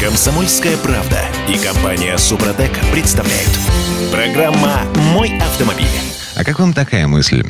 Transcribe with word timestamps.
Комсомольская 0.00 0.76
правда 0.76 1.18
и 1.48 1.58
компания 1.58 2.16
Супротек 2.18 2.70
представляют. 2.92 3.50
Программа 4.12 4.82
«Мой 5.12 5.36
автомобиль». 5.38 5.88
А 6.36 6.44
как 6.44 6.60
вам 6.60 6.72
такая 6.72 7.08
мысль? 7.08 7.44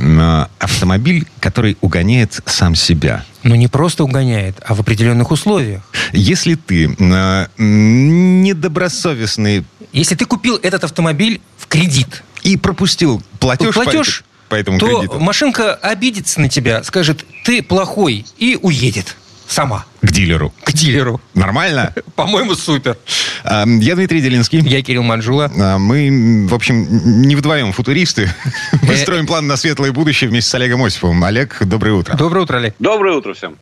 Автомобиль, 0.59 1.27
который 1.41 1.77
угоняет 1.83 2.41
сам 2.47 2.75
себя. 2.75 3.23
Но 3.43 3.55
не 3.55 3.69
просто 3.69 4.03
угоняет, 4.03 4.57
а 4.67 4.75
в 4.75 4.81
определенных 4.81 5.31
условиях. 5.31 5.83
Если 6.15 6.55
ты 6.55 6.87
э, 6.87 7.47
недобросовестный 7.59 9.67
Если 9.93 10.15
ты 10.15 10.25
купил 10.25 10.59
этот 10.63 10.85
автомобиль 10.85 11.43
в 11.59 11.67
кредит, 11.67 12.23
и 12.45 12.57
пропустил 12.57 13.23
платеж, 13.41 13.75
платеж, 13.75 14.25
по, 14.49 14.57
по 14.57 14.59
этому 14.59 14.79
то 14.79 14.87
кредиту 14.87 15.21
машинка 15.21 15.75
обидится 15.75 16.41
на 16.41 16.49
тебя, 16.49 16.83
скажет, 16.83 17.27
ты 17.45 17.63
плохой, 17.63 18.25
и 18.39 18.59
уедет 18.63 19.17
сама 19.49 19.85
к 20.03 20.11
дилеру. 20.13 20.53
к 20.63 20.73
дилеру. 20.73 21.21
Нормально? 21.35 21.93
По-моему, 22.15 22.55
супер. 22.55 22.97
А, 23.45 23.65
Я 23.67 23.95
Дмитрий 23.97 24.21
Делинский. 24.21 24.61
Я 24.61 24.83
Кирилл 24.83 25.03
Манжула. 25.03 25.51
А, 25.59 25.79
Мы, 25.79 26.47
в 26.49 26.55
общем, 26.55 26.87
не 27.27 27.35
вдвоем 27.35 27.73
футуристы. 27.73 28.31
Мы 28.83 28.97
строим 28.97 29.27
план 29.27 29.47
на 29.47 29.57
светлое 29.57 29.93
будущее 29.93 30.31
вместе 30.31 30.51
с 30.51 30.55
Олегом 30.55 30.85
Осиповым. 30.85 31.25
Олег, 31.25 31.57
доброе 31.65 31.93
утро. 31.93 32.15
Доброе 32.17 32.41
утро, 32.43 32.59
Олег. 32.59 32.75
Доброе 32.79 33.17
утро 33.17 33.35
всем. 33.35 33.57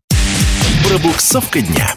Пробуксовка 0.88 1.60
дня. 1.60 1.94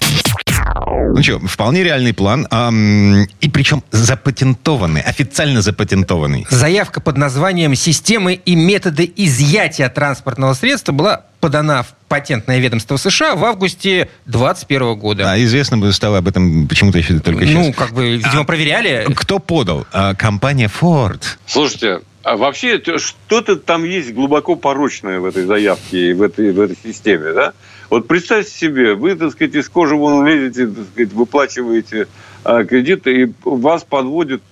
Ну 1.15 1.23
что, 1.23 1.39
вполне 1.39 1.83
реальный 1.83 2.13
план. 2.13 2.47
ам, 2.51 3.23
И 3.41 3.49
причем 3.49 3.83
запатентованный, 3.91 5.01
официально 5.01 5.61
запатентованный. 5.61 6.45
Заявка 6.49 7.01
под 7.01 7.17
названием 7.17 7.75
«Системы 7.75 8.33
и 8.33 8.55
методы 8.55 9.11
изъятия 9.15 9.89
транспортного 9.89 10.53
средства» 10.53 10.91
была 10.91 11.25
подана 11.39 11.83
в 11.83 11.87
патентное 12.09 12.59
ведомство 12.59 12.97
США 12.97 13.35
в 13.35 13.45
августе 13.45 14.09
2021 14.25 14.99
года. 14.99 15.31
А 15.31 15.41
известно 15.41 15.77
бы 15.77 15.93
стало 15.93 16.17
об 16.17 16.27
этом 16.27 16.67
почему-то 16.67 16.97
еще 16.97 17.19
только 17.19 17.45
сейчас. 17.45 17.67
ну, 17.67 17.73
как 17.73 17.93
бы, 17.93 18.17
видимо, 18.17 18.43
проверяли. 18.43 19.07
Кто 19.15 19.39
подал? 19.39 19.85
А, 19.93 20.15
Компания 20.15 20.69
Ford. 20.69 21.21
Слушайте, 21.45 22.01
а 22.23 22.35
вообще 22.35 22.81
что-то 22.97 23.55
там 23.55 23.83
есть 23.85 24.13
глубоко 24.13 24.55
порочное 24.55 25.19
в 25.19 25.25
этой 25.25 25.45
заявке 25.45 26.09
и 26.09 26.13
в 26.13 26.21
этой, 26.21 26.51
в 26.51 26.59
этой 26.59 26.77
системе, 26.83 27.31
да? 27.33 27.53
Вот 27.89 28.07
представьте 28.07 28.51
себе, 28.51 28.93
вы, 28.93 29.15
так 29.15 29.31
сказать, 29.31 29.55
из 29.55 29.69
кожи 29.69 29.95
вон 29.95 30.25
лезете, 30.25 30.67
так 30.67 30.85
сказать, 30.91 31.13
выплачиваете 31.13 32.07
а, 32.43 32.63
кредиты, 32.63 33.21
и 33.23 33.33
вас 33.43 33.83
подводит 33.83 34.43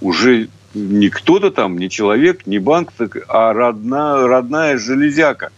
уже 0.00 0.48
не 0.74 1.08
кто-то 1.08 1.50
там, 1.50 1.78
не 1.78 1.88
человек, 1.88 2.46
не 2.46 2.58
банк, 2.58 2.92
так, 2.96 3.16
а 3.28 3.52
родная, 3.52 4.26
родная 4.26 4.76
железяка, 4.76 5.50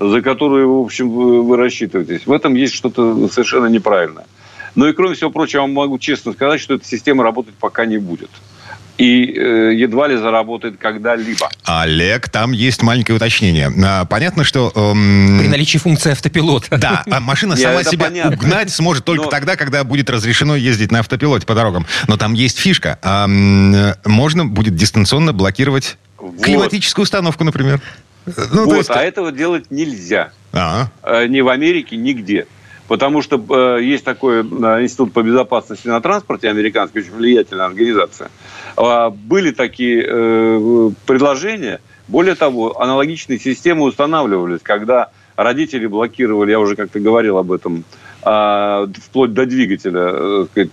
за 0.00 0.20
которую, 0.22 0.80
в 0.80 0.84
общем, 0.84 1.10
вы, 1.10 1.42
вы 1.42 1.56
рассчитываетесь. 1.56 2.26
В 2.26 2.32
этом 2.32 2.54
есть 2.54 2.74
что-то 2.74 3.28
совершенно 3.28 3.66
неправильное. 3.66 4.24
Ну 4.74 4.86
и 4.88 4.92
кроме 4.92 5.14
всего 5.14 5.30
прочего, 5.30 5.60
я 5.60 5.62
вам 5.62 5.72
могу 5.74 5.98
честно 5.98 6.32
сказать, 6.32 6.60
что 6.60 6.74
эта 6.74 6.86
система 6.86 7.22
работать 7.22 7.54
пока 7.54 7.84
не 7.84 7.98
будет. 7.98 8.30
И 8.98 9.24
э, 9.24 9.74
едва 9.74 10.06
ли 10.06 10.16
заработает 10.16 10.76
когда-либо. 10.78 11.48
Олег, 11.64 12.28
там 12.28 12.52
есть 12.52 12.82
маленькое 12.82 13.16
уточнение. 13.16 13.72
А, 13.84 14.04
Понятно, 14.04 14.44
что... 14.44 14.70
эм, 14.74 15.38
При 15.40 15.48
наличии 15.48 15.78
функции 15.78 16.12
автопилота. 16.12 16.76
Да, 16.78 17.02
а 17.10 17.18
машина 17.20 17.56
сама 17.56 17.82
себя 17.84 18.06
понятно. 18.06 18.36
угнать 18.36 18.70
сможет 18.70 19.04
только 19.04 19.24
Но- 19.24 19.30
тогда, 19.30 19.56
когда 19.56 19.82
будет 19.84 20.10
разрешено 20.10 20.56
ездить 20.56 20.92
на 20.92 21.00
автопилоте 21.00 21.46
по 21.46 21.54
дорогам. 21.54 21.86
Но 22.06 22.16
там 22.18 22.34
есть 22.34 22.58
фишка. 22.58 22.98
А, 23.02 23.26
можно 24.06 24.44
будет 24.44 24.76
дистанционно 24.76 25.32
блокировать 25.32 25.96
Вот. 26.18 26.42
климатическую 26.42 27.04
установку, 27.04 27.44
например. 27.44 27.80
Ну, 28.26 28.64
вот, 28.66 28.76
есть- 28.76 28.90
а 28.90 29.02
этого 29.02 29.32
делать 29.32 29.70
нельзя. 29.70 30.30
А, 30.52 30.88
Э, 31.02 31.26
ни 31.26 31.40
в 31.40 31.48
Америке, 31.48 31.96
нигде. 31.96 32.46
Потому 32.88 33.22
что 33.22 33.42
э, 33.78 33.82
есть 33.82 34.04
такой 34.04 34.40
э, 34.40 34.42
институт 34.82 35.12
по 35.12 35.22
безопасности 35.22 35.88
на 35.88 36.00
транспорте, 36.00 36.50
американский, 36.50 36.98
очень 37.00 37.12
влиятельная 37.12 37.66
организация. 37.66 38.30
А, 38.76 39.10
были 39.10 39.50
такие 39.52 40.04
э, 40.06 40.90
предложения. 41.06 41.80
Более 42.08 42.34
того, 42.34 42.80
аналогичные 42.80 43.38
системы 43.38 43.84
устанавливались, 43.84 44.60
когда 44.62 45.08
родители 45.36 45.86
блокировали, 45.86 46.50
я 46.50 46.60
уже 46.60 46.76
как-то 46.76 47.00
говорил 47.00 47.38
об 47.38 47.52
этом, 47.52 47.84
а, 48.22 48.86
вплоть 49.06 49.32
до 49.32 49.46
двигателя 49.46 50.10
э, 50.12 50.46
сказать, 50.50 50.70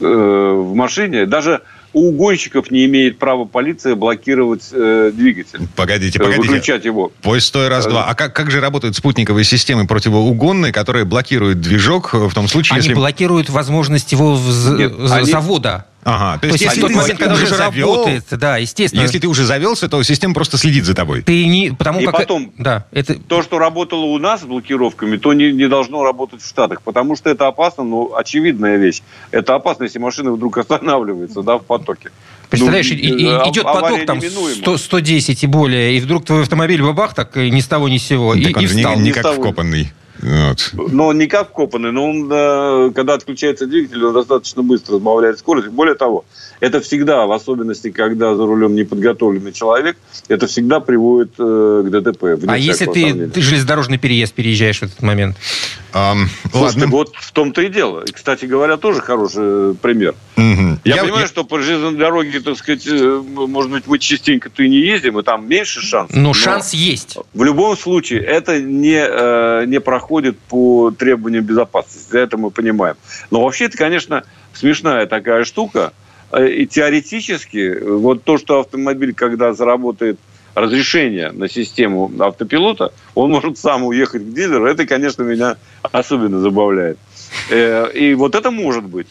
э, 0.00 0.04
в 0.06 0.74
машине. 0.74 1.26
Даже 1.26 1.60
у 1.94 2.08
угонщиков 2.08 2.70
не 2.70 2.84
имеет 2.84 3.18
права 3.18 3.44
полиция 3.44 3.94
блокировать 3.94 4.68
э, 4.72 5.12
двигатель, 5.14 5.60
погодите, 5.76 6.18
э, 6.18 6.22
погодите. 6.22 6.48
выключать 6.48 6.84
его. 6.84 7.10
Поезд 7.22 7.46
стой 7.46 7.68
раз-два. 7.68 8.04
А 8.06 8.14
как, 8.14 8.34
как 8.34 8.50
же 8.50 8.60
работают 8.60 8.96
спутниковые 8.96 9.44
системы 9.44 9.86
противоугонные, 9.86 10.72
которые 10.72 11.04
блокируют 11.04 11.60
движок 11.60 12.12
в 12.12 12.34
том 12.34 12.48
случае, 12.48 12.74
Они 12.76 12.82
если... 12.82 12.94
блокируют 12.94 13.48
возможность 13.48 14.12
его 14.12 14.34
вз- 14.34 14.76
Нет, 14.76 14.92
з- 14.92 15.12
они- 15.12 15.30
завода. 15.30 15.86
Ага, 16.04 16.34
то 16.34 16.40
То 16.42 16.46
есть, 16.48 16.60
есть, 16.60 16.64
если 16.76 16.80
тот 16.82 16.90
ты 16.90 16.96
момент, 16.96 17.18
когда 17.18 17.34
уже 17.34 17.46
завел, 17.46 17.88
работает, 17.94 18.24
да, 18.32 18.56
естественно. 18.58 19.02
если 19.02 19.18
ты 19.18 19.26
уже 19.26 19.44
завелся, 19.44 19.88
то 19.88 20.02
система 20.02 20.34
просто 20.34 20.58
следит 20.58 20.84
за 20.84 20.94
тобой. 20.94 21.22
ты 21.22 21.46
не, 21.46 21.70
потому 21.70 22.00
И 22.00 22.04
как, 22.04 22.14
потом- 22.16 22.52
да, 22.58 22.84
это 22.92 23.14
то, 23.14 23.42
что 23.42 23.58
работало 23.58 24.04
у 24.04 24.18
нас 24.18 24.42
с 24.42 24.44
блокировками, 24.44 25.16
то 25.16 25.32
не, 25.32 25.52
не 25.52 25.66
должно 25.68 26.04
работать 26.04 26.42
в 26.42 26.46
Штатах, 26.48 26.82
потому 26.82 27.16
что 27.16 27.30
это 27.30 27.46
опасно, 27.46 27.84
но 27.84 28.14
очевидная 28.16 28.76
вещь. 28.76 29.00
Это 29.30 29.54
опасно, 29.54 29.84
если 29.84 29.98
машина 29.98 30.32
вдруг 30.32 30.58
останавливается, 30.58 31.42
да, 31.42 31.56
в 31.58 31.64
потоке. 31.64 32.10
Представляешь, 32.50 32.90
Ну, 32.90 32.96
и- 32.96 33.00
и- 33.00 33.26
э, 33.26 33.48
идет 33.48 33.64
авария 33.64 33.90
поток 33.92 34.06
там 34.06 34.18
неминуема. 34.18 34.56
100, 34.56 34.76
110 34.78 35.42
и 35.42 35.46
более, 35.46 35.96
и 35.96 36.00
вдруг 36.00 36.24
твой 36.26 36.42
автомобиль 36.42 36.82
бабах 36.82 37.14
так 37.14 37.36
и 37.36 37.50
ни 37.50 37.60
с 37.60 37.66
того 37.66 37.88
ни 37.88 37.96
с 37.96 38.04
сего, 38.06 38.34
и, 38.34 38.44
так 38.44 38.58
он 38.58 38.64
и 38.64 38.66
же 38.66 38.74
не, 38.76 38.82
встал. 38.82 38.96
не 38.96 39.02
Не 39.04 39.12
как 39.12 39.34
вкопанный. 39.34 39.92
Вот. 40.20 40.70
Но 40.74 41.12
не 41.12 41.26
как 41.26 41.50
вкопанный, 41.50 41.92
но 41.92 42.08
он, 42.08 42.30
э, 42.30 42.92
когда 42.94 43.14
отключается 43.14 43.66
двигатель, 43.66 44.02
он 44.04 44.14
достаточно 44.14 44.62
быстро 44.62 44.96
сбавляет 44.96 45.38
скорость. 45.38 45.68
Более 45.68 45.96
того, 45.96 46.24
это 46.60 46.80
всегда, 46.80 47.26
в 47.26 47.32
особенности, 47.32 47.90
когда 47.90 48.34
за 48.34 48.46
рулем 48.46 48.74
неподготовленный 48.74 49.52
человек, 49.52 49.96
это 50.28 50.46
всегда 50.46 50.80
приводит 50.80 51.32
э, 51.38 51.82
к 51.86 51.90
ДТП. 51.90 52.24
А 52.46 52.56
если 52.56 52.86
ты, 52.86 53.28
ты 53.28 53.40
железнодорожный 53.40 53.98
переезд 53.98 54.32
переезжаешь 54.32 54.78
в 54.78 54.84
этот 54.84 55.02
момент? 55.02 55.36
Ам, 55.92 56.28
Слушайте, 56.50 56.80
ладно. 56.80 56.86
вот 56.86 57.12
в 57.16 57.32
том-то 57.32 57.62
и 57.62 57.68
дело. 57.68 58.04
И, 58.04 58.12
кстати 58.12 58.46
говоря, 58.46 58.76
тоже 58.76 59.00
хороший 59.00 59.72
э, 59.72 59.74
пример. 59.80 60.14
Мгм. 60.36 60.80
Я, 60.84 61.02
понимаю, 61.02 61.26
что 61.26 61.44
по 61.44 61.60
железной 61.60 61.96
дороге, 61.96 62.40
так 62.40 62.56
сказать, 62.56 62.86
может 62.86 63.70
быть, 63.70 63.86
мы 63.86 63.98
частенько-то 63.98 64.62
и 64.62 64.68
не 64.68 64.78
ездим, 64.78 65.18
и 65.18 65.22
там 65.22 65.48
меньше 65.48 65.80
шансов. 65.80 66.16
Но 66.16 66.32
шанс 66.34 66.72
есть. 66.72 67.16
В 67.32 67.42
любом 67.44 67.76
случае, 67.76 68.20
это 68.20 68.60
не, 68.60 69.04
э, 69.06 69.64
не 69.66 69.80
проходит 69.80 70.13
по 70.48 70.90
требованиям 70.90 71.44
безопасности. 71.44 72.16
Это 72.16 72.36
мы 72.36 72.50
понимаем. 72.50 72.96
Но 73.30 73.42
вообще 73.42 73.66
это, 73.66 73.76
конечно, 73.76 74.24
смешная 74.52 75.06
такая 75.06 75.44
штука. 75.44 75.92
Э, 76.32 76.48
И 76.48 76.66
теоретически, 76.66 77.58
э, 77.58 77.92
вот 77.96 78.24
то, 78.24 78.38
что 78.38 78.60
автомобиль, 78.60 79.14
когда 79.14 79.52
заработает 79.52 80.18
разрешение 80.54 81.32
на 81.32 81.48
систему 81.48 82.10
автопилота, 82.20 82.92
он 83.14 83.30
может 83.30 83.58
сам 83.58 83.84
уехать 83.84 84.22
к 84.22 84.32
дилеру. 84.32 84.66
Это, 84.66 84.86
конечно, 84.86 85.22
меня 85.22 85.56
особенно 85.82 86.38
забавляет. 86.38 86.98
Э, 87.50 87.90
И 87.94 88.14
вот 88.14 88.34
это 88.34 88.50
может 88.50 88.84
быть. 88.84 89.06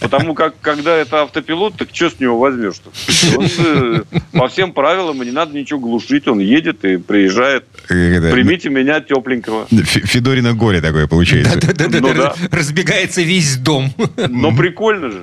Потому 0.00 0.34
как, 0.34 0.54
когда 0.60 0.94
это 0.96 1.22
автопилот, 1.22 1.76
так 1.78 1.88
что 1.92 2.10
с 2.10 2.20
него 2.20 2.38
возьмешь-то? 2.38 2.90
Он, 3.38 3.46
э, 3.58 4.02
по 4.32 4.48
всем 4.48 4.72
правилам, 4.72 5.22
и 5.22 5.26
не 5.26 5.32
надо 5.32 5.56
ничего 5.56 5.78
глушить, 5.80 6.28
он 6.28 6.40
едет 6.40 6.84
и 6.84 6.98
приезжает. 6.98 7.64
Это, 7.88 8.30
Примите 8.30 8.68
меня 8.68 9.00
тепленького. 9.00 9.66
Фе- 9.70 10.06
Федорино 10.06 10.52
горе 10.52 10.82
такое 10.82 11.06
получается. 11.06 11.58
Да-да-да, 11.58 12.00
Ну 12.00 12.12
да. 12.14 12.34
разбегается 12.50 13.22
весь 13.22 13.56
дом. 13.56 13.94
Но 14.28 14.54
прикольно 14.54 15.10
же. 15.10 15.22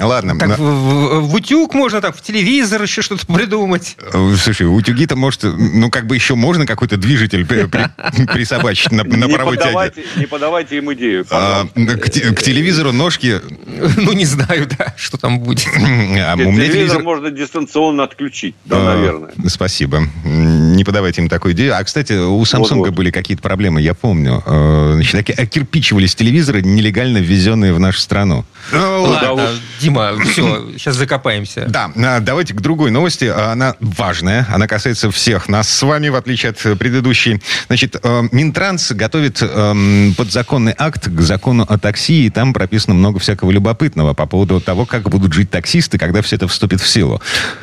Ладно. 0.00 0.38
Так 0.38 0.48
на- 0.48 0.56
в, 0.56 0.60
в- 0.60 1.20
в 1.30 1.34
утюг 1.34 1.74
можно 1.74 2.00
так, 2.00 2.16
в 2.16 2.22
телевизор 2.22 2.82
еще 2.82 3.02
что-то 3.02 3.26
придумать. 3.26 3.96
Э, 4.12 4.34
Слушай, 4.36 4.64
утюги-то, 4.64 5.16
может, 5.16 5.42
ну, 5.44 5.90
как 5.90 6.06
бы 6.06 6.14
еще 6.14 6.34
можно 6.34 6.66
какой-то 6.66 6.96
движитель 6.96 7.46
при- 7.46 7.64
при- 7.64 8.26
присобачить 8.26 8.92
на, 8.92 9.04
на 9.04 9.24
не, 9.24 9.32
паровой 9.32 9.56
тяге. 9.56 9.92
Не 10.16 10.26
подавайте 10.26 10.76
им 10.78 10.92
идею. 10.94 11.26
А, 11.30 11.66
к, 11.74 12.10
к 12.10 12.42
телевизору 12.42 12.92
ножки... 12.92 13.40
Ну, 13.96 14.12
не 14.12 14.24
знаю, 14.24 14.68
да, 14.78 14.94
что 14.96 15.18
там 15.18 15.40
будет. 15.40 15.66
А, 15.76 16.34
у 16.34 16.38
меня 16.38 16.52
Телевизор 16.52 16.72
телевизор... 16.72 17.02
можно 17.02 17.30
дистанционно 17.30 18.04
отключить, 18.04 18.54
да, 18.64 18.76
А, 18.78 18.94
наверное. 18.94 19.32
Спасибо. 19.48 20.06
Не 20.24 20.84
подавайте 20.84 21.22
им 21.22 21.28
такую 21.28 21.54
идею. 21.54 21.76
А, 21.76 21.82
кстати, 21.84 22.12
у 22.12 22.40
Samsung 22.42 22.58
Вот-вот. 22.58 22.90
были 22.90 23.10
какие-то 23.10 23.42
проблемы, 23.42 23.80
я 23.80 23.94
помню. 23.94 24.42
Э, 24.46 24.92
Значит, 24.94 25.12
такие 25.12 25.34
окирпичивались 25.34 26.14
телевизоры, 26.14 26.62
нелегально 26.62 27.18
ввезенные 27.18 27.72
в 27.72 27.80
нашу 27.80 28.00
страну. 28.00 28.44
Ну, 28.72 29.02
Ладно, 29.04 29.32
вот. 29.32 29.60
Дима, 29.80 30.12
все, 30.24 30.70
сейчас 30.72 30.96
закопаемся. 30.96 31.66
Да, 31.68 31.90
а, 31.96 32.20
давайте 32.20 32.54
к 32.54 32.60
другой 32.60 32.90
новости. 32.90 33.24
Она 33.24 33.74
важная, 33.80 34.46
она 34.50 34.66
касается 34.66 35.10
всех 35.10 35.48
нас 35.48 35.68
с 35.68 35.82
вами, 35.82 36.08
в 36.08 36.16
отличие 36.16 36.50
от 36.50 36.78
предыдущей. 36.78 37.42
Значит, 37.66 37.96
э, 38.02 38.22
Минтранс 38.32 38.92
готовит 38.92 39.42
эм, 39.42 40.14
подзаконный 40.16 40.74
акт 40.76 41.08
к 41.08 41.20
закону 41.20 41.66
о 41.68 41.78
такси, 41.78 42.26
и 42.26 42.30
там 42.30 42.52
прописано 42.52 42.94
много 42.94 43.18
всякого 43.18 43.50
любопытного 43.50 44.14
по 44.14 44.26
поводу 44.26 44.60
того, 44.60 44.86
как 44.86 45.08
будут 45.10 45.32
жить 45.32 45.50
таксисты, 45.50 45.98
когда 45.98 46.22
все 46.22 46.36
это 46.36 46.48
вступит 46.48 46.80
в 46.80 46.88
силу. 46.88 47.20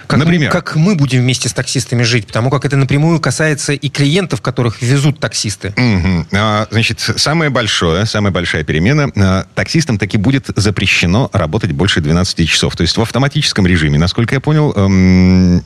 Как, 0.07 0.19
Например, 0.19 0.49
мы, 0.49 0.51
как 0.53 0.75
мы 0.75 0.95
будем 0.95 1.21
вместе 1.21 1.49
с 1.49 1.53
таксистами 1.53 2.03
жить, 2.03 2.27
потому 2.27 2.49
как 2.49 2.65
это 2.65 2.77
напрямую 2.77 3.19
касается 3.19 3.73
и 3.73 3.89
клиентов, 3.89 4.41
которых 4.41 4.81
везут 4.81 5.19
таксисты. 5.19 5.73
А, 6.31 6.67
Значит, 6.69 6.99
самое 6.99 7.49
большое, 7.49 8.05
самая 8.05 8.31
большая 8.31 8.63
перемена. 8.63 9.09
а, 9.15 9.45
Таксистам 9.55 9.97
таки 9.97 10.17
будет 10.17 10.47
запрещено 10.55 10.90
работать 11.33 11.71
больше 11.71 12.01
12 12.01 12.47
часов. 12.49 12.75
То 12.75 12.81
есть 12.81 12.97
в 12.97 13.01
автоматическом 13.01 13.65
режиме, 13.67 13.97
насколько 13.97 14.35
я 14.35 14.39
понял, 14.39 14.73
эм, 14.75 15.63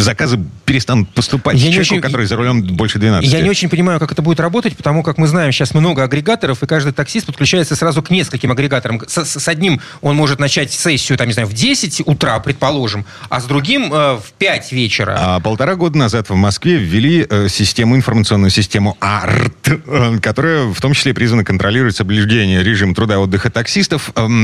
заказы 0.00 0.38
перестанут 0.64 1.08
поступать 1.14 1.56
Я 1.56 1.62
человеку, 1.72 1.80
очень- 1.94 2.00
который 2.00 2.26
за 2.26 2.36
рулем 2.36 2.62
больше 2.62 2.98
12. 2.98 3.30
Я 3.30 3.40
не 3.40 3.50
очень 3.50 3.68
понимаю, 3.68 3.98
как 4.00 4.12
это 4.12 4.22
будет 4.22 4.40
работать, 4.40 4.76
потому 4.76 5.02
как 5.02 5.18
мы 5.18 5.26
знаем, 5.26 5.52
сейчас 5.52 5.74
много 5.74 6.02
агрегаторов, 6.04 6.62
и 6.62 6.66
каждый 6.66 6.92
таксист 6.92 7.26
подключается 7.26 7.76
сразу 7.76 8.02
к 8.02 8.10
нескольким 8.10 8.50
агрегаторам. 8.52 9.00
С, 9.06 9.24
с- 9.24 9.48
одним 9.48 9.80
он 10.00 10.16
может 10.16 10.38
начать 10.38 10.70
сессию, 10.72 11.18
там, 11.18 11.26
не 11.26 11.32
знаю, 11.32 11.48
в 11.48 11.52
10 11.52 12.02
утра, 12.06 12.38
предположим, 12.38 13.04
а 13.28 13.40
с 13.40 13.44
другим 13.44 13.92
э, 13.92 14.16
в 14.16 14.32
5 14.38 14.72
вечера. 14.72 15.16
А 15.18 15.40
полтора 15.40 15.74
года 15.74 15.98
назад 15.98 16.28
в 16.30 16.34
Москве 16.34 16.76
ввели 16.76 17.26
э, 17.28 17.48
систему, 17.48 17.96
информационную 17.96 18.50
систему 18.50 18.96
АРТ, 19.00 19.68
э, 19.86 20.18
которая 20.22 20.66
в 20.72 20.80
том 20.80 20.92
числе 20.94 21.14
призвана 21.14 21.44
контролировать 21.44 21.96
соблюдение 21.96 22.62
режима 22.62 22.94
труда 22.94 23.14
и 23.14 23.16
отдыха 23.18 23.50
таксистов 23.50 24.10
эм, 24.14 24.39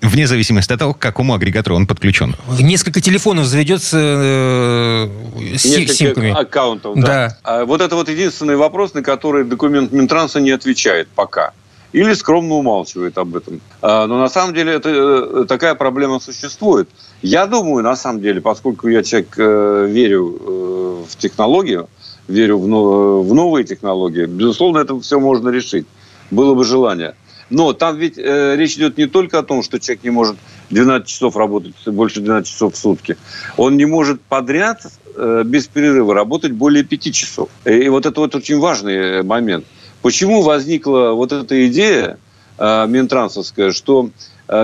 вне 0.00 0.26
зависимости 0.26 0.72
от 0.72 0.78
того, 0.78 0.94
к 0.94 0.98
какому 0.98 1.34
агрегатору 1.34 1.76
он 1.76 1.86
подключен. 1.86 2.34
Несколько 2.60 3.00
телефонов 3.00 3.46
заведется 3.46 3.98
э, 3.98 5.08
с 5.56 5.64
Несколько 5.64 5.92
симками. 5.94 6.30
аккаунтов, 6.30 6.96
да. 6.96 7.06
Да. 7.06 7.38
А 7.42 7.64
вот 7.64 7.80
это 7.80 7.96
вот 7.96 8.08
единственный 8.08 8.56
вопрос, 8.56 8.94
на 8.94 9.02
который 9.02 9.44
документ 9.44 9.92
Минтранса 9.92 10.40
не 10.40 10.50
отвечает 10.50 11.08
пока. 11.14 11.52
Или 11.92 12.14
скромно 12.14 12.54
умалчивает 12.54 13.18
об 13.18 13.36
этом. 13.36 13.60
А, 13.82 14.06
Но 14.06 14.18
на 14.18 14.28
самом 14.28 14.54
деле 14.54 14.72
это, 14.72 14.88
э, 14.88 15.44
такая 15.46 15.74
проблема 15.74 16.20
существует. 16.20 16.88
Я 17.20 17.46
думаю, 17.46 17.84
на 17.84 17.96
самом 17.96 18.22
деле, 18.22 18.40
поскольку 18.40 18.88
я 18.88 19.02
человек 19.02 19.34
э, 19.36 19.86
верю 19.90 20.38
э, 20.40 21.04
в 21.10 21.16
технологию, 21.16 21.88
верю 22.28 22.58
в, 22.58 22.66
но- 22.66 23.22
в 23.22 23.34
новые 23.34 23.64
технологии, 23.64 24.24
безусловно, 24.24 24.78
это 24.78 24.98
все 25.00 25.20
можно 25.20 25.50
решить. 25.50 25.86
Было 26.30 26.54
бы 26.54 26.64
желание. 26.64 27.14
Но 27.52 27.74
там 27.74 27.98
ведь 27.98 28.16
э, 28.16 28.56
речь 28.56 28.76
идет 28.76 28.96
не 28.96 29.06
только 29.06 29.38
о 29.38 29.42
том, 29.42 29.62
что 29.62 29.78
человек 29.78 30.04
не 30.04 30.10
может 30.10 30.36
12 30.70 31.06
часов 31.06 31.36
работать, 31.36 31.74
больше 31.86 32.20
12 32.20 32.50
часов 32.50 32.74
в 32.74 32.78
сутки. 32.78 33.18
Он 33.58 33.76
не 33.76 33.84
может 33.84 34.22
подряд 34.22 34.86
э, 35.14 35.42
без 35.44 35.66
перерыва 35.66 36.14
работать 36.14 36.52
более 36.52 36.82
5 36.82 37.14
часов. 37.14 37.50
И 37.66 37.88
вот 37.90 38.06
это 38.06 38.20
вот 38.20 38.34
очень 38.34 38.58
важный 38.58 38.94
э, 38.94 39.22
момент. 39.22 39.66
Почему 40.00 40.40
возникла 40.40 41.12
вот 41.12 41.32
эта 41.32 41.66
идея 41.68 42.18
э, 42.56 42.86
Минтрансовская, 42.86 43.72
что 43.72 44.08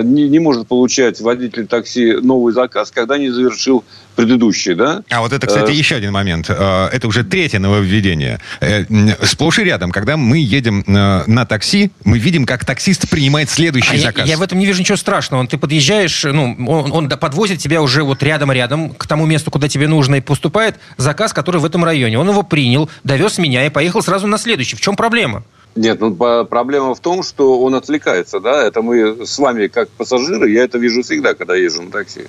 не, 0.02 0.29
не 0.29 0.38
может 0.38 0.67
получать 0.69 1.20
водитель 1.20 1.67
такси 1.67 2.14
новый 2.20 2.52
заказ, 2.52 2.90
когда 2.90 3.19
не 3.19 3.31
завершил 3.31 3.85
предыдущий, 4.17 4.75
да? 4.75 5.02
А 5.11 5.20
вот 5.20 5.32
это, 5.32 5.46
кстати, 5.46 5.70
Э, 5.70 5.75
еще 5.75 5.94
один 5.94 6.12
момент. 6.12 6.46
Э, 6.50 6.88
Это 6.93 7.06
уже 7.06 7.23
третье 7.23 7.61
нововведение. 7.61 8.40
Э, 8.61 8.85
Сплошь 9.23 9.61
и 9.61 9.64
рядом, 9.64 9.93
когда 9.93 10.17
мы 10.17 10.38
едем 10.38 10.82
э, 10.87 11.23
на 11.26 11.46
такси, 11.46 11.93
мы 12.05 12.19
видим, 12.19 12.44
как 12.44 12.64
таксист 12.64 13.08
принимает 13.08 13.49
следующий 13.49 13.93
А 13.94 13.96
я, 13.96 14.02
заказ. 14.08 14.29
я 14.29 14.37
в 14.37 14.43
этом 14.43 14.58
не 14.58 14.67
вижу 14.67 14.81
ничего 14.81 14.96
страшного. 14.96 15.46
Ты 15.46 15.56
подъезжаешь, 15.56 16.25
ну, 16.25 16.56
он, 16.67 16.91
он 16.93 17.08
подвозит 17.08 17.61
тебя 17.61 17.81
уже 17.81 18.02
вот 18.02 18.23
рядом-рядом 18.23 18.91
к 18.91 19.06
тому 19.06 19.25
месту, 19.25 19.50
куда 19.52 19.69
тебе 19.69 19.87
нужно, 19.87 20.17
и 20.17 20.20
поступает 20.20 20.76
заказ, 20.96 21.32
который 21.32 21.61
в 21.61 21.64
этом 21.64 21.84
районе. 21.84 22.19
Он 22.19 22.29
его 22.29 22.43
принял, 22.43 22.91
довез 23.05 23.38
меня 23.38 23.67
и 23.67 23.70
поехал 23.70 24.02
сразу 24.02 24.26
на 24.26 24.38
следующий. 24.38 24.75
В 24.75 24.81
чем 24.81 24.96
проблема? 24.96 25.44
Нет, 25.75 26.00
ну 26.00 26.15
проблема 26.44 26.94
в 26.94 27.00
том, 27.00 27.23
что 27.23 27.61
он 27.61 27.75
отвлекается, 27.75 28.41
да, 28.41 28.65
это 28.65 28.82
мы 28.82 29.25
с 29.26 29.38
вами 29.38 29.69
как 29.69 29.88
пассажиры, 29.91 30.50
я 30.50 30.65
это 30.65 30.79
вижу 30.79 31.03
всегда, 31.03 31.35
когда 31.35 31.55
езжу 31.55 31.82
на 31.82 31.91
такси. 31.91 32.26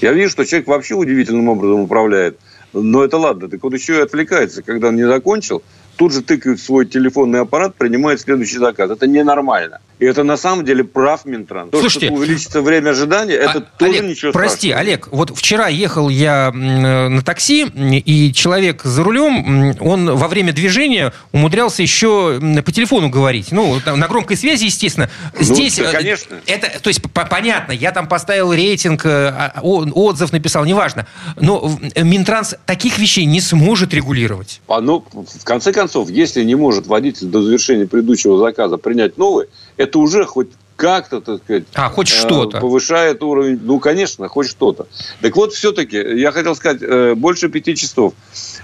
Я 0.00 0.12
вижу, 0.12 0.30
что 0.30 0.44
человек 0.44 0.68
вообще 0.68 0.94
удивительным 0.94 1.48
образом 1.48 1.80
управляет. 1.80 2.38
Но 2.72 3.02
это 3.04 3.16
ладно, 3.16 3.48
так 3.48 3.62
вот 3.62 3.72
еще 3.72 3.96
и 3.98 4.00
отвлекается, 4.00 4.62
когда 4.62 4.88
он 4.88 4.96
не 4.96 5.06
закончил, 5.06 5.62
тут 5.96 6.12
же 6.12 6.22
тыкает 6.22 6.60
свой 6.60 6.86
телефонный 6.86 7.40
аппарат, 7.40 7.74
принимает 7.76 8.20
следующий 8.20 8.58
заказ. 8.58 8.90
Это 8.90 9.06
ненормально. 9.06 9.80
И 9.98 10.04
это 10.04 10.22
на 10.22 10.36
самом 10.36 10.64
деле 10.64 10.84
прав 10.84 11.24
Минтранс. 11.24 11.70
То, 11.70 11.80
Слушайте, 11.80 12.06
что 12.06 12.14
увеличится 12.14 12.62
время 12.62 12.90
ожидания, 12.90 13.34
это 13.34 13.58
А, 13.58 13.78
тоже 13.78 13.92
Олег, 13.98 14.04
ничего 14.04 14.32
прости, 14.32 14.68
страшного. 14.68 14.80
Олег, 14.80 15.08
вот 15.10 15.36
вчера 15.36 15.68
ехал 15.68 16.08
я 16.08 16.52
на 16.52 17.20
такси, 17.22 17.64
и 17.66 18.32
человек 18.32 18.82
за 18.84 19.02
рулем, 19.02 19.74
он 19.80 20.14
во 20.14 20.28
время 20.28 20.52
движения 20.52 21.12
умудрялся 21.32 21.82
еще 21.82 22.40
по 22.64 22.72
телефону 22.72 23.08
говорить. 23.08 23.50
Ну, 23.50 23.80
там, 23.84 23.98
на 23.98 24.06
громкой 24.06 24.36
связи, 24.36 24.66
естественно. 24.66 25.10
Здесь, 25.38 25.78
Ну, 25.78 25.84
да, 25.84 25.90
э, 25.90 25.92
конечно. 25.94 26.36
Это, 26.46 26.80
то 26.80 26.88
есть, 26.88 27.02
по- 27.02 27.24
понятно, 27.26 27.72
я 27.72 27.90
там 27.90 28.06
поставил 28.08 28.52
рейтинг, 28.52 29.04
э, 29.04 29.08
а, 29.08 29.60
отзыв 29.62 30.32
написал, 30.32 30.64
неважно. 30.64 31.06
Но 31.40 31.76
Минтранс 31.96 32.54
таких 32.66 32.98
вещей 32.98 33.24
не 33.24 33.40
сможет 33.40 33.92
регулировать. 33.94 34.60
А, 34.68 34.80
ну, 34.80 35.04
в 35.12 35.44
конце 35.44 35.72
концов, 35.72 36.08
если 36.10 36.44
не 36.44 36.54
может 36.54 36.86
водитель 36.86 37.26
до 37.26 37.42
завершения 37.42 37.86
предыдущего 37.86 38.38
заказа 38.38 38.76
принять 38.76 39.18
новый, 39.18 39.46
это 39.78 39.98
уже 39.98 40.26
хоть 40.26 40.48
как-то, 40.76 41.20
так 41.20 41.42
сказать, 41.42 41.64
А, 41.74 41.88
хоть 41.88 42.10
э, 42.10 42.14
что-то. 42.14 42.60
повышает 42.60 43.22
уровень. 43.22 43.58
Ну, 43.62 43.80
конечно, 43.80 44.28
хоть 44.28 44.48
что-то. 44.48 44.86
Так 45.20 45.34
вот, 45.34 45.52
все-таки, 45.52 45.96
я 45.96 46.30
хотел 46.30 46.54
сказать, 46.54 46.82
э, 46.82 47.14
больше 47.14 47.48
пяти 47.48 47.74
часов. 47.74 48.12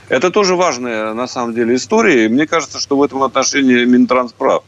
Это 0.08 0.30
тоже 0.30 0.54
важная, 0.54 1.12
на 1.14 1.26
самом 1.26 1.54
деле, 1.54 1.74
история. 1.74 2.26
И 2.26 2.28
мне 2.28 2.46
кажется, 2.46 2.78
что 2.78 2.96
в 2.96 3.02
этом 3.02 3.22
отношении 3.22 3.84
Минтранс 3.84 4.32
прав. 4.32 4.62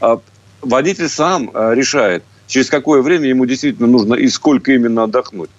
А 0.00 0.20
Водитель 0.60 1.08
сам 1.08 1.50
э, 1.52 1.74
решает, 1.74 2.22
через 2.46 2.68
какое 2.70 3.02
время 3.02 3.28
ему 3.28 3.44
действительно 3.46 3.88
нужно 3.88 4.14
и 4.14 4.28
сколько 4.28 4.72
именно 4.72 5.04
отдохнуть. 5.04 5.50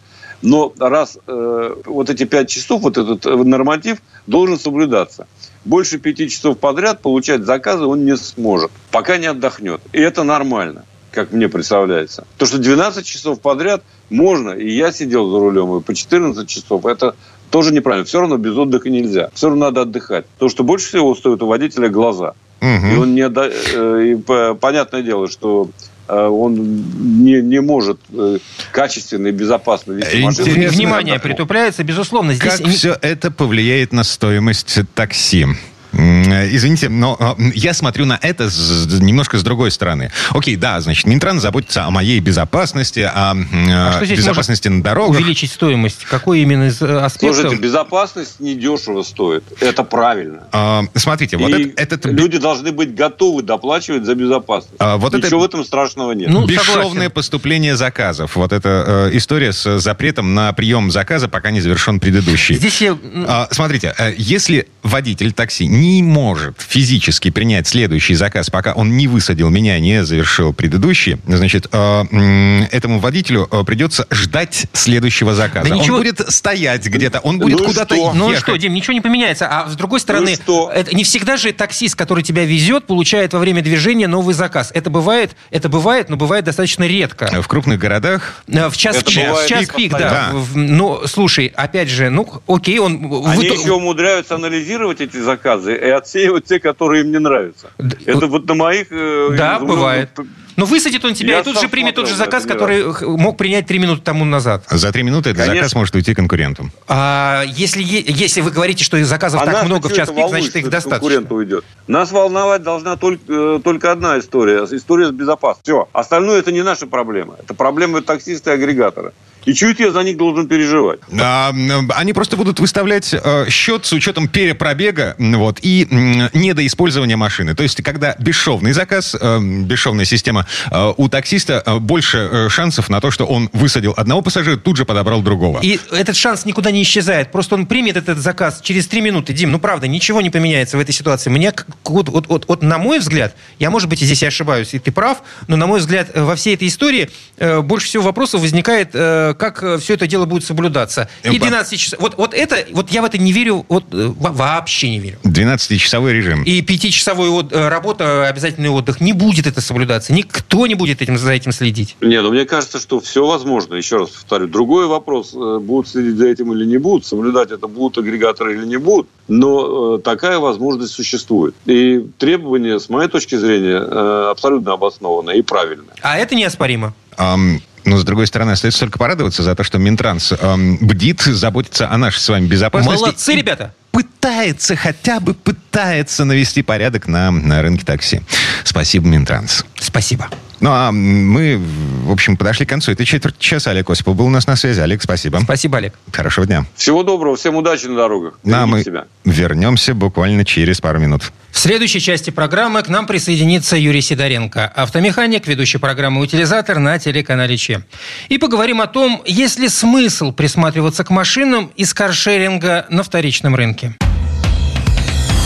Но 0.42 0.74
раз 0.80 1.18
э, 1.28 1.76
вот 1.86 2.10
эти 2.10 2.24
пять 2.24 2.50
часов, 2.50 2.82
вот 2.82 2.98
этот 2.98 3.26
норматив 3.26 3.98
должен 4.28 4.60
соблюдаться. 4.60 5.28
Больше 5.66 5.98
пяти 5.98 6.30
часов 6.30 6.58
подряд 6.58 7.02
получать 7.02 7.44
заказы 7.44 7.86
он 7.86 8.06
не 8.06 8.18
сможет, 8.18 8.72
пока 8.92 9.18
не 9.18 9.28
отдохнет. 9.28 9.82
И 9.94 10.00
это 10.00 10.24
нормально, 10.24 10.86
как 11.12 11.32
мне 11.32 11.48
представляется. 11.48 12.26
То, 12.38 12.46
что 12.46 12.58
12 12.58 13.06
часов 13.06 13.40
подряд 13.40 13.84
можно, 14.10 14.52
и 14.52 14.70
я 14.70 14.92
сидел 14.92 15.30
за 15.32 15.40
рулем, 15.40 15.78
и 15.78 15.82
по 15.82 15.94
14 15.94 16.48
часов, 16.48 16.86
это 16.86 17.16
тоже 17.50 17.74
неправильно. 17.74 18.06
Все 18.06 18.20
равно 18.20 18.38
без 18.38 18.58
отдыха 18.58 18.90
нельзя. 18.90 19.30
Все 19.34 19.48
равно 19.48 19.66
надо 19.66 19.82
отдыхать. 19.82 20.26
То, 20.40 20.50
что 20.50 20.64
больше 20.64 20.88
всего 20.88 21.14
стоит 21.16 21.42
у 21.44 21.48
водителя 21.48 21.88
глаза. 21.88 22.34
Мгм. 22.62 22.92
И 22.94 22.98
он 22.98 23.14
не 23.14 23.22
э, 23.22 24.06
и 24.12 24.16
по- 24.16 24.56
понятное 24.56 25.02
дело, 25.02 25.30
что 25.30 25.70
он 26.08 27.24
не, 27.24 27.42
не 27.42 27.62
может 27.62 28.00
э, 28.12 28.40
качественно 28.72 29.28
и 29.28 29.32
безопасно 29.32 29.94
вести 29.94 30.22
машину. 30.22 30.70
Внимание 30.70 31.20
притупляется, 31.20 31.84
безусловно. 31.84 32.34
Здесь 32.34 32.58
Как 32.58 32.68
все 32.68 32.98
это 33.02 33.32
повлияет 33.32 33.94
на 33.94 34.04
стоимость 34.04 34.80
такси? 34.96 35.48
Извините, 35.94 36.90
но 36.90 37.18
э, 37.38 37.52
я 37.56 37.74
смотрю 37.74 38.06
на 38.06 38.18
это 38.22 38.50
с- 38.50 38.88
немножко 39.00 39.38
с 39.38 39.44
другой 39.44 39.72
стороны. 39.72 40.12
Окей, 40.32 40.56
да, 40.56 40.80
значит, 40.82 41.06
Минтранс 41.06 41.42
заботится 41.42 41.86
о 41.86 41.92
моей 41.92 42.20
безопасности, 42.20 43.00
о 43.02 43.32
А 43.34 43.94
что 43.98 44.06
здесь 44.06 44.18
безопасности 44.20 44.68
на 44.68 44.82
дорогах. 44.84 45.20
увеличить 45.20 45.52
стоимость? 45.52 46.06
Какой 46.06 46.42
именно 46.42 46.64
из 46.68 46.82
э, 46.82 47.00
аспектов? 47.00 47.36
Слушайте, 47.42 47.62
безопасность 47.62 48.40
недешево 48.40 49.04
стоит. 49.04 49.44
Это 49.62 49.84
правильно. 49.84 50.44
А, 50.52 50.84
смотрите, 50.96 51.38
вот 51.38 51.50
и 51.50 51.64
это- 51.76 51.82
этот 52.00 52.06
люди 52.06 52.38
должны 52.38 52.72
быть 52.72 52.96
готовы 52.96 53.44
доплачивать 53.44 54.06
за 54.06 54.16
безопасность. 54.16 54.76
А, 54.80 54.98
вот 54.98 55.14
это- 55.14 55.28
Ничего 55.28 55.42
в 55.42 55.46
этом 55.46 55.64
страшного 55.64 56.12
нет. 56.14 56.30
Ну, 56.30 56.46
бесшовное 56.46 56.84
согласен. 56.90 57.12
поступление 57.12 57.76
заказов. 57.76 58.36
Вот 58.36 58.52
эта 58.54 59.10
э, 59.14 59.18
история 59.18 59.54
с 59.54 59.80
запретом 59.80 60.34
на 60.34 60.52
прием 60.54 60.92
заказа, 60.92 61.28
пока 61.28 61.52
не 61.52 61.62
завершен 61.62 62.00
предыдущий. 62.00 62.56
Здесь 62.56 62.82
я... 62.82 62.98
А, 63.28 63.48
Смотрите, 63.52 63.94
э, 63.98 64.14
если 64.18 64.68
водитель 64.82 65.32
такси 65.34 65.68
не 65.84 66.02
может 66.04 66.62
физически 66.62 67.30
принять 67.30 67.68
следующий 67.68 68.16
заказ, 68.16 68.50
пока 68.50 68.74
он 68.74 68.96
не 68.96 69.08
высадил 69.08 69.50
меня, 69.50 69.78
не 69.80 70.04
завершил 70.06 70.54
предыдущий, 70.54 71.18
значит, 71.28 71.68
э, 71.72 72.62
этому 72.72 73.00
водителю 73.00 73.48
э, 73.52 73.64
придется 73.66 74.08
ждать 74.12 74.66
следующего 74.74 75.36
заказа. 75.36 75.70
Да 75.70 75.76
ничего- 75.76 75.98
Он 75.98 76.02
будет 76.04 76.32
стоять 76.34 76.86
где-то, 76.88 77.20
он 77.20 77.40
будет 77.40 77.60
Ну 77.60 77.66
куда-то 77.66 77.96
что? 77.96 78.14
Ну 78.14 78.30
ехать. 78.30 78.44
что, 78.44 78.56
Дим, 78.58 78.74
ничего 78.74 78.94
не 78.94 79.02
поменяется. 79.02 79.48
А 79.48 79.70
с 79.70 79.76
другой 79.76 80.00
стороны, 80.00 80.32
Ну 80.32 80.36
что? 80.44 80.72
это 80.74 80.96
не 80.96 81.04
всегда 81.04 81.38
же 81.38 81.52
таксист, 81.54 81.96
который 81.96 82.24
тебя 82.24 82.46
везет, 82.46 82.88
получает 82.88 83.34
во 83.34 83.40
время 83.40 83.62
движения 83.62 84.08
новый 84.08 84.34
заказ. 84.34 84.72
Это 84.74 84.90
бывает, 84.90 85.36
это 85.52 85.70
бывает, 85.70 86.10
но 86.10 86.16
бывает 86.18 86.46
достаточно 86.46 86.86
редко. 86.86 87.30
В 87.42 87.48
крупных 87.48 87.80
городах 87.80 88.44
Э, 88.48 88.70
В 88.70 88.78
час, 88.78 88.98
Это 88.98 89.06
пик, 89.12 89.18
в 89.18 89.48
час 89.48 89.60
пик 89.62 89.76
пик, 89.76 89.92
да. 89.92 90.30
В- 90.34 90.56
Ну, 90.58 91.02
слушай, 91.08 91.48
опять 91.56 91.90
же, 91.90 92.10
ну, 92.10 92.28
окей, 92.48 92.80
он... 92.80 92.94
Они 93.28 93.48
итог- 93.48 93.60
еще 93.60 93.74
умудряются 93.74 94.36
анализировать 94.36 95.02
эти 95.02 95.18
заказы 95.18 95.73
и 95.76 95.90
отсеивать 95.90 96.46
те, 96.46 96.60
которые 96.60 97.04
им 97.04 97.12
не 97.12 97.20
нравятся. 97.20 97.70
Это 98.06 98.28
вот 98.28 98.48
на 98.48 98.54
моих... 98.56 98.88
э, 98.92 99.36
Да, 99.38 99.58
изумленных 99.58 99.68
бывает. 99.68 100.10
Но 100.56 100.66
высадит 100.66 101.04
он 101.06 101.14
тебя 101.14 101.36
Я 101.36 101.40
и 101.40 101.44
тут 101.44 101.60
же 101.60 101.68
примет 101.70 101.96
тот 101.96 102.08
же 102.08 102.16
заказ, 102.16 102.46
который 102.46 102.92
х- 102.94 103.06
мог 103.08 103.38
принять 103.38 103.66
три 103.66 103.80
минуты 103.80 104.02
тому 104.02 104.26
назад. 104.26 104.66
За 104.70 104.92
три 104.92 105.04
минуты 105.04 105.32
этот 105.32 105.42
Конечно. 105.44 105.56
заказ 105.62 105.76
может 105.76 105.96
уйти 105.96 106.14
конкуренту. 106.14 106.70
А 106.88 107.44
если, 107.48 107.84
если 107.84 108.42
вы 108.42 108.52
говорите, 108.52 108.84
что 108.84 109.02
заказов 109.04 109.42
А 109.42 109.46
так 109.46 109.66
много 109.66 109.90
в 109.90 109.94
час 109.94 110.10
пик, 110.10 110.18
волнует, 110.18 110.44
значит, 110.44 110.56
их 110.58 110.70
достаточно. 110.70 111.00
конкурент 111.00 111.32
уйдет. 111.32 111.66
Нас 111.88 112.12
волновать 112.12 112.64
должна 112.64 112.96
только, 112.98 113.24
э, 113.28 113.60
только 113.64 113.92
одна 113.92 114.20
история. 114.20 114.64
История 114.72 115.08
с 115.08 115.12
безопасностью. 115.12 115.76
Все. 115.76 115.90
Остальное 115.94 116.40
это 116.40 116.52
не 116.52 116.64
наша 116.64 116.88
проблема. 116.88 117.36
Это 117.44 117.54
проблема 117.54 118.02
таксиста 118.02 118.52
и 118.52 118.54
агрегатора. 118.56 119.14
И 119.46 119.54
чуть 119.54 119.80
я 119.82 119.92
за 119.92 120.04
них 120.04 120.16
должен 120.16 120.48
переживать. 120.48 121.00
А, 121.20 121.54
Они 121.96 122.14
просто 122.14 122.38
будут 122.38 122.62
выставлять 122.62 123.14
э, 123.14 123.50
счет 123.50 123.86
с 123.86 123.92
учетом 123.92 124.30
перепробега 124.30 125.16
вот, 125.20 125.60
и 125.62 125.86
м, 125.92 126.30
недоиспользования 126.34 127.18
машины. 127.18 127.54
То 127.54 127.64
есть, 127.64 127.82
когда 127.84 128.16
бесшовный 128.20 128.72
заказ, 128.72 129.18
э, 129.20 129.40
бесшовная 129.42 130.06
система, 130.06 130.43
э, 130.72 130.94
у 130.98 131.08
таксиста 131.10 131.62
э, 131.66 131.78
больше 131.80 132.18
э, 132.32 132.50
шансов 132.50 132.90
на 132.90 133.02
то, 133.02 133.12
что 133.12 133.26
он 133.26 133.50
высадил 133.54 133.94
одного 133.98 134.22
пассажира, 134.22 134.58
тут 134.58 134.78
же 134.78 134.86
подобрал 134.86 135.22
другого. 135.22 135.60
И 135.62 135.80
этот 135.92 136.16
шанс 136.16 136.46
никуда 136.46 136.72
не 136.72 136.84
исчезает. 136.84 137.32
Просто 137.32 137.56
он 137.56 137.66
примет 137.66 137.98
этот 137.98 138.18
заказ 138.20 138.60
через 138.62 138.88
три 138.88 139.02
минуты. 139.02 139.34
Дим, 139.34 139.52
ну 139.52 139.60
правда, 139.60 139.88
ничего 139.88 140.22
не 140.22 140.30
поменяется 140.30 140.78
в 140.78 140.80
этой 140.80 140.92
ситуации. 140.94 141.30
Мне, 141.30 141.54
вот, 141.86 142.10
вот, 142.10 142.28
вот, 142.28 142.46
вот 142.48 142.64
на 142.64 142.78
мой 142.78 143.00
взгляд, 143.00 143.36
я, 143.60 143.70
может 143.70 143.90
быть, 143.90 144.02
и 144.02 144.06
здесь 144.06 144.22
я 144.22 144.28
ошибаюсь, 144.30 144.74
и 144.74 144.80
ты 144.80 144.92
прав, 144.92 145.24
но 145.48 145.56
на 145.56 145.68
мой 145.68 145.80
взгляд, 145.80 146.10
во 146.16 146.36
всей 146.36 146.56
этой 146.56 146.68
истории 146.68 147.10
э, 147.38 147.62
больше 147.62 147.88
всего 147.88 148.04
вопросов 148.04 148.42
возникает, 148.42 148.90
э, 148.94 149.34
как 149.38 149.64
все 149.80 149.94
это 149.96 150.08
дело 150.08 150.26
будет 150.26 150.44
соблюдаться. 150.44 151.10
И 151.24 151.28
Эм, 151.30 151.40
12 151.40 151.80
часов. 151.80 152.00
Вот, 152.00 152.18
вот 152.18 152.34
это, 152.34 152.66
вот 152.72 152.92
я 152.92 153.02
в 153.02 153.06
это 153.06 153.18
не 153.18 153.32
верю, 153.32 153.66
вот 153.70 153.86
во- 153.92 154.32
вообще 154.32 154.90
не 154.90 155.00
верю. 155.00 155.20
12-часовой 155.24 156.14
режим. 156.14 156.44
И 156.44 156.62
пятичасовой 156.62 157.30
от- 157.30 157.54
э, 157.54 157.68
работа, 157.70 158.28
обязательный 158.28 158.70
отдых, 158.70 159.02
не 159.02 159.14
будет 159.14 159.48
это 159.48 159.62
соблюдаться. 159.62 160.14
Никто 160.54 160.68
не 160.68 160.76
будет 160.76 161.02
этим, 161.02 161.18
за 161.18 161.32
этим 161.32 161.52
следить. 161.52 161.96
Не, 162.02 162.22
ну 162.22 162.32
мне 162.32 162.46
кажется, 162.46 162.80
что 162.80 163.00
все 163.00 163.26
возможно. 163.26 163.74
Еще 163.74 163.98
раз 163.98 164.10
повторю. 164.10 164.48
Другой 164.48 164.86
вопрос, 164.86 165.34
э, 165.34 165.60
будут 165.60 165.88
следить 165.88 166.16
за 166.18 166.28
этим 166.28 166.54
или 166.54 166.66
не 166.66 166.78
будут, 166.78 167.06
соблюдать 167.06 167.52
это 167.52 167.68
будут 167.68 167.98
агрегаторы 167.98 168.56
или 168.56 168.66
не 168.66 168.78
будут. 168.78 169.08
Но 169.28 169.96
э, 169.96 170.00
такая 170.00 170.38
возможность 170.38 170.94
существует. 170.94 171.56
И 171.66 172.06
требования, 172.18 172.80
с 172.80 172.90
моей 172.90 173.10
точки 173.10 173.36
зрения, 173.36 173.80
э, 173.80 174.28
абсолютно 174.30 174.74
обоснованные 174.74 175.40
и 175.40 175.42
правильные. 175.42 175.96
А 176.02 176.18
это 176.18 176.36
неоспоримо. 176.36 176.94
Ам, 177.18 177.60
но, 177.86 177.98
с 177.98 178.04
другой 178.04 178.28
стороны, 178.28 178.52
остается 178.52 178.82
только 178.82 178.98
порадоваться 178.98 179.44
за 179.44 179.56
то, 179.56 179.64
что 179.64 179.78
Минтранс 179.78 180.34
ам, 180.40 180.78
бдит, 180.78 181.22
заботится 181.22 181.90
о 181.90 181.98
нашей 181.98 182.20
с 182.20 182.30
вами 182.30 182.48
безопасности. 182.48 183.02
Молодцы, 183.02 183.36
ребята! 183.36 183.74
Пытается, 183.92 184.76
хотя 184.76 185.20
бы 185.20 185.34
пытается 185.34 186.26
навести 186.26 186.64
порядок 186.64 187.08
на, 187.08 187.30
на 187.32 187.62
рынке 187.62 187.86
такси. 187.86 188.22
Спасибо, 188.64 189.08
Минтранс. 189.08 189.66
Спасибо. 189.80 190.30
Ну, 190.64 190.70
а 190.72 190.94
мы, 190.94 191.58
в 192.06 192.10
общем, 192.10 192.38
подошли 192.38 192.66
к 192.66 192.70
концу 192.70 192.94
этой 192.94 193.06
четверти 193.06 193.38
часа. 193.38 193.72
Олег 193.72 193.90
Осипов 193.90 194.16
был 194.16 194.28
у 194.28 194.30
нас 194.30 194.48
на 194.48 194.56
связи. 194.56 194.80
Олег, 194.80 195.04
спасибо. 195.04 195.42
Спасибо, 195.44 195.80
Олег. 195.80 195.94
Хорошего 196.10 196.48
дня. 196.48 196.66
Всего 196.78 197.04
доброго, 197.04 197.36
всем 197.36 197.58
удачи 197.58 197.88
на 197.88 197.98
дорогах. 197.98 198.40
Ну, 198.46 198.56
а 198.56 198.66
мы 198.66 198.82
себя. 198.82 199.04
вернемся 199.26 199.94
буквально 199.94 200.46
через 200.46 200.80
пару 200.80 201.00
минут. 201.00 201.34
В 201.52 201.60
следующей 201.60 202.00
части 202.00 202.30
программы 202.30 202.82
к 202.82 202.88
нам 202.88 203.08
присоединится 203.08 203.76
Юрий 203.76 204.00
Сидоренко, 204.00 204.66
автомеханик, 204.66 205.48
ведущий 205.48 205.80
программы 205.80 206.22
«Утилизатор» 206.22 206.80
на 206.80 206.98
телеканале 206.98 207.58
ЧЕ. 207.58 207.84
И 208.30 208.38
поговорим 208.38 208.80
о 208.80 208.88
том, 208.88 209.22
есть 209.26 209.60
ли 209.60 209.68
смысл 209.68 210.32
присматриваться 210.32 211.04
к 211.04 211.10
машинам 211.10 211.74
из 211.76 211.94
каршеринга 211.94 212.86
на 212.90 213.04
вторичном 213.04 213.54
рынке. 213.56 213.98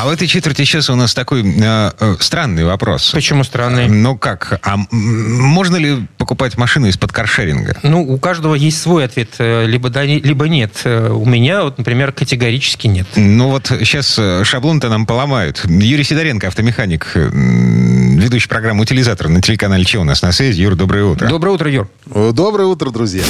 А 0.00 0.06
в 0.06 0.08
этой 0.08 0.26
четверти 0.26 0.64
часа 0.64 0.94
у 0.94 0.96
нас 0.96 1.12
такой 1.12 1.42
э, 1.42 1.90
э, 2.00 2.16
странный 2.20 2.64
вопрос. 2.64 3.10
Почему 3.12 3.44
странный? 3.44 3.86
Ну 3.86 4.16
как, 4.16 4.58
а 4.62 4.76
можно 4.90 5.76
ли 5.76 6.06
покупать 6.16 6.56
машину 6.56 6.86
из-под 6.86 7.12
каршеринга? 7.12 7.76
Ну, 7.82 8.00
у 8.00 8.16
каждого 8.16 8.54
есть 8.54 8.80
свой 8.80 9.04
ответ. 9.04 9.28
э, 9.38 9.66
Либо 9.66 9.90
да, 9.90 10.02
либо 10.04 10.48
нет. 10.48 10.72
Э, 10.84 11.10
У 11.10 11.26
меня, 11.26 11.64
вот, 11.64 11.76
например, 11.76 12.12
категорически 12.12 12.86
нет. 12.86 13.08
Ну 13.16 13.50
вот 13.50 13.66
сейчас 13.66 14.18
шаблон-то 14.44 14.88
нам 14.88 15.04
поломают. 15.04 15.62
Юрий 15.66 16.04
Сидоренко, 16.04 16.46
автомеханик, 16.48 17.06
ведущий 17.14 18.48
программы 18.48 18.80
«Утилизатор» 18.80 19.28
на 19.28 19.42
телеканале 19.42 19.84
«Че» 19.84 19.98
у 19.98 20.04
нас 20.04 20.22
на 20.22 20.32
связи. 20.32 20.62
Юр, 20.62 20.76
доброе 20.76 21.04
утро. 21.04 21.28
Доброе 21.28 21.50
утро, 21.50 21.70
Юр. 21.70 21.90
Э, 22.14 22.30
Доброе 22.32 22.68
утро, 22.68 22.88
друзья. 22.88 23.24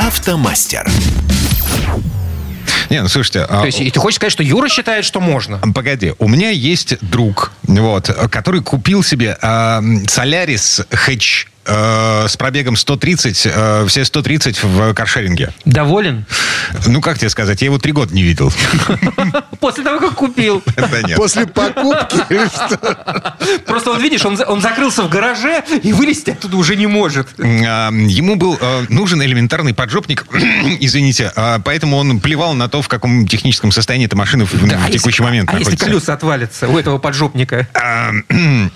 Автомастер. 0.00 0.84
Не, 2.90 3.02
ну 3.02 3.08
слушайте, 3.08 3.40
а, 3.40 3.60
То 3.60 3.66
есть, 3.66 3.80
и 3.80 3.90
ты 3.90 3.98
хочешь 3.98 4.16
сказать, 4.16 4.32
что 4.32 4.42
Юра 4.42 4.68
считает, 4.68 5.04
что 5.04 5.20
можно? 5.20 5.58
Погоди, 5.74 6.14
у 6.18 6.28
меня 6.28 6.50
есть 6.50 6.98
друг, 7.00 7.52
вот, 7.62 8.06
который 8.30 8.62
купил 8.62 9.02
себе 9.02 9.36
а, 9.42 9.82
Солярис 10.08 10.82
Хэтч 10.90 11.46
э, 11.66 12.26
с 12.28 12.36
пробегом 12.36 12.76
130, 12.76 13.42
э, 13.46 13.84
все 13.88 14.04
130 14.04 14.62
в 14.62 14.94
каршеринге. 14.94 15.52
Доволен? 15.64 16.24
Ну, 16.86 17.00
как 17.00 17.18
тебе 17.18 17.28
сказать, 17.30 17.60
я 17.62 17.66
его 17.66 17.78
три 17.78 17.92
года 17.92 18.14
не 18.14 18.22
видел. 18.22 18.52
После 19.60 19.84
того, 19.84 19.98
как 20.00 20.14
купил. 20.14 20.62
Да 20.76 21.02
нет. 21.02 21.16
После 21.16 21.46
покупки? 21.46 22.16
Просто 23.66 23.90
вот 23.90 24.00
видишь, 24.02 24.24
он, 24.24 24.38
он 24.46 24.60
закрылся 24.60 25.02
в 25.02 25.08
гараже 25.08 25.62
и 25.82 25.92
вылезти 25.92 26.30
оттуда 26.30 26.56
уже 26.56 26.76
не 26.76 26.86
может. 26.86 27.28
А, 27.38 27.90
Ему 27.90 28.36
был 28.36 28.58
э, 28.60 28.84
нужен 28.88 29.22
элементарный 29.22 29.74
поджопник, 29.74 30.26
извините, 30.80 31.32
а, 31.36 31.58
поэтому 31.60 31.96
он 31.96 32.20
плевал 32.20 32.54
на 32.54 32.68
то, 32.68 32.82
в 32.82 32.88
каком 32.88 33.26
техническом 33.26 33.72
состоянии 33.72 34.06
эта 34.06 34.16
машина 34.16 34.44
в, 34.46 34.52
в 34.52 34.68
Да, 34.68 34.80
а 34.86 34.90
текущий 34.90 35.22
если- 35.22 35.22
момент 35.22 35.48
А 35.50 35.52
если 35.58 35.64
находится. 35.72 35.86
колеса 35.86 36.12
отвалятся 36.14 36.68
у 36.68 36.78
этого 36.78 36.98
поджопника? 36.98 37.68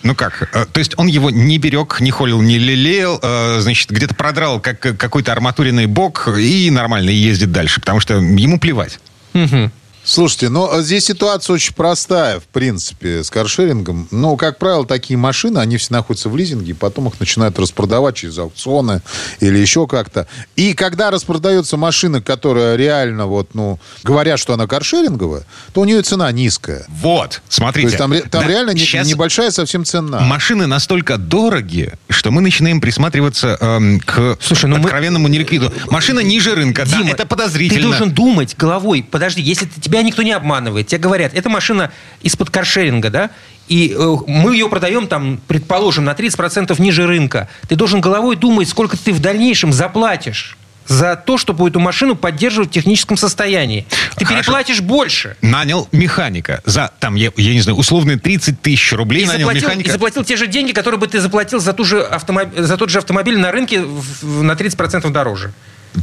Ну 0.02 0.14
как? 0.14 0.48
э, 0.54 0.64
То 0.72 0.78
есть 0.78 0.94
он 0.96 1.06
его 1.06 1.30
не 1.30 1.58
берег, 1.58 2.00
не 2.00 2.10
холил, 2.10 2.40
не 2.40 2.58
лелеял, 2.58 2.79
э, 3.20 3.60
значит, 3.60 3.90
где-то 3.90 4.14
продрал 4.14 4.60
как 4.60 4.80
какой-то 4.80 5.32
арматуренный 5.32 5.86
бок 5.86 6.28
и 6.28 6.70
нормально 6.70 7.10
ездит 7.10 7.52
дальше, 7.52 7.80
потому 7.80 8.00
что 8.00 8.14
ему 8.14 8.58
плевать. 8.58 8.98
Мгм. 9.32 9.72
Слушайте, 10.10 10.48
ну 10.48 10.68
здесь 10.82 11.04
ситуация 11.04 11.54
очень 11.54 11.72
простая, 11.72 12.40
в 12.40 12.44
принципе, 12.44 13.22
с 13.22 13.30
каршерингом. 13.30 14.08
Ну, 14.10 14.36
как 14.36 14.58
правило, 14.58 14.84
такие 14.84 15.16
машины, 15.16 15.58
они 15.58 15.76
все 15.76 15.92
находятся 15.94 16.28
в 16.28 16.36
лизинге, 16.36 16.72
и 16.72 16.74
потом 16.74 17.06
их 17.06 17.20
начинают 17.20 17.56
распродавать 17.60 18.16
через 18.16 18.36
аукционы 18.38 19.02
или 19.38 19.56
еще 19.56 19.86
как-то. 19.86 20.26
И 20.56 20.74
когда 20.74 21.12
распродается 21.12 21.76
машина, 21.76 22.20
которая 22.20 22.74
реально, 22.74 23.26
вот, 23.26 23.54
ну, 23.54 23.78
говорят, 24.02 24.40
что 24.40 24.52
она 24.52 24.66
каршеринговая, 24.66 25.44
то 25.72 25.82
у 25.82 25.84
нее 25.84 26.02
цена 26.02 26.32
низкая. 26.32 26.84
Вот, 26.88 27.40
То 27.48 27.54
смотрите. 27.54 27.86
есть 27.86 27.98
там, 27.98 28.12
там 28.30 28.42
Да, 28.42 28.48
реально 28.48 28.70
не- 28.70 28.80
щас 28.80 29.06
небольшая 29.06 29.52
совсем 29.52 29.84
цена. 29.84 30.18
Машины 30.22 30.66
настолько 30.66 31.18
дорогие, 31.18 31.96
что 32.08 32.32
мы 32.32 32.40
начинаем 32.40 32.80
присматриваться 32.80 33.56
эм, 33.60 34.00
к 34.00 34.36
Слушай, 34.40 34.66
ну 34.70 34.78
мы- 34.78 34.86
откровенному 34.86 35.28
неликвиду. 35.28 35.72
Машина 35.88 36.18
ниже 36.18 36.56
рынка, 36.56 36.84
да, 36.84 36.96
Дима, 36.98 37.10
это 37.10 37.26
подозрительно. 37.26 37.80
Ты 37.80 37.86
должен 37.86 38.10
думать 38.10 38.56
головой. 38.56 39.06
Подожди, 39.08 39.40
если 39.40 39.66
ты- 39.66 39.80
тебя 40.00 40.06
никто 40.08 40.22
не 40.22 40.32
обманывает, 40.32 40.86
тебе 40.88 40.98
говорят, 40.98 41.32
эта 41.34 41.48
машина 41.48 41.92
из-под 42.22 42.50
каршеринга, 42.50 43.10
да, 43.10 43.30
и 43.68 43.94
э, 43.96 44.16
мы 44.26 44.54
ее 44.54 44.68
продаем 44.68 45.06
там, 45.06 45.40
предположим, 45.46 46.04
на 46.04 46.12
30% 46.12 46.80
ниже 46.80 47.06
рынка. 47.06 47.48
Ты 47.68 47.76
должен 47.76 48.00
головой 48.00 48.36
думать, 48.36 48.68
сколько 48.68 48.96
ты 48.96 49.12
в 49.12 49.20
дальнейшем 49.20 49.72
заплатишь 49.72 50.56
за 50.86 51.14
то, 51.14 51.38
чтобы 51.38 51.68
эту 51.68 51.78
машину 51.78 52.16
поддерживать 52.16 52.70
в 52.70 52.72
техническом 52.72 53.16
состоянии. 53.16 53.86
Ты 54.16 54.24
Хорошо. 54.24 54.42
переплатишь 54.42 54.80
больше. 54.80 55.36
Нанял 55.40 55.86
механика 55.92 56.62
за, 56.64 56.90
там, 56.98 57.14
я, 57.14 57.30
я 57.36 57.52
не 57.52 57.60
знаю, 57.60 57.78
условные 57.78 58.18
30 58.18 58.60
тысяч 58.60 58.92
рублей 58.92 59.22
И 59.22 59.26
нанял 59.26 59.40
заплатил, 59.46 59.68
механика. 59.68 59.88
и 59.88 59.92
заплатил 59.92 60.24
те 60.24 60.36
же 60.36 60.48
деньги, 60.48 60.72
которые 60.72 60.98
бы 60.98 61.06
ты 61.06 61.20
заплатил 61.20 61.60
за, 61.60 61.72
ту 61.74 61.84
же 61.84 61.98
автомоб- 62.00 62.60
за 62.60 62.76
тот 62.76 62.90
же 62.90 62.98
автомобиль 62.98 63.38
на 63.38 63.52
рынке 63.52 63.82
в- 63.82 64.22
в- 64.24 64.42
на 64.42 64.54
30% 64.56 65.10
дороже. 65.10 65.52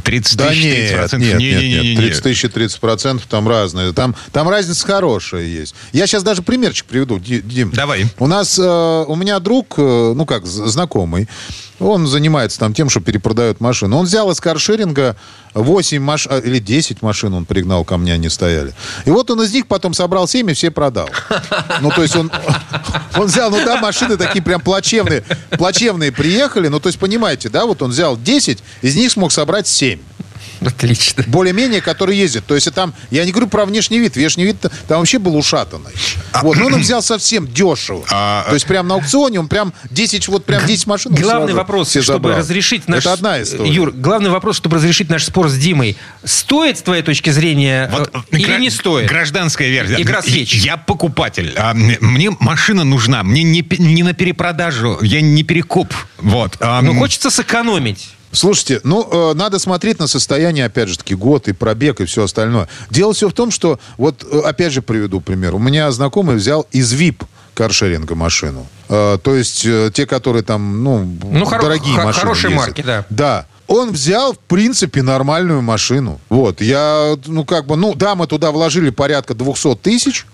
30 0.04 0.36
Да 0.36 0.48
тысяч, 0.48 0.64
нет, 0.64 1.12
30%. 1.12 1.18
нет, 1.18 1.20
нет, 1.20 1.38
Не-не-не-не. 1.38 1.88
нет, 1.94 1.98
30 2.04 2.22
тысяч 2.22 2.44
и 2.44 2.48
30 2.48 2.80
процентов 2.80 3.26
там 3.28 3.48
разные. 3.48 3.92
Там, 3.92 4.14
там 4.32 4.48
разница 4.48 4.86
хорошая 4.86 5.42
есть. 5.44 5.74
Я 5.92 6.06
сейчас 6.06 6.22
даже 6.22 6.42
примерчик 6.42 6.86
приведу, 6.86 7.18
Ди- 7.18 7.40
Дим. 7.40 7.70
Давай. 7.70 8.06
У 8.18 8.26
нас, 8.26 8.58
э, 8.58 9.04
у 9.08 9.14
меня 9.16 9.38
друг, 9.40 9.74
э, 9.78 10.12
ну 10.14 10.26
как, 10.26 10.46
знакомый, 10.46 11.28
он 11.80 12.06
занимается 12.08 12.58
там 12.58 12.74
тем, 12.74 12.90
что 12.90 13.00
перепродает 13.00 13.60
машины. 13.60 13.94
Он 13.94 14.04
взял 14.04 14.28
из 14.32 14.40
каршеринга 14.40 15.14
8 15.54 16.00
машин, 16.02 16.32
или 16.40 16.58
10 16.58 17.02
машин 17.02 17.32
он 17.34 17.44
пригнал 17.44 17.84
ко 17.84 17.96
мне, 17.98 18.12
они 18.14 18.28
стояли. 18.28 18.74
И 19.04 19.10
вот 19.10 19.30
он 19.30 19.40
из 19.42 19.52
них 19.52 19.68
потом 19.68 19.94
собрал 19.94 20.26
7 20.26 20.50
и 20.50 20.54
все 20.54 20.70
продал. 20.72 21.08
Ну, 21.80 21.90
то 21.90 22.02
есть 22.02 22.16
он, 22.16 22.32
он 23.16 23.26
взял, 23.26 23.50
ну 23.50 23.64
да, 23.64 23.80
машины 23.80 24.16
такие 24.16 24.42
прям 24.42 24.60
плачевные, 24.60 25.22
плачевные 25.56 26.10
приехали. 26.10 26.66
Ну, 26.66 26.80
то 26.80 26.88
есть, 26.88 26.98
понимаете, 26.98 27.48
да, 27.48 27.64
вот 27.64 27.80
он 27.80 27.90
взял 27.92 28.16
10, 28.16 28.58
из 28.82 28.96
них 28.96 29.12
смог 29.12 29.30
собрать 29.30 29.68
7. 29.78 29.98
Отлично. 30.60 31.22
более-менее, 31.28 31.80
который 31.80 32.16
ездит. 32.16 32.44
То 32.44 32.56
есть 32.56 32.72
там, 32.74 32.92
я 33.12 33.24
не 33.24 33.30
говорю 33.30 33.46
про 33.46 33.64
внешний 33.64 34.00
вид, 34.00 34.16
внешний 34.16 34.44
вид 34.44 34.56
там 34.88 34.98
вообще 34.98 35.20
был 35.20 35.36
ушатанный. 35.36 35.92
Вот, 36.42 36.56
но 36.56 36.66
он 36.66 36.80
взял 36.80 37.00
совсем 37.00 37.46
дешево. 37.46 38.04
А- 38.10 38.44
То 38.48 38.54
есть 38.54 38.66
прям 38.66 38.88
на 38.88 38.94
аукционе 38.94 39.38
он 39.38 39.46
прям 39.46 39.72
10, 39.90 40.26
вот 40.26 40.44
прям 40.44 40.66
10 40.66 40.86
машин. 40.88 41.12
Главный 41.14 41.42
сразу 41.48 41.56
вопрос, 41.56 41.88
все 41.90 42.02
чтобы 42.02 42.30
забрал. 42.30 42.38
разрешить 42.40 42.88
наш... 42.88 43.04
Это 43.04 43.12
одна 43.12 43.40
история. 43.40 43.70
Юр, 43.70 43.92
главный 43.92 44.30
вопрос, 44.30 44.56
чтобы 44.56 44.76
разрешить 44.76 45.08
наш 45.08 45.24
спор 45.26 45.48
с 45.48 45.54
Димой. 45.56 45.96
Стоит, 46.24 46.78
с 46.78 46.82
твоей 46.82 47.02
точки 47.04 47.30
зрения, 47.30 47.88
Вот, 47.92 48.10
э, 48.12 48.18
или 48.36 48.44
гра- 48.46 48.58
не 48.58 48.70
стоит? 48.70 49.08
Гражданская 49.08 49.68
версия. 49.68 50.02
Игра 50.02 50.22
свеч. 50.22 50.54
Я 50.56 50.76
покупатель. 50.76 51.52
А, 51.56 51.72
Мне 51.74 52.30
машина 52.40 52.82
нужна. 52.82 53.22
Мне 53.22 53.44
не, 53.44 53.64
не 53.78 54.02
на 54.02 54.12
перепродажу. 54.12 54.98
Я 55.02 55.20
не 55.20 55.44
перекуп. 55.44 55.94
Вот. 56.18 56.56
А, 56.58 56.82
Ну, 56.82 56.90
м, 56.92 56.98
хочется 56.98 57.30
сэкономить. 57.30 58.08
Слушайте, 58.32 58.80
ну, 58.84 59.08
э, 59.10 59.34
надо 59.34 59.58
смотреть 59.58 59.98
на 59.98 60.06
состояние, 60.06 60.66
опять 60.66 60.88
же 60.88 60.98
таки, 60.98 61.14
год 61.14 61.48
и 61.48 61.52
пробег 61.52 62.00
и 62.00 62.04
все 62.04 62.24
остальное. 62.24 62.68
Дело 62.90 63.14
все 63.14 63.28
в 63.28 63.32
том, 63.32 63.50
что, 63.50 63.80
вот, 63.96 64.24
э, 64.30 64.40
опять 64.40 64.72
же 64.72 64.82
приведу 64.82 65.20
пример. 65.20 65.54
У 65.54 65.58
меня 65.58 65.90
знакомый 65.90 66.36
взял 66.36 66.66
из 66.70 66.92
ВИП 66.92 67.24
каршеринга 67.54 68.14
машину. 68.14 68.66
Э, 68.88 69.18
то 69.22 69.34
есть 69.34 69.64
э, 69.64 69.90
те, 69.92 70.06
которые 70.06 70.42
там, 70.42 70.84
ну, 70.84 70.98
Ну, 71.30 71.44
хоро- 71.44 71.62
дорогие 71.62 71.96
хо- 71.96 72.04
машины 72.04 72.20
хорошие 72.22 72.50
ездят. 72.52 72.66
марки, 72.68 72.82
да. 72.82 73.04
Да. 73.10 73.46
Он 73.66 73.92
взял, 73.92 74.32
в 74.34 74.38
принципе, 74.38 75.02
нормальную 75.02 75.60
машину. 75.62 76.20
Вот, 76.30 76.60
я, 76.62 77.16
ну, 77.26 77.44
как 77.44 77.66
бы, 77.66 77.76
ну, 77.76 77.94
да, 77.94 78.14
мы 78.14 78.26
туда 78.26 78.50
вложили 78.50 78.90
порядка 78.90 79.34
200 79.34 79.74
тысяч 79.76 80.26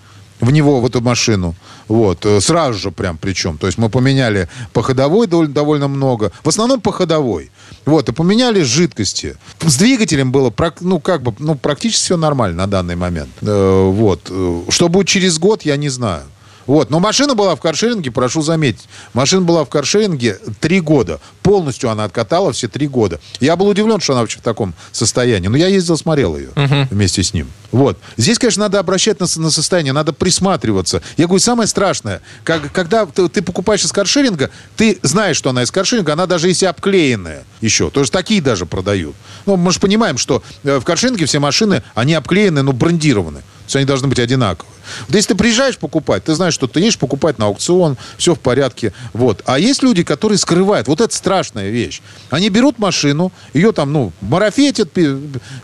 в 0.45 0.51
него, 0.51 0.81
в 0.81 0.87
эту 0.87 1.01
машину. 1.01 1.55
Вот, 1.89 2.25
э, 2.27 2.41
сразу 2.41 2.79
же 2.79 2.91
прям 2.91 3.19
причем. 3.19 3.59
То 3.59 3.67
есть 3.67 3.79
мы 3.79 3.89
поменяли 3.89 4.49
по 4.73 4.83
ходовой 4.83 5.27
довольно, 5.27 5.53
довольно 5.53 5.89
много. 5.89 6.33
В 6.43 6.49
основном 6.49 6.81
по 6.81 6.93
ходовой. 6.93 7.51
Вот, 7.87 8.09
и 8.09 8.13
поменяли 8.13 8.63
жидкости. 8.63 9.37
С 9.61 9.77
двигателем 9.77 10.33
было, 10.33 10.53
ну, 10.81 11.01
как 11.01 11.23
бы, 11.23 11.35
ну, 11.39 11.55
практически 11.55 12.05
все 12.05 12.17
нормально 12.17 12.59
на 12.59 12.67
данный 12.67 12.97
момент. 12.97 13.31
Э, 13.43 13.91
вот. 13.91 14.29
Э, 14.31 14.63
Что 14.69 14.89
будет 14.89 15.09
через 15.09 15.39
год, 15.39 15.63
я 15.63 15.77
не 15.77 15.89
знаю. 15.89 16.23
Вот. 16.66 16.90
Но 16.90 17.00
машина 17.00 17.35
была 17.35 17.56
в 17.56 17.61
каршеринге, 17.61 18.11
прошу 18.11 18.42
заметить. 18.42 18.88
Машина 19.12 19.42
была 19.42 19.64
в 19.64 19.68
каршеринге 19.68 20.38
три 20.61 20.80
года. 20.80 21.21
Полностью 21.42 21.90
она 21.90 22.04
откатала 22.04 22.52
все 22.52 22.68
три 22.68 22.87
года. 22.87 23.21
Я 23.40 23.56
был 23.56 23.68
удивлен, 23.68 24.00
что 24.00 24.12
она 24.12 24.23
вообще 24.23 24.38
в 24.38 24.42
таком 24.42 24.75
состоянии. 24.92 25.49
Но 25.49 25.56
я 25.56 25.68
ездил, 25.68 25.97
смотрел 25.97 26.37
ее 26.37 26.50
вместе 26.90 27.23
с 27.23 27.35
ним. 27.35 27.49
Вот. 27.73 27.99
Здесь, 28.16 28.38
конечно, 28.38 28.62
надо 28.62 28.78
обращать 28.78 29.18
на, 29.18 29.26
на 29.37 29.50
состояние, 29.50 29.92
надо 29.92 30.12
присматриваться. 30.12 31.02
Я 31.16 31.26
говорю, 31.26 31.40
самое 31.40 31.66
страшное, 31.66 32.23
как, 32.44 32.71
когда 32.71 33.04
ты, 33.04 33.28
ты 33.28 33.42
покупаешь 33.42 33.85
из 33.85 33.90
каршеринга, 33.90 34.50
ты 34.76 34.99
знаешь, 35.02 35.37
что 35.37 35.50
она 35.50 35.64
из 35.64 35.73
каршеринга, 35.73 36.12
она 36.12 36.26
даже 36.26 36.47
если 36.49 36.66
обклеенная 36.66 37.44
еще. 37.61 37.90
То 37.90 38.00
есть 38.00 38.12
такие 38.12 38.40
даже 38.40 38.64
продают. 38.64 39.16
Ну, 39.47 39.56
мы 39.56 39.73
же 39.73 39.80
понимаем, 39.80 40.18
что 40.18 40.42
э, 40.62 40.78
в 40.78 40.85
каршеринге 40.85 41.26
все 41.26 41.40
машины, 41.40 41.83
они 41.94 42.14
обклеены, 42.14 42.62
но 42.62 42.73
брендированы. 42.73 43.42
То 43.64 43.68
есть 43.68 43.76
они 43.76 43.85
должны 43.85 44.09
быть 44.09 44.18
одинаковые. 44.18 44.71
Вот 45.09 45.14
если 45.14 45.28
ты 45.28 45.35
приезжаешь 45.35 45.78
покупать, 45.78 46.25
ты 46.25 46.35
знаешь, 46.35 46.52
что 46.54 46.66
ты 46.66 46.80
едешь 46.80 46.99
покупать 46.99 47.38
на 47.38 47.47
аукцион, 47.47 47.97
все 48.18 48.35
в 48.35 48.38
порядке. 48.38 48.92
Вот. 49.14 49.42
А 49.47 49.59
есть 49.59 49.83
люди, 49.83 50.02
которые 50.02 50.37
скрывают. 50.38 50.88
Вот 50.88 51.00
это 51.00 51.14
страшная 51.14 51.71
вещь. 51.71 52.02
Они 52.30 52.50
берут 52.50 52.78
машину, 52.78 53.33
ее 53.54 53.73
там, 53.73 53.92
ну, 53.92 54.12
марафетят, 54.21 54.90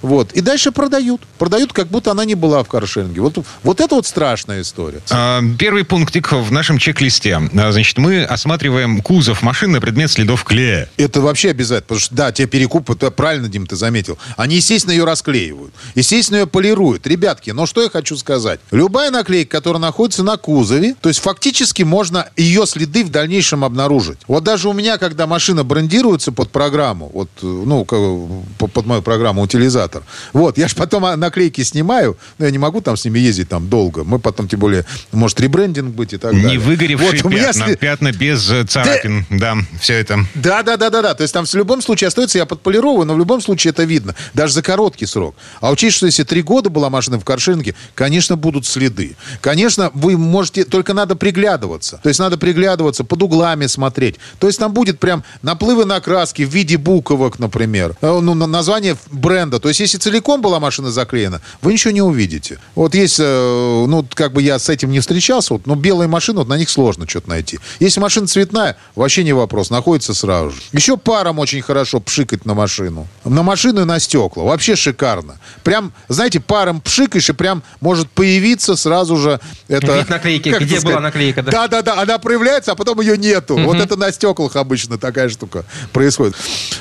вот, 0.03 0.33
и 0.33 0.41
дальше 0.41 0.73
продают. 0.73 1.21
Продают, 1.39 1.73
как 1.73 1.89
будто 1.89 2.11
она 2.11 2.25
не 2.25 2.35
была 2.35 2.63
в 2.65 2.69
каршеринге. 2.69 3.21
Вот, 3.21 3.39
вот 3.63 3.81
это 3.81 3.95
вот 3.95 4.07
страшная 4.07 4.63
история. 4.63 5.01
а, 5.11 5.43
Первый 5.59 5.85
пунктик 5.85 6.33
в 6.33 6.51
нашем 6.51 6.79
чек-листе. 6.79 7.37
А, 7.37 7.73
Значит, 7.73 7.99
мы 7.99 8.25
осматриваем 8.25 9.03
кузов 9.03 9.43
машины 9.43 9.75
на 9.75 9.81
предмет 9.81 10.11
следов 10.11 10.45
клея. 10.45 10.89
Это 10.97 11.21
вообще 11.21 11.51
обязательно, 11.51 11.83
потому 11.83 12.01
что, 12.01 12.15
да, 12.15 12.33
те 12.33 12.47
перекупы, 12.47 12.95
правильно, 13.11 13.49
Дим, 13.49 13.67
ты 13.67 13.77
заметил, 13.77 14.19
они, 14.37 14.57
естественно, 14.57 14.93
ее 14.93 15.05
расклеивают, 15.05 15.75
естественно, 15.95 16.39
ее 16.39 16.47
полируют. 16.47 17.07
Ребятки, 17.07 17.51
но 17.51 17.67
что 17.67 17.83
я 17.83 17.90
хочу 17.91 18.17
сказать? 18.17 18.61
Любая 18.71 19.11
наклейка, 19.11 19.51
которая 19.59 19.81
находится 19.81 20.23
на 20.23 20.37
кузове, 20.37 20.95
то 21.01 21.09
есть 21.09 21.21
фактически 21.21 21.83
можно 21.83 22.29
ее 22.37 22.67
следы 22.67 23.05
в 23.05 23.11
дальнейшем 23.11 23.65
обнаружить. 23.65 24.19
Вот 24.27 24.45
даже 24.45 24.69
у 24.69 24.73
меня, 24.73 24.99
когда 24.99 25.27
машина 25.27 25.65
брендируется 25.65 26.33
под 26.33 26.51
программу, 26.51 27.11
вот, 27.13 27.29
ну, 27.43 27.85
под 27.85 28.87
мою 28.87 29.03
программу 29.03 29.43
утилизатор, 29.43 30.03
вот, 30.33 30.59
я 30.59 30.69
же 30.69 30.77
потом 30.77 31.05
а, 31.05 31.17
наклейки 31.17 31.63
снимаю, 31.63 32.17
но 32.39 32.47
я 32.47 32.51
не 32.51 32.59
могу 32.59 32.81
там 32.81 32.97
с 32.97 33.05
ними 33.05 33.19
ездить 33.19 33.49
там 33.49 33.69
долго. 33.69 34.05
Мы 34.05 34.19
потом, 34.19 34.49
тем 34.49 34.61
более, 34.61 34.85
может 35.13 35.41
ребрендинг 35.41 35.95
быть 35.95 36.13
и 36.13 36.17
так 36.17 36.33
далее. 36.33 36.51
Не 36.51 36.59
выгоревшие 36.59 37.23
Вот 37.23 37.25
у 37.25 37.29
меня 37.29 37.53
пятна. 37.53 37.77
Пятна 37.77 38.13
без 38.13 38.51
э, 38.51 38.65
царапин. 38.65 39.27
Да, 39.31 39.57
все 39.81 39.95
это. 39.95 40.25
да, 40.35 40.63
да, 40.63 40.77
да, 40.77 40.91
да, 40.91 41.03
да. 41.03 41.15
То 41.15 41.23
есть 41.23 41.35
там 41.35 41.47
в 41.47 41.55
любом 41.55 41.83
случае 41.83 42.09
остается, 42.09 42.39
я 42.39 42.47
подполировываю, 42.47 43.07
но 43.07 43.15
в 43.15 43.19
любом 43.19 43.41
случае 43.41 43.71
это 43.71 43.85
видно. 43.85 44.15
Даже 44.35 44.55
за 44.55 44.63
короткий 44.63 45.07
срок. 45.07 45.35
А 45.61 45.71
учесть, 45.71 45.97
что 45.97 46.07
если 46.07 46.25
три 46.25 46.43
года 46.43 46.71
была 46.71 46.91
машина 46.91 47.19
в 47.19 47.25
каршеринге, 47.25 47.75
конечно, 47.95 48.37
будут 48.37 48.67
следы. 48.67 49.17
Конечно, 49.41 49.91
вы 49.95 50.17
можете, 50.17 50.65
только 50.65 50.95
надо 50.95 51.17
приглядываться. 51.17 52.01
То 52.03 52.09
есть 52.09 52.21
надо 52.21 52.37
приглядываться, 52.39 53.05
под 53.05 53.23
углами 53.23 53.67
смотреть. 53.67 54.17
То 54.39 54.47
есть 54.47 54.59
там 54.59 54.73
будет 54.73 54.99
прям 54.99 55.25
наплывы 55.43 55.85
на 55.85 56.01
краски 56.01 56.43
в 56.43 56.51
виде 56.51 56.77
буковок, 56.77 57.39
например. 57.39 57.97
Э, 58.01 58.19
Ну, 58.21 58.35
на- 58.35 58.47
название 58.47 58.97
бренда. 59.11 59.59
То 59.61 59.69
есть 59.69 59.81
если 59.81 59.99
целиком 59.99 60.43
была 60.43 60.61
машина 60.61 60.91
заклеена, 60.91 61.41
вы 61.63 61.73
ничего 61.73 61.93
не 61.93 62.03
увидите. 62.03 62.59
Вот 62.75 62.95
есть, 62.95 63.19
э, 63.19 63.85
ну, 63.89 64.07
как 64.15 64.33
бы 64.33 64.43
я 64.43 64.59
с 64.59 64.69
этим 64.69 64.91
не 64.91 65.01
встречался, 65.01 65.55
вот, 65.55 65.67
но 65.67 65.75
белые 65.75 66.09
машины, 66.09 66.39
вот 66.41 66.49
на 66.49 66.57
них 66.59 66.69
сложно 66.69 67.09
что-то 67.09 67.29
найти. 67.31 67.59
Если 67.81 68.01
машина 68.01 68.27
цветная, 68.27 68.77
вообще 68.95 69.25
не 69.25 69.33
вопрос, 69.33 69.71
находится 69.71 70.13
сразу 70.15 70.51
же. 70.51 70.57
Еще 70.73 70.97
паром 70.97 71.39
очень 71.39 71.63
хорошо 71.63 72.01
пшикать 72.01 72.45
на 72.47 72.55
машину. 72.55 73.07
На 73.25 73.43
машину 73.43 73.83
и 73.83 73.85
на 73.85 73.99
стекла. 74.01 74.45
Вообще 74.45 74.77
шикарно. 74.77 75.39
Прям, 75.65 75.93
знаете, 76.09 76.41
паром 76.41 76.81
пшикаешь, 76.81 77.31
и 77.31 77.33
прям 77.33 77.63
может 77.81 78.11
появиться 78.11 78.77
сразу 78.77 79.17
же 79.17 79.41
это... 79.69 79.99
Вид 79.99 80.09
наклейки, 80.09 80.49
где 80.49 80.55
это 80.55 80.65
была 80.67 80.79
сказать? 80.79 81.01
наклейка, 81.03 81.43
да? 81.43 81.51
Да, 81.53 81.69
да, 81.69 81.83
да, 81.83 82.03
она 82.03 82.19
проявляется, 82.19 82.73
а 82.73 82.75
потом 82.75 83.01
ее 83.01 83.17
нету. 83.17 83.57
Вот 83.57 83.77
это 83.77 83.97
на 83.97 84.13
стеклах 84.13 84.57
обычно 84.57 84.99
такая 84.99 85.29
штука 85.29 85.65
происходит. 85.93 86.35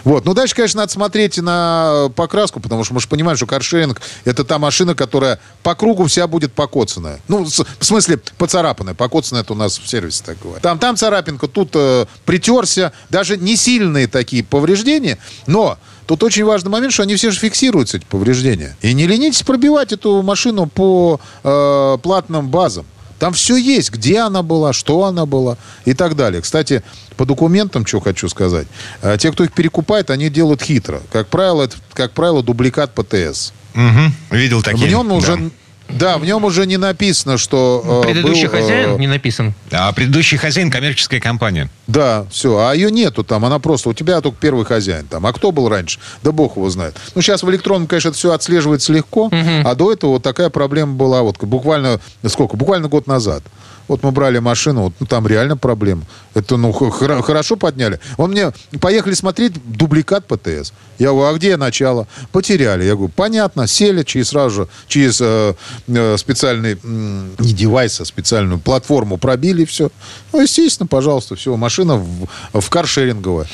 Вот. 0.03 0.25
Ну, 0.25 0.33
дальше, 0.33 0.55
конечно, 0.55 0.81
надо 0.81 0.91
смотреть 0.91 1.37
на 1.37 2.09
покраску, 2.15 2.59
потому 2.59 2.83
что 2.83 2.93
мы 2.93 2.99
же 2.99 3.07
понимаем, 3.07 3.37
что 3.37 3.45
каршеринг— 3.45 4.01
это 4.25 4.43
та 4.43 4.59
машина, 4.59 4.95
которая 4.95 5.39
по 5.63 5.75
кругу 5.75 6.05
вся 6.05 6.27
будет 6.27 6.53
покоцанная. 6.53 7.19
Ну, 7.27 7.45
в 7.45 7.85
смысле, 7.85 8.19
поцарапанная. 8.37 8.93
Покоцанная— 8.93 9.41
это 9.43 9.53
у 9.53 9.55
нас 9.55 9.77
в 9.79 9.87
сервисе 9.87 10.23
так 10.25 10.37
говорят. 10.39 10.61
Там, 10.61 10.79
там 10.79 10.95
царапинка, 10.95 11.47
тут 11.47 11.71
э, 11.73 12.05
притерся. 12.25 12.91
Даже 13.09 13.37
не 13.37 13.55
сильные 13.55 14.07
такие 14.07 14.43
повреждения, 14.43 15.17
но 15.47 15.77
Тут 16.09 16.23
очень 16.23 16.43
важный 16.43 16.71
момент, 16.71 16.91
что 16.91 17.03
они 17.03 17.15
все 17.15 17.29
же 17.29 17.37
фиксируются, 17.37 17.97
эти 17.97 18.05
повреждения. 18.05 18.75
И 18.81 18.95
не 18.95 19.05
ленитесь 19.05 19.43
пробивать 19.43 19.93
эту 19.93 20.23
машину 20.23 20.65
по 20.65 21.21
э, 21.43 21.97
платным 22.01 22.49
базам. 22.49 22.87
Там 23.19 23.33
все 23.33 23.57
есть, 23.57 23.91
где 23.91 24.17
она 24.21 24.41
была, 24.41 24.73
что 24.73 25.03
она 25.03 25.27
была 25.27 25.55
и 25.85 25.93
так 25.93 26.15
далее. 26.15 26.41
Кстати, 26.41 26.81
по 27.15 27.25
документам, 27.25 27.85
что 27.85 27.99
хочу 27.99 28.27
сказать, 28.27 28.65
э, 29.03 29.17
те, 29.19 29.31
кто 29.31 29.43
их 29.43 29.51
перекупает, 29.51 30.09
они 30.09 30.31
делают 30.31 30.63
хитро. 30.63 31.03
Как 31.11 31.27
правило, 31.27 31.61
это, 31.61 31.75
как 31.93 32.13
правило, 32.13 32.41
дубликат 32.41 32.91
ПТС. 32.95 33.53
Мгм. 33.75 34.11
Видел 34.31 34.63
такие. 34.63 34.87
в 34.87 34.89
нем 34.89 35.11
уже, 35.11 35.51
да. 35.89 36.17
в 36.17 36.25
нем 36.25 36.43
уже 36.43 36.65
не 36.65 36.77
написано, 36.77 37.37
что 37.37 38.01
э, 38.03 38.07
Предыдущий 38.07 38.47
был, 38.47 38.55
э, 38.55 38.61
хозяин 38.61 38.99
не 38.99 39.07
написан. 39.07 39.53
А 39.71 39.91
предыдущий 39.91 40.37
хозяин 40.37 40.71
коммерческая 40.71 41.19
компания. 41.19 41.69
Да, 41.87 42.25
все. 42.31 42.57
А 42.57 42.73
ее 42.73 42.91
нету 42.91 43.23
там. 43.23 43.45
Она 43.45 43.59
просто... 43.59 43.89
У 43.89 43.93
тебя 43.93 44.21
только 44.21 44.37
первый 44.39 44.65
хозяин 44.65 45.07
там. 45.07 45.25
А 45.25 45.33
кто 45.33 45.51
был 45.51 45.69
раньше? 45.69 45.99
Да 46.23 46.31
бог 46.31 46.55
его 46.55 46.69
знает. 46.69 46.95
Ну, 47.15 47.21
сейчас 47.21 47.43
в 47.43 47.49
электронном, 47.49 47.87
конечно, 47.87 48.09
это 48.09 48.17
все 48.17 48.31
отслеживается 48.33 48.93
легко. 48.93 49.29
А 49.31 49.75
до 49.75 49.91
этого 49.91 50.11
вот 50.11 50.23
такая 50.23 50.49
проблема 50.49 50.93
была 50.93 51.21
вот 51.21 51.37
буквально... 51.41 51.99
Сколько? 52.25 52.57
Буквально 52.57 52.87
год 52.87 53.07
назад. 53.07 53.43
Вот 53.89 54.03
мы 54.03 54.11
брали 54.11 54.39
машину, 54.39 54.83
вот, 54.83 54.93
ну, 55.01 55.05
там 55.05 55.27
реально 55.27 55.57
проблема. 55.57 56.03
Это, 56.35 56.55
ну, 56.55 56.71
х- 56.71 56.85
хра- 56.85 57.21
хорошо 57.21 57.57
подняли. 57.57 57.99
Он 58.15 58.31
мне... 58.31 58.53
Поехали 58.79 59.13
смотреть 59.15 59.53
дубликат 59.65 60.25
ПТС. 60.27 60.71
Я 60.99 61.09
говорю, 61.09 61.33
а 61.33 61.37
где 61.37 61.57
начало? 61.57 62.07
Потеряли. 62.31 62.83
Я 62.85 62.93
говорю, 62.95 63.11
понятно. 63.13 63.67
Сели 63.67 64.03
через 64.03 64.29
сразу 64.29 64.55
же, 64.55 64.67
через 64.87 65.19
э, 65.21 65.53
э, 65.87 66.17
специальный, 66.17 66.77
м, 66.83 67.31
не 67.39 67.51
девайс, 67.53 67.99
а 67.99 68.05
специальную 68.05 68.59
платформу 68.59 69.17
пробили, 69.17 69.65
все. 69.65 69.89
Ну, 70.33 70.41
естественно, 70.41 70.87
пожалуйста, 70.87 71.35
все, 71.35 71.55
машина 71.57 71.95
в, 71.95 72.27
в 72.53 72.69
каршеринговая. 72.69 73.47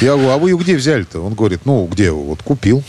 Я 0.00 0.12
говорю, 0.14 0.30
а 0.30 0.36
вы 0.38 0.50
ее 0.50 0.58
где 0.58 0.76
взяли-то? 0.76 1.20
Он 1.20 1.34
говорит, 1.34 1.60
ну, 1.64 1.86
где? 1.86 2.10
Вот 2.10 2.42
купил. 2.42 2.82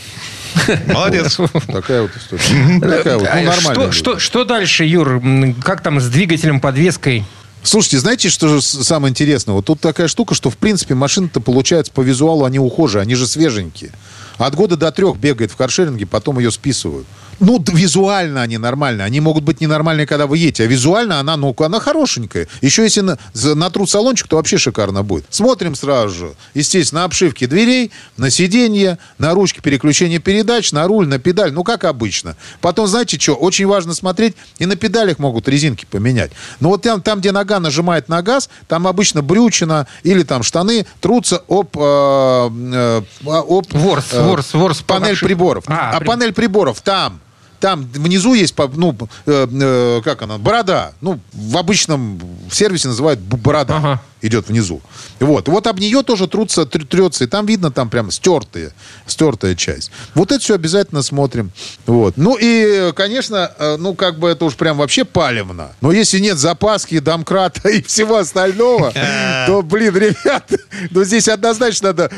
Молодец. 0.86 1.38
Такая 1.66 2.02
вот 2.02 2.10
история. 2.16 2.80
Такая 2.80 3.18
вот, 3.18 3.24
ну, 3.24 3.30
А 3.30 3.42
нормально. 3.42 3.92
Что, 3.92 3.92
что, 3.92 4.18
что 4.18 4.44
дальше, 4.44 4.84
Юр? 4.84 5.22
Как 5.62 5.82
там 5.82 6.00
с 6.00 6.08
двигателем, 6.08 6.60
подвеской? 6.60 7.24
Слушайте, 7.62 7.98
знаете, 7.98 8.28
что 8.28 8.60
самое 8.60 9.10
интересное? 9.10 9.54
Вот 9.54 9.66
тут 9.66 9.80
такая 9.80 10.08
штука, 10.08 10.34
что, 10.34 10.48
в 10.50 10.56
принципе, 10.56 10.94
машины-то, 10.94 11.40
получается, 11.40 11.92
по 11.92 12.00
визуалу 12.00 12.44
они 12.44 12.58
ухожие, 12.58 13.02
они 13.02 13.14
же 13.14 13.26
свеженькие. 13.26 13.90
От 14.38 14.54
года 14.54 14.76
до 14.76 14.92
трех 14.92 15.16
бегает 15.16 15.50
в 15.50 15.56
каршеринге, 15.56 16.06
потом 16.06 16.38
ее 16.38 16.50
списывают. 16.50 17.06
Ну, 17.40 17.62
визуально 17.72 18.42
они 18.42 18.58
нормальные. 18.58 19.04
Они 19.04 19.20
могут 19.20 19.44
быть 19.44 19.60
ненормальные, 19.60 20.06
когда 20.06 20.26
вы 20.26 20.38
едете. 20.38 20.64
А 20.64 20.66
визуально 20.66 21.20
она, 21.20 21.36
ну, 21.36 21.54
она 21.58 21.78
хорошенькая. 21.80 22.48
Еще 22.60 22.82
если 22.82 23.00
на, 23.02 23.18
натрут 23.54 23.88
салончик, 23.88 24.26
то 24.28 24.36
вообще 24.36 24.58
шикарно 24.58 25.02
будет. 25.02 25.26
Смотрим 25.30 25.74
сразу 25.74 26.14
же. 26.14 26.32
Естественно, 26.54 27.02
на 27.02 27.04
обшивки 27.04 27.46
дверей, 27.46 27.92
на 28.16 28.30
сиденье, 28.30 28.98
на 29.18 29.34
ручки 29.34 29.60
переключения 29.60 30.18
передач, 30.18 30.72
на 30.72 30.86
руль, 30.88 31.06
на 31.06 31.18
педаль. 31.18 31.52
Ну, 31.52 31.62
как 31.64 31.84
обычно. 31.84 32.36
Потом, 32.60 32.86
знаете 32.88 33.18
что, 33.20 33.34
очень 33.34 33.66
важно 33.66 33.94
смотреть, 33.94 34.34
и 34.58 34.66
на 34.66 34.74
педалях 34.76 35.18
могут 35.18 35.46
резинки 35.48 35.86
поменять. 35.88 36.32
Но 36.60 36.70
вот 36.70 36.82
там, 36.82 37.00
там 37.02 37.20
где 37.20 37.30
нога 37.30 37.60
нажимает 37.60 38.08
на 38.08 38.20
газ, 38.22 38.50
там 38.66 38.86
обычно 38.88 39.22
брючина 39.22 39.86
или 40.02 40.22
там 40.24 40.42
штаны 40.42 40.86
трутся 41.00 41.42
об, 41.48 41.68
э, 41.78 42.50
э, 42.74 43.02
об 43.26 43.66
Ворс, 43.72 44.06
э, 44.12 44.22
ворс, 44.22 44.54
ворс. 44.54 44.82
панель 44.82 45.18
приборов. 45.18 45.64
А, 45.68 45.92
А, 45.94 45.98
при- 46.00 46.06
панель 46.06 46.32
приборов 46.32 46.80
там. 46.80 47.20
Там 47.60 47.88
внизу 47.92 48.34
есть, 48.34 48.54
ну, 48.74 48.96
э, 49.26 49.46
э, 49.50 50.00
как 50.04 50.22
она, 50.22 50.38
борода. 50.38 50.92
Ну, 51.00 51.20
в 51.32 51.56
обычном 51.56 52.20
сервисе 52.50 52.88
называют 52.88 53.20
борода. 53.20 53.76
Ага. 53.76 54.02
Идет 54.20 54.48
внизу. 54.48 54.80
Вот. 55.20 55.48
Вот 55.48 55.66
об 55.68 55.78
нее 55.78 56.02
тоже 56.02 56.26
трутся, 56.26 56.62
тр- 56.62 56.84
трется. 56.84 57.22
И 57.22 57.26
там 57.28 57.46
видно, 57.46 57.70
там 57.70 57.88
прям 57.88 58.10
стертые, 58.10 58.72
стертая 59.06 59.54
часть. 59.54 59.92
Вот 60.14 60.32
это 60.32 60.40
все 60.40 60.56
обязательно 60.56 61.02
смотрим. 61.02 61.52
Вот. 61.86 62.16
Ну 62.16 62.36
и, 62.40 62.92
конечно, 62.96 63.52
э, 63.58 63.76
ну 63.78 63.94
как 63.94 64.18
бы 64.18 64.28
это 64.28 64.44
уж 64.44 64.56
прям 64.56 64.78
вообще 64.78 65.04
палевно. 65.04 65.70
Но 65.80 65.92
если 65.92 66.18
нет 66.18 66.36
запаски, 66.36 66.98
домкрата 66.98 67.68
и 67.68 67.82
всего 67.82 68.16
остального, 68.16 68.92
то, 69.46 69.62
блин, 69.62 69.96
ребят, 69.96 70.50
ну 70.90 71.04
здесь 71.04 71.28
однозначно 71.28 71.88
надо 71.88 72.10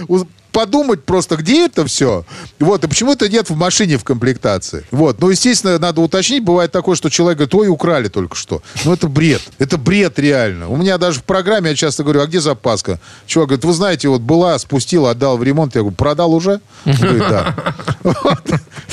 подумать 0.50 1.04
просто, 1.04 1.36
где 1.36 1.66
это 1.66 1.86
все. 1.86 2.24
Вот, 2.58 2.84
и 2.84 2.88
почему 2.88 3.12
это 3.12 3.28
нет 3.28 3.50
в 3.50 3.56
машине 3.56 3.96
в 3.96 4.04
комплектации. 4.04 4.84
Вот, 4.90 5.20
ну, 5.20 5.30
естественно, 5.30 5.78
надо 5.78 6.00
уточнить. 6.00 6.44
Бывает 6.44 6.72
такое, 6.72 6.96
что 6.96 7.08
человек 7.10 7.38
говорит, 7.38 7.54
ой, 7.54 7.68
украли 7.68 8.08
только 8.08 8.36
что. 8.36 8.62
Ну, 8.84 8.92
это 8.92 9.08
бред. 9.08 9.42
Это 9.58 9.78
бред 9.78 10.18
реально. 10.18 10.68
У 10.68 10.76
меня 10.76 10.98
даже 10.98 11.20
в 11.20 11.24
программе 11.24 11.70
я 11.70 11.76
часто 11.76 12.02
говорю, 12.02 12.22
а 12.22 12.26
где 12.26 12.40
запаска? 12.40 13.00
Чувак 13.26 13.48
говорит, 13.48 13.64
вы 13.64 13.72
знаете, 13.72 14.08
вот 14.08 14.20
была, 14.20 14.58
спустила, 14.58 15.10
отдал 15.10 15.38
в 15.38 15.42
ремонт. 15.42 15.74
Я 15.74 15.82
говорю, 15.82 15.96
продал 15.96 16.34
уже? 16.34 16.60
Он 16.84 16.94
говорит, 16.94 17.22
да. 17.28 17.74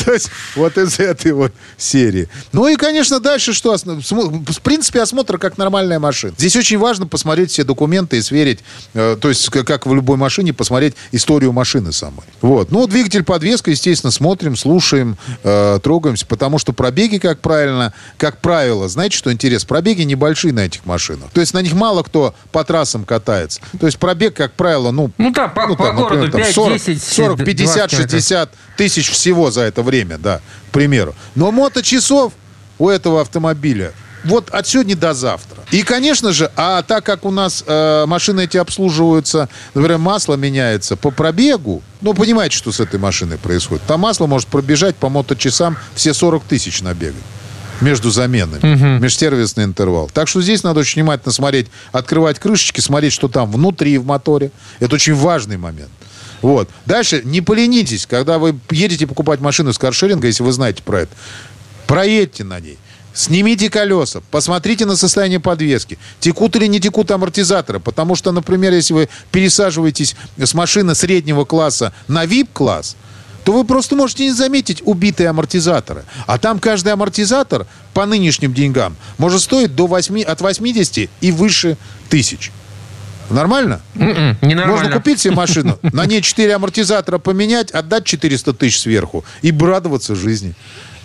То 0.05 0.13
есть, 0.13 0.29
вот 0.55 0.77
из 0.77 0.99
этой 0.99 1.33
вот 1.33 1.53
серии. 1.77 2.29
Ну 2.53 2.67
и, 2.67 2.75
конечно, 2.75 3.19
дальше 3.19 3.53
что? 3.53 3.75
В 3.77 4.61
принципе, 4.61 5.01
осмотр 5.01 5.37
как 5.37 5.57
нормальная 5.57 5.99
машина. 5.99 6.33
Здесь 6.37 6.55
очень 6.55 6.77
важно 6.77 7.07
посмотреть 7.07 7.51
все 7.51 7.63
документы 7.63 8.17
и 8.17 8.21
сверить, 8.21 8.59
э, 8.93 9.17
то 9.19 9.29
есть, 9.29 9.49
как 9.49 9.85
в 9.85 9.93
любой 9.93 10.17
машине, 10.17 10.53
посмотреть 10.53 10.95
историю 11.11 11.46
машины 11.51 11.91
самой. 11.91 12.23
Вот. 12.41 12.71
Ну, 12.71 12.87
двигатель, 12.87 13.23
подвеска, 13.23 13.71
естественно, 13.71 14.11
смотрим, 14.11 14.55
слушаем, 14.55 15.17
э, 15.43 15.79
трогаемся, 15.81 16.25
потому 16.25 16.59
что 16.59 16.73
пробеги, 16.73 17.17
как 17.17 17.39
правильно, 17.39 17.93
как 18.17 18.39
правило, 18.39 18.87
знаете, 18.87 19.17
что 19.17 19.31
интересно? 19.31 19.67
Пробеги 19.67 20.03
небольшие 20.03 20.53
на 20.53 20.61
этих 20.61 20.85
машинах. 20.85 21.29
То 21.31 21.41
есть, 21.41 21.53
на 21.53 21.61
них 21.61 21.73
мало 21.73 22.03
кто 22.03 22.33
по 22.51 22.63
трассам 22.63 23.05
катается. 23.05 23.61
То 23.79 23.85
есть, 23.85 23.97
пробег, 23.97 24.35
как 24.35 24.53
правило, 24.53 24.91
ну, 24.91 25.11
Ну 25.17 25.31
да, 25.31 25.47
по, 25.47 25.75
по 25.75 25.91
городу 25.91 26.31
5, 26.31 26.53
40, 26.53 26.73
10, 26.73 27.03
40, 27.03 27.37
50, 27.45 27.75
20 27.75 27.91
километров. 27.91 28.11
60 28.11 28.49
тысяч 28.77 29.09
всего 29.09 29.51
за 29.51 29.61
это 29.61 29.81
время, 29.81 30.17
да, 30.17 30.41
к 30.69 30.71
примеру. 30.71 31.15
Но 31.35 31.51
моточасов 31.51 32.33
у 32.79 32.89
этого 32.89 33.21
автомобиля 33.21 33.93
вот 34.23 34.49
от 34.49 34.67
сегодня 34.67 34.95
до 34.95 35.13
завтра. 35.13 35.63
И, 35.71 35.83
конечно 35.83 36.31
же, 36.31 36.51
а 36.55 36.81
так 36.81 37.05
как 37.05 37.25
у 37.25 37.31
нас 37.31 37.63
э, 37.65 38.05
машины 38.07 38.45
эти 38.45 38.57
обслуживаются, 38.57 39.49
например, 39.73 39.97
масло 39.97 40.35
меняется 40.35 40.95
по 40.95 41.11
пробегу, 41.11 41.81
ну, 42.01 42.13
понимаете, 42.13 42.55
что 42.55 42.71
с 42.71 42.79
этой 42.79 42.99
машиной 42.99 43.37
происходит. 43.37 43.83
Там 43.85 44.01
масло 44.01 44.27
может 44.27 44.47
пробежать 44.47 44.95
по 44.95 45.09
моточасам 45.09 45.77
все 45.95 46.13
40 46.13 46.43
тысяч 46.43 46.81
набегать 46.81 47.15
между 47.81 48.09
заменами, 48.09 48.99
межсервисный 48.99 49.63
интервал. 49.63 50.09
Так 50.11 50.27
что 50.27 50.41
здесь 50.41 50.63
надо 50.63 50.79
очень 50.79 51.01
внимательно 51.01 51.31
смотреть, 51.31 51.67
открывать 51.91 52.39
крышечки, 52.39 52.81
смотреть, 52.81 53.13
что 53.13 53.27
там 53.27 53.51
внутри 53.51 53.97
в 53.97 54.05
моторе. 54.05 54.51
Это 54.79 54.95
очень 54.95 55.13
важный 55.13 55.57
момент. 55.57 55.91
Вот. 56.41 56.69
Дальше, 56.85 57.21
не 57.23 57.41
поленитесь, 57.41 58.05
когда 58.05 58.37
вы 58.37 58.59
едете 58.69 59.07
покупать 59.07 59.39
машину 59.39 59.73
с 59.73 59.77
каршеринга, 59.77 60.27
если 60.27 60.43
вы 60.43 60.51
знаете 60.51 60.83
про 60.83 61.01
это, 61.01 61.11
проедьте 61.87 62.43
на 62.43 62.59
ней. 62.59 62.77
Снимите 63.17 63.71
колеса, 63.71 64.21
посмотрите 64.29 64.85
на 64.85 64.95
состояние 64.95 65.39
подвески, 65.39 65.97
текут 66.19 66.55
или 66.55 66.67
не 66.67 66.79
текут 66.79 67.09
амортизаторы. 67.09 67.79
Потому 67.79 68.15
что, 68.15 68.31
например, 68.31 68.73
если 68.73 68.93
вы 68.93 69.09
пересаживаетесь 69.31 70.15
с 70.37 70.53
машины 70.53 70.93
среднего 70.93 71.43
класса 71.43 71.93
на 72.07 72.25
VIP-класс, 72.25 72.95
то 73.43 73.53
вы 73.53 73.63
просто 73.63 73.95
можете 73.95 74.25
не 74.25 74.33
заметить 74.33 74.83
убитые 74.85 75.29
амортизаторы. 75.29 76.03
А 76.27 76.37
там 76.37 76.59
каждый 76.59 76.93
амортизатор 76.93 77.65
по 77.95 78.05
нынешним 78.05 78.53
деньгам 78.53 78.95
может 79.17 79.41
стоить 79.41 79.73
до 79.73 79.87
8, 79.87 80.21
от 80.21 80.39
80 80.39 81.09
и 81.19 81.31
выше 81.31 81.75
тысяч. 82.09 82.51
Нормально? 83.31 83.81
М-м, 83.95 84.37
Ненормально. 84.41 84.83
Можно 84.83 84.91
купить 84.91 85.19
себе 85.19 85.33
машину, 85.33 85.79
на 85.81 86.05
ней 86.05 86.21
4 86.21 86.53
амортизатора 86.53 87.17
поменять, 87.17 87.71
отдать 87.71 88.05
400 88.05 88.53
тысяч 88.53 88.79
сверху 88.79 89.25
и 89.41 89.51
радоваться 89.51 90.15
жизни. 90.15 90.53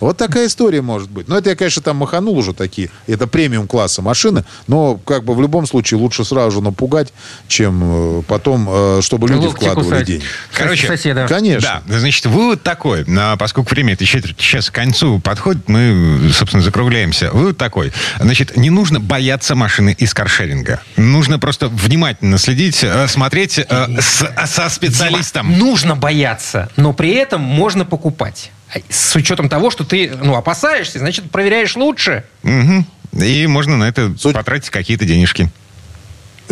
Вот 0.03 0.17
такая 0.17 0.47
история 0.47 0.83
может 0.83 1.11
быть. 1.11 1.29
Но 1.29 1.39
это 1.39 1.51
я, 1.51 1.57
конечно, 1.57 1.81
там 1.83 1.97
маханул 1.97 2.37
уже 2.37 2.53
такие. 2.53 2.91
Это 3.07 3.27
премиум 3.27 3.67
класса 3.69 4.03
машины. 4.03 4.45
Но 4.67 4.97
как 4.97 5.25
бы 5.25 5.35
в 5.35 5.41
любом 5.41 5.67
случае 5.67 5.99
лучше 6.01 6.25
сразу 6.25 6.51
же 6.51 6.61
напугать, 6.61 7.13
чем 7.49 8.19
э, 8.19 8.23
потом, 8.27 8.67
э, 8.69 9.01
чтобы 9.03 9.29
люди 9.29 9.47
Локти 9.47 9.61
вкладывали 9.65 9.91
кусать. 9.91 10.07
деньги. 10.07 10.25
Короче, 10.53 10.87
соседа. 10.89 11.27
Конечно. 11.29 11.83
Да, 11.87 11.99
значит, 11.99 12.27
вывод 12.27 12.63
такой, 12.63 13.05
а, 13.09 13.37
поскольку 13.37 13.71
время 13.75 13.93
это 13.95 14.05
четверть 14.05 14.37
сейчас 14.41 14.71
к 14.71 14.75
концу 14.75 15.21
подходит, 15.21 15.69
мы, 15.69 16.31
собственно, 16.33 16.63
закругляемся. 16.63 17.31
Вывод 17.31 17.57
такой, 17.57 17.93
значит, 18.21 18.57
не 18.57 18.71
нужно 18.71 18.99
бояться 19.01 19.55
машины 19.55 19.95
из 19.99 20.13
каршеринга. 20.15 20.81
Нужно 20.97 21.39
просто 21.39 21.69
внимательно 21.69 22.39
следить, 22.39 22.83
э, 22.83 23.07
смотреть 23.09 23.59
э, 23.59 23.65
с- 24.01 24.47
со 24.47 24.69
специалистом. 24.69 25.49
Дима, 25.49 25.59
нужно 25.65 25.97
бояться, 25.97 26.69
но 26.77 26.93
при 26.93 27.11
этом 27.15 27.41
можно 27.41 27.85
покупать. 27.85 28.51
А 28.75 28.79
С 28.89 29.15
учетом 29.17 29.49
того, 29.49 29.71
что 29.71 29.85
ты 29.85 30.11
ну, 30.23 30.35
опасаешься, 30.35 30.99
значит, 30.99 31.31
проверяешь 31.31 31.77
лучше. 31.77 32.25
Мгм. 32.43 32.87
И 33.21 33.47
можно 33.47 33.77
на 33.77 33.85
это 33.85 34.15
Суть- 34.19 34.35
потратить 34.35 34.71
какие-то 34.71 35.05
денежки. 35.05 35.51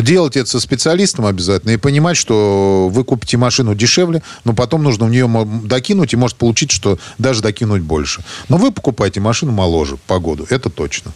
Делать 0.02 0.36
это 0.36 0.48
со 0.48 0.60
специалистом 0.60 1.26
обязательно 1.26 1.72
и 1.72 1.76
понимать, 1.76 2.16
что 2.16 2.88
вы 2.90 3.04
купите 3.04 3.36
машину 3.36 3.74
дешевле, 3.74 4.22
но 4.44 4.52
потом 4.52 4.82
нужно 4.82 5.06
в 5.06 5.10
нее 5.10 5.28
докинуть 5.64 6.12
и 6.12 6.16
может 6.16 6.36
получить, 6.36 6.70
что 6.70 6.98
даже 7.18 7.42
докинуть 7.42 7.82
больше. 7.82 8.22
Но 8.48 8.56
вы 8.56 8.72
покупаете 8.72 9.20
машину 9.20 9.52
моложе 9.52 9.96
по 10.06 10.18
году, 10.18 10.46
это 10.48 10.70
точно. 10.70 11.12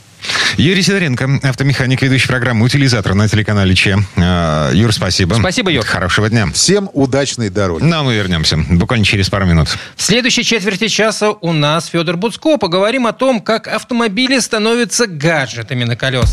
Юрий 0.56 0.82
Сидоренко, 0.82 1.40
автомеханик, 1.42 2.00
ведущий 2.02 2.28
программы 2.28 2.64
«Утилизатор» 2.64 3.14
на 3.14 3.28
телеканале 3.28 3.74
Че. 3.74 3.98
Э, 4.16 4.70
Юр, 4.72 4.92
спасибо. 4.92 5.34
Спасибо, 5.34 5.70
Юр. 5.70 5.84
Хорошего 5.84 6.30
дня. 6.30 6.46
Всем 6.52 6.88
удачной 6.92 7.50
дороги. 7.50 7.82
Ну, 7.82 7.96
а 7.96 8.02
мы 8.02 8.14
вернемся 8.14 8.56
буквально 8.56 9.04
через 9.04 9.28
пару 9.28 9.46
минут. 9.46 9.68
В 9.96 10.02
следующей 10.02 10.44
четверти 10.44 10.88
часа 10.88 11.30
у 11.30 11.52
нас 11.52 11.86
Федор 11.86 12.16
Буцко. 12.16 12.56
Поговорим 12.56 13.06
о 13.06 13.12
том, 13.12 13.40
как 13.40 13.68
автомобили 13.68 14.38
становятся 14.38 15.06
гаджетами 15.06 15.84
на 15.84 15.96
колесах. 15.96 16.32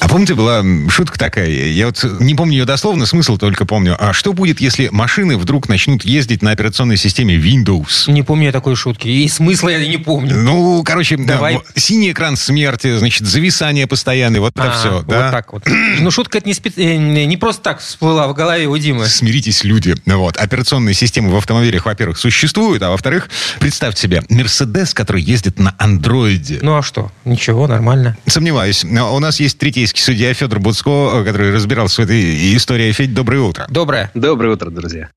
А 0.00 0.08
помните, 0.08 0.34
была 0.34 0.64
шутка 0.88 1.18
такая, 1.18 1.48
я 1.48 1.86
вот 1.86 2.04
не 2.20 2.34
помню 2.34 2.58
ее 2.58 2.64
дословно, 2.64 3.04
смысл 3.06 3.36
только 3.36 3.66
помню. 3.66 3.96
А 3.98 4.12
что 4.12 4.32
будет, 4.32 4.60
если 4.60 4.88
машины 4.88 5.36
вдруг 5.36 5.68
начнут 5.68 6.04
ездить 6.04 6.42
на 6.42 6.52
операционной 6.52 6.96
системе 6.96 7.36
Windows? 7.36 8.10
Не 8.10 8.22
помню 8.22 8.46
я 8.46 8.52
такой 8.52 8.76
шутки. 8.76 9.08
И 9.08 9.28
смысла 9.28 9.68
я 9.68 9.86
не 9.86 9.98
помню. 9.98 10.36
Ну, 10.36 10.82
короче, 10.84 11.16
да, 11.18 11.34
Давай. 11.34 11.54
вот 11.56 11.66
синий 11.76 12.12
экран 12.12 12.36
смерти, 12.36 12.96
значит, 12.98 13.26
зависание 13.26 13.86
постоянное, 13.86 14.40
вот 14.40 14.52
это 14.56 14.70
А, 14.72 14.72
все, 14.72 14.90
вот 14.98 15.06
да? 15.06 15.30
так 15.30 15.52
вот. 15.52 15.66
Ну, 16.00 16.10
шутка 16.10 16.38
это 16.38 16.48
не, 16.48 16.54
спе- 16.54 16.72
э, 16.76 16.96
не 17.26 17.36
просто 17.36 17.62
так 17.62 17.80
всплыла 17.80 18.26
в 18.28 18.34
голове 18.34 18.66
у 18.66 18.76
Димы. 18.78 19.06
Смиритесь, 19.06 19.64
люди. 19.64 19.94
Вот. 20.06 20.36
Операционные 20.38 20.94
системы 20.94 21.30
в 21.30 21.36
автомобилях, 21.36 21.84
во-первых, 21.86 22.18
существуют, 22.18 22.82
а 22.82 22.90
во-вторых, 22.90 23.28
представьте 23.58 24.02
себе, 24.02 24.22
Мерседес, 24.30 24.94
который 24.94 25.22
ездит 25.22 25.58
на 25.58 25.74
андроиде. 25.78 26.58
Ну, 26.62 26.76
а 26.76 26.82
что? 26.82 27.12
Ничего, 27.24 27.66
нормально. 27.66 28.16
Сомневаюсь. 28.26 28.82
Но 28.84 29.14
У 29.14 29.18
нас 29.18 29.38
есть 29.40 29.58
третейский 29.90 30.02
судья 30.02 30.34
Федор 30.34 30.60
Буцко, 30.60 31.24
который 31.24 31.52
разбирался 31.52 32.02
в 32.02 32.04
этой 32.04 32.56
истории. 32.56 32.92
Федь, 32.92 33.14
доброе 33.14 33.40
утро. 33.40 33.66
Доброе. 33.68 34.10
Доброе 34.14 34.54
утро, 34.54 34.70
друзья. 34.70 35.10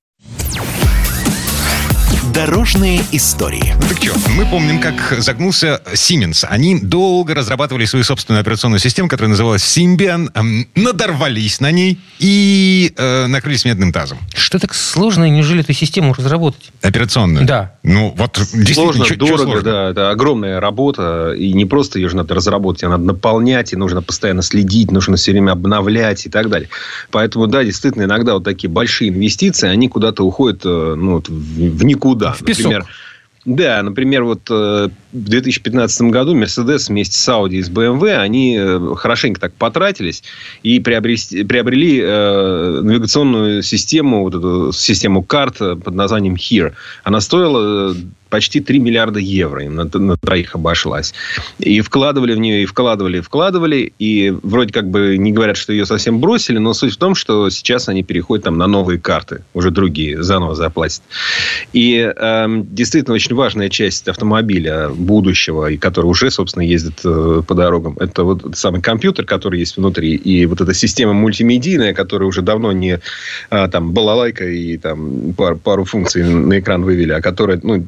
Дорожные 2.34 3.00
истории. 3.12 3.76
Ну 3.80 3.88
так 3.88 3.98
что, 4.02 4.30
мы 4.32 4.46
помним, 4.48 4.80
как 4.80 5.18
загнулся 5.20 5.80
Siemens. 5.94 6.44
Они 6.50 6.80
долго 6.80 7.36
разрабатывали 7.36 7.86
свою 7.86 8.04
собственную 8.04 8.42
операционную 8.42 8.80
систему, 8.80 9.08
которая 9.08 9.30
называлась 9.30 9.62
Symbian, 9.62 10.32
эм, 10.34 10.68
надорвались 10.74 11.60
на 11.60 11.70
ней 11.70 12.00
и 12.18 12.92
э, 12.98 13.28
накрылись 13.28 13.66
медным 13.66 13.94
тазом. 13.94 14.18
Что 14.34 14.58
так 14.58 14.74
сложно, 14.74 15.30
неужели 15.30 15.62
эту 15.62 15.74
систему 15.74 16.16
разработать? 16.16 16.72
Операционную? 16.82 17.46
Да. 17.46 17.76
Ну, 17.84 18.16
вот 18.18 18.38
Сложно, 18.74 19.06
чё, 19.06 19.16
дорого, 19.16 19.38
чё 19.38 19.44
сложно? 19.44 19.62
да. 19.62 19.90
Это 19.92 20.10
огромная 20.10 20.60
работа. 20.60 21.34
И 21.34 21.54
не 21.54 21.66
просто 21.66 22.00
ее 22.00 22.10
же 22.10 22.16
надо 22.16 22.34
разработать, 22.34 22.84
а 22.86 22.90
надо 22.90 23.04
наполнять, 23.04 23.74
и 23.74 23.76
нужно 23.76 24.02
постоянно 24.02 24.42
следить, 24.42 24.92
нужно 24.92 25.18
все 25.18 25.34
время 25.34 25.52
обновлять 25.52 26.26
и 26.26 26.30
так 26.30 26.50
далее. 26.50 26.70
Поэтому, 27.12 27.46
да, 27.46 27.64
действительно, 27.64 28.04
иногда 28.04 28.34
вот 28.34 28.44
такие 28.44 28.70
большие 28.72 29.12
инвестиции, 29.12 29.68
они 29.68 29.88
куда-то 29.88 30.24
уходят 30.24 30.62
э, 30.66 30.96
ну, 30.98 31.16
вот, 31.16 31.30
в 31.30 31.84
никуда. 31.84 32.23
В 32.32 32.46
песок. 32.46 32.72
Например, 32.72 32.88
да, 33.46 33.84
например, 33.84 34.24
вот 34.24 34.50
э, 34.50 34.90
в 35.12 35.24
2015 35.24 36.04
году 36.04 36.34
Mercedes 36.34 36.88
вместе 36.88 37.18
с 37.18 37.28
Audi 37.28 37.56
и 37.56 37.62
с 37.62 37.70
BMW, 37.70 38.16
они 38.16 38.58
э, 38.58 38.96
хорошенько 38.96 39.42
так 39.42 39.54
потратились 39.54 40.24
и 40.64 40.80
приобрели, 40.80 41.44
приобрели 41.44 42.02
э, 42.02 42.80
навигационную 42.82 43.62
систему, 43.62 44.24
вот 44.24 44.36
эту 44.36 44.72
систему 44.72 45.24
карт 45.24 45.58
под 45.58 45.94
названием 45.94 46.36
HERE. 46.36 46.74
Она 47.04 47.20
стоила 47.20 47.94
почти 48.34 48.62
3 48.62 48.80
миллиарда 48.80 49.20
евро 49.20 49.64
им 49.64 49.76
на, 49.76 49.84
на 49.94 50.18
троих 50.18 50.56
обошлась. 50.56 51.14
И 51.60 51.82
вкладывали 51.82 52.34
в 52.34 52.40
нее, 52.40 52.64
и 52.64 52.66
вкладывали, 52.66 53.20
и 53.20 53.22
вкладывали. 53.22 53.94
И 54.00 54.34
вроде 54.42 54.74
как 54.74 54.90
бы 54.90 55.18
не 55.20 55.32
говорят, 55.32 55.56
что 55.56 55.72
ее 55.72 55.86
совсем 55.86 56.20
бросили, 56.20 56.58
но 56.58 56.74
суть 56.74 56.94
в 56.94 56.98
том, 56.98 57.14
что 57.14 57.52
сейчас 57.52 57.90
они 57.90 58.02
переходят 58.02 58.46
там 58.46 58.58
на 58.58 58.66
новые 58.66 59.00
карты, 59.00 59.44
уже 59.54 59.70
другие, 59.70 60.24
заново 60.24 60.56
заплатят. 60.56 61.04
И 61.74 62.12
э, 62.16 62.46
действительно 62.72 63.14
очень 63.14 63.36
важная 63.36 63.70
часть 63.70 64.08
автомобиля 64.08 64.90
будущего, 64.90 65.68
и 65.68 65.78
который 65.78 66.08
уже, 66.08 66.32
собственно, 66.32 66.64
ездит 66.64 67.02
э, 67.06 67.44
по 67.48 67.54
дорогам, 67.54 67.98
это 68.00 68.24
вот 68.24 68.58
самый 68.58 68.82
компьютер, 68.82 69.26
который 69.26 69.60
есть 69.60 69.78
внутри, 69.78 70.16
и 70.16 70.48
вот 70.48 70.60
эта 70.60 70.74
система 70.74 71.14
мультимедийная, 71.14 71.94
которая 71.94 72.28
уже 72.28 72.42
давно 72.42 72.72
не 72.72 73.00
э, 73.52 73.68
там 73.68 73.94
балалайка 73.94 74.46
и 74.48 74.78
там 74.80 75.34
пар, 75.34 75.56
пару 75.56 75.86
функций 75.86 76.24
на 76.24 76.58
экран 76.58 76.84
вывели, 76.84 77.12
а 77.12 77.22
которая 77.22 77.60
ну, 77.62 77.86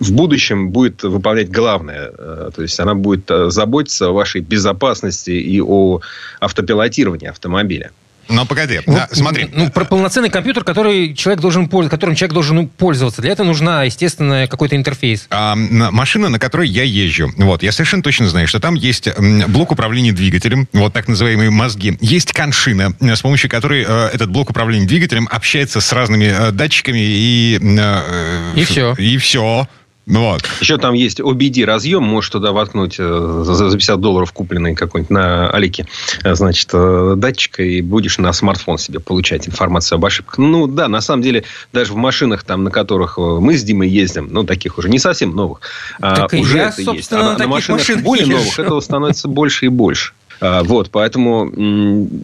в 0.00 0.12
будущем 0.12 0.70
будет 0.70 1.02
выполнять 1.02 1.50
главное. 1.50 2.10
Э, 2.16 2.50
то 2.54 2.62
есть 2.62 2.80
она 2.80 2.94
будет 2.94 3.30
э, 3.30 3.50
заботиться 3.50 4.08
о 4.08 4.12
вашей 4.12 4.40
безопасности 4.40 5.30
и 5.30 5.60
о 5.60 6.00
автопилотировании 6.40 7.28
автомобиля. 7.28 7.90
Но 8.28 8.46
погоди, 8.46 8.80
вот, 8.86 8.94
да, 8.94 9.08
смотри. 9.12 9.48
Ну, 9.52 9.70
про 9.70 9.84
полноценный 9.84 10.30
компьютер, 10.30 10.64
который 10.64 11.14
человек 11.14 11.40
должен, 11.40 11.68
которым 11.68 12.14
человек 12.14 12.34
должен 12.34 12.68
пользоваться. 12.68 13.22
Для 13.22 13.32
этого 13.32 13.46
нужна, 13.46 13.84
естественно, 13.84 14.46
какой-то 14.46 14.76
интерфейс. 14.76 15.26
А, 15.30 15.54
машина, 15.54 16.28
на 16.28 16.38
которой 16.38 16.68
я 16.68 16.82
езжу. 16.82 17.32
Вот, 17.36 17.62
я 17.62 17.72
совершенно 17.72 18.02
точно 18.02 18.28
знаю, 18.28 18.48
что 18.48 18.60
там 18.60 18.74
есть 18.74 19.08
блок 19.48 19.72
управления 19.72 20.12
двигателем, 20.12 20.68
вот 20.72 20.92
так 20.92 21.08
называемые 21.08 21.50
мозги. 21.50 21.96
Есть 22.00 22.32
коншина, 22.32 22.94
с 23.00 23.20
помощью 23.20 23.50
которой 23.50 23.84
э, 23.86 24.10
этот 24.12 24.30
блок 24.30 24.50
управления 24.50 24.86
двигателем 24.86 25.28
общается 25.30 25.80
с 25.80 25.92
разными 25.92 26.24
э, 26.24 26.50
датчиками 26.52 27.00
и... 27.00 27.58
Э, 27.60 28.52
и 28.54 28.64
все. 28.64 28.94
И 28.98 29.16
все. 29.18 29.68
Ну, 30.08 30.32
вот. 30.32 30.42
Еще 30.60 30.78
там 30.78 30.94
есть 30.94 31.20
OBD 31.20 31.64
разъем, 31.66 32.02
можешь 32.02 32.30
туда 32.30 32.52
воткнуть 32.52 32.96
э, 32.98 33.42
за 33.44 33.70
50 33.70 34.00
долларов 34.00 34.32
купленный 34.32 34.74
какой-нибудь 34.74 35.10
на 35.10 35.50
Алике, 35.50 35.86
э, 36.24 36.34
значит, 36.34 36.70
э, 36.72 37.12
датчик, 37.16 37.60
и 37.60 37.82
будешь 37.82 38.16
на 38.16 38.32
смартфон 38.32 38.78
себе 38.78 39.00
получать 39.00 39.46
информацию 39.48 39.96
об 39.96 40.06
ошибках. 40.06 40.38
Ну, 40.38 40.66
да, 40.66 40.88
на 40.88 41.02
самом 41.02 41.22
деле, 41.22 41.44
даже 41.74 41.92
в 41.92 41.96
машинах, 41.96 42.42
там, 42.42 42.64
на 42.64 42.70
которых 42.70 43.18
мы 43.18 43.58
с 43.58 43.62
Димой 43.62 43.90
ездим, 43.90 44.28
ну, 44.30 44.44
таких 44.44 44.78
уже 44.78 44.88
не 44.88 44.98
совсем 44.98 45.36
новых, 45.36 45.60
а 46.00 46.16
так 46.16 46.32
уже 46.32 46.56
я, 46.56 46.68
это 46.68 46.80
есть. 46.80 47.12
А 47.12 47.18
на, 47.18 47.38
на 47.38 47.46
машинах 47.46 47.82
более 48.02 48.26
новых 48.26 48.58
этого 48.58 48.80
становится 48.80 49.28
больше 49.28 49.66
и 49.66 49.68
больше. 49.68 50.14
А, 50.40 50.62
вот, 50.62 50.90
поэтому 50.90 51.50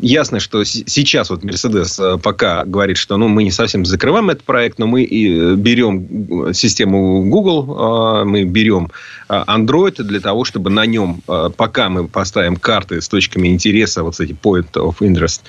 ясно, 0.03 0.40
что 0.40 0.64
сейчас 0.64 1.31
вот 1.31 1.42
Мерседес 1.42 1.98
э, 1.98 2.18
пока 2.22 2.64
говорит, 2.64 2.96
что 2.96 3.16
ну, 3.16 3.29
мы 3.29 3.44
не 3.44 3.50
совсем 3.50 3.85
закрываем 3.85 4.31
этот 4.31 4.44
проект, 4.44 4.79
но 4.79 4.87
мы 4.87 5.03
и 5.03 5.37
э, 5.37 5.55
берем 5.55 6.55
систему 6.55 7.24
Google, 7.24 7.77
а, 7.79 8.24
мы 8.24 8.44
берем 8.44 8.90
а, 9.29 9.59
Android 9.59 10.03
для 10.03 10.20
того, 10.20 10.44
чтобы 10.44 10.70
на 10.70 10.87
нем, 10.87 11.22
пока 11.57 11.88
мы 11.88 12.07
поставим 12.07 12.57
карты 12.57 13.00
с 13.00 13.09
точками 13.09 13.48
интереса, 13.48 14.03
вот 14.03 14.18
эти 14.20 14.33
point 14.33 14.72
of 14.74 14.96
interest, 15.00 15.40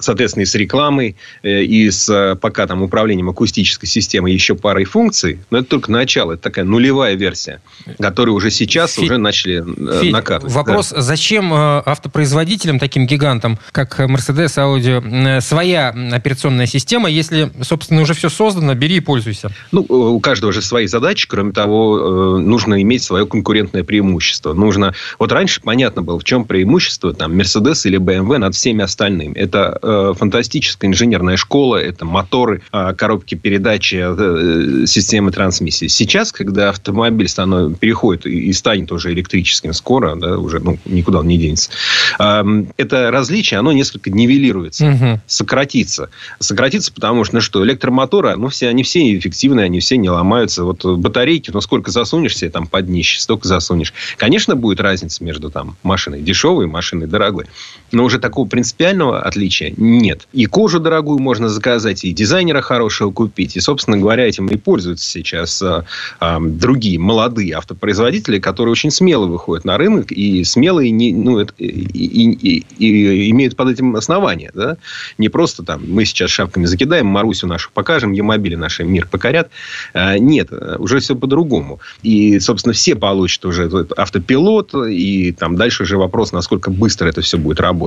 соответственно, 0.00 0.42
и 0.42 0.46
с 0.46 0.54
рекламой, 0.54 1.16
э, 1.42 1.62
и 1.62 1.90
с 1.90 2.36
пока 2.40 2.66
там 2.66 2.82
управлением 2.82 3.28
акустической 3.30 3.88
системой 3.88 4.32
еще 4.32 4.54
парой 4.54 4.84
функций, 4.84 5.40
но 5.50 5.58
это 5.58 5.68
только 5.68 5.90
начало, 5.90 6.32
это 6.32 6.42
такая 6.42 6.64
нулевая 6.64 7.14
версия, 7.14 7.60
которую 7.98 8.34
уже 8.34 8.50
сейчас 8.50 8.94
Фи... 8.94 9.02
уже 9.02 9.18
начали 9.18 9.64
Фи... 10.00 10.10
накатывать. 10.10 10.54
Вопрос, 10.54 10.90
да. 10.90 11.00
зачем 11.00 11.52
автопроизводителям, 11.84 12.78
таким 12.78 13.06
гигантам, 13.06 13.58
как 13.72 13.98
Mercedes, 14.00 14.56
Audi, 14.56 15.36
э, 15.36 15.40
своя 15.40 15.88
операционная 16.12 16.66
система. 16.66 17.08
Если, 17.08 17.50
собственно, 17.62 18.02
уже 18.02 18.14
все 18.14 18.28
создано, 18.28 18.74
бери 18.74 18.96
и 18.96 19.00
пользуйся. 19.00 19.50
Ну, 19.72 19.82
э, 19.82 19.92
у 19.92 20.20
каждого 20.20 20.52
же 20.52 20.62
свои 20.62 20.86
задачи. 20.86 21.28
Кроме 21.28 21.52
того, 21.52 22.36
э, 22.38 22.38
нужно 22.40 22.80
иметь 22.82 23.02
свое 23.02 23.26
конкурентное 23.26 23.84
преимущество. 23.84 24.52
Нужно... 24.52 24.94
Вот 25.18 25.32
раньше 25.32 25.60
понятно 25.60 26.02
было, 26.02 26.18
в 26.18 26.24
чем 26.24 26.44
преимущество 26.44 27.12
там 27.14 27.32
Mercedes 27.32 27.82
или 27.84 27.98
BMW 27.98 28.38
над 28.38 28.54
всеми 28.54 28.82
остальными. 28.82 29.34
Это 29.34 29.78
э, 29.82 30.14
фантастическая 30.16 30.90
инженерная 30.90 31.36
школа, 31.36 31.76
это 31.76 32.04
моторы, 32.04 32.62
э, 32.72 32.94
коробки 32.94 33.34
передачи, 33.34 33.96
э, 34.00 34.86
системы 34.86 35.30
трансмиссии. 35.30 35.86
Сейчас, 35.86 36.32
когда 36.32 36.70
автомобиль 36.70 37.28
станов... 37.28 37.78
переходит 37.78 38.26
и, 38.26 38.52
станет 38.52 38.92
уже 38.92 39.12
электрическим 39.12 39.72
скоро, 39.72 40.16
да, 40.16 40.38
уже 40.38 40.60
ну, 40.60 40.78
никуда 40.84 41.20
он 41.20 41.28
не 41.28 41.38
денется, 41.38 41.69
это 42.18 43.10
различие, 43.10 43.58
оно 43.58 43.72
несколько 43.72 44.10
нивелируется, 44.10 44.86
угу. 44.86 45.20
сократится. 45.26 46.10
Сократится, 46.38 46.92
потому 46.92 47.24
что, 47.24 47.36
ну 47.36 47.40
что, 47.40 47.64
электромоторы, 47.64 48.36
ну, 48.36 48.48
все, 48.48 48.68
они 48.68 48.82
все 48.82 49.16
эффективные, 49.16 49.66
они 49.66 49.80
все 49.80 49.96
не 49.96 50.10
ломаются. 50.10 50.64
Вот 50.64 50.84
батарейки, 50.84 51.50
ну, 51.52 51.60
сколько 51.60 51.90
засунешь 51.90 52.36
себе 52.36 52.50
там 52.50 52.66
под 52.66 52.86
днище, 52.86 53.20
столько 53.20 53.46
засунешь. 53.48 53.92
Конечно, 54.16 54.56
будет 54.56 54.80
разница 54.80 55.22
между 55.24 55.50
там 55.50 55.76
машиной 55.82 56.20
дешевой 56.20 56.64
и 56.64 56.68
машиной 56.68 57.06
дорогой. 57.06 57.46
Но 57.92 58.04
уже 58.04 58.18
такого 58.18 58.46
принципиального 58.46 59.20
отличия 59.22 59.72
нет. 59.76 60.28
И 60.32 60.46
кожу 60.46 60.80
дорогую 60.80 61.18
можно 61.18 61.48
заказать, 61.48 62.04
и 62.04 62.12
дизайнера 62.12 62.60
хорошего 62.60 63.10
купить. 63.10 63.56
И, 63.56 63.60
собственно 63.60 63.98
говоря, 63.98 64.26
этим 64.26 64.46
и 64.46 64.56
пользуются 64.56 65.08
сейчас 65.08 65.60
а, 65.62 65.84
а, 66.20 66.38
другие 66.40 66.98
молодые 66.98 67.54
автопроизводители, 67.54 68.38
которые 68.38 68.72
очень 68.72 68.90
смело 68.90 69.26
выходят 69.26 69.64
на 69.64 69.76
рынок 69.76 70.12
и 70.12 70.44
смелые 70.44 70.90
не, 70.90 71.12
ну, 71.12 71.38
это, 71.38 71.52
и, 71.58 71.64
и, 71.64 72.64
и 72.78 73.30
имеют 73.30 73.56
под 73.56 73.70
этим 73.70 73.96
основания. 73.96 74.50
Да? 74.54 74.76
Не 75.18 75.28
просто 75.28 75.62
там 75.62 75.82
мы 75.86 76.04
сейчас 76.04 76.30
шапками 76.30 76.66
закидаем, 76.66 77.06
Марусю 77.06 77.46
нашу 77.46 77.70
покажем, 77.72 78.12
Емобили 78.12 78.54
наши 78.54 78.84
мир 78.84 79.08
покорят. 79.10 79.50
А, 79.94 80.18
нет, 80.18 80.50
уже 80.78 81.00
все 81.00 81.16
по-другому. 81.16 81.80
И, 82.02 82.38
собственно, 82.40 82.72
все 82.72 82.94
получат 82.94 83.44
уже 83.44 83.68
автопилот, 83.96 84.74
и 84.74 85.32
там 85.32 85.56
дальше 85.56 85.82
уже 85.82 85.96
вопрос, 85.96 86.32
насколько 86.32 86.70
быстро 86.70 87.08
это 87.08 87.20
все 87.20 87.38
будет 87.38 87.60
работать. 87.60 87.79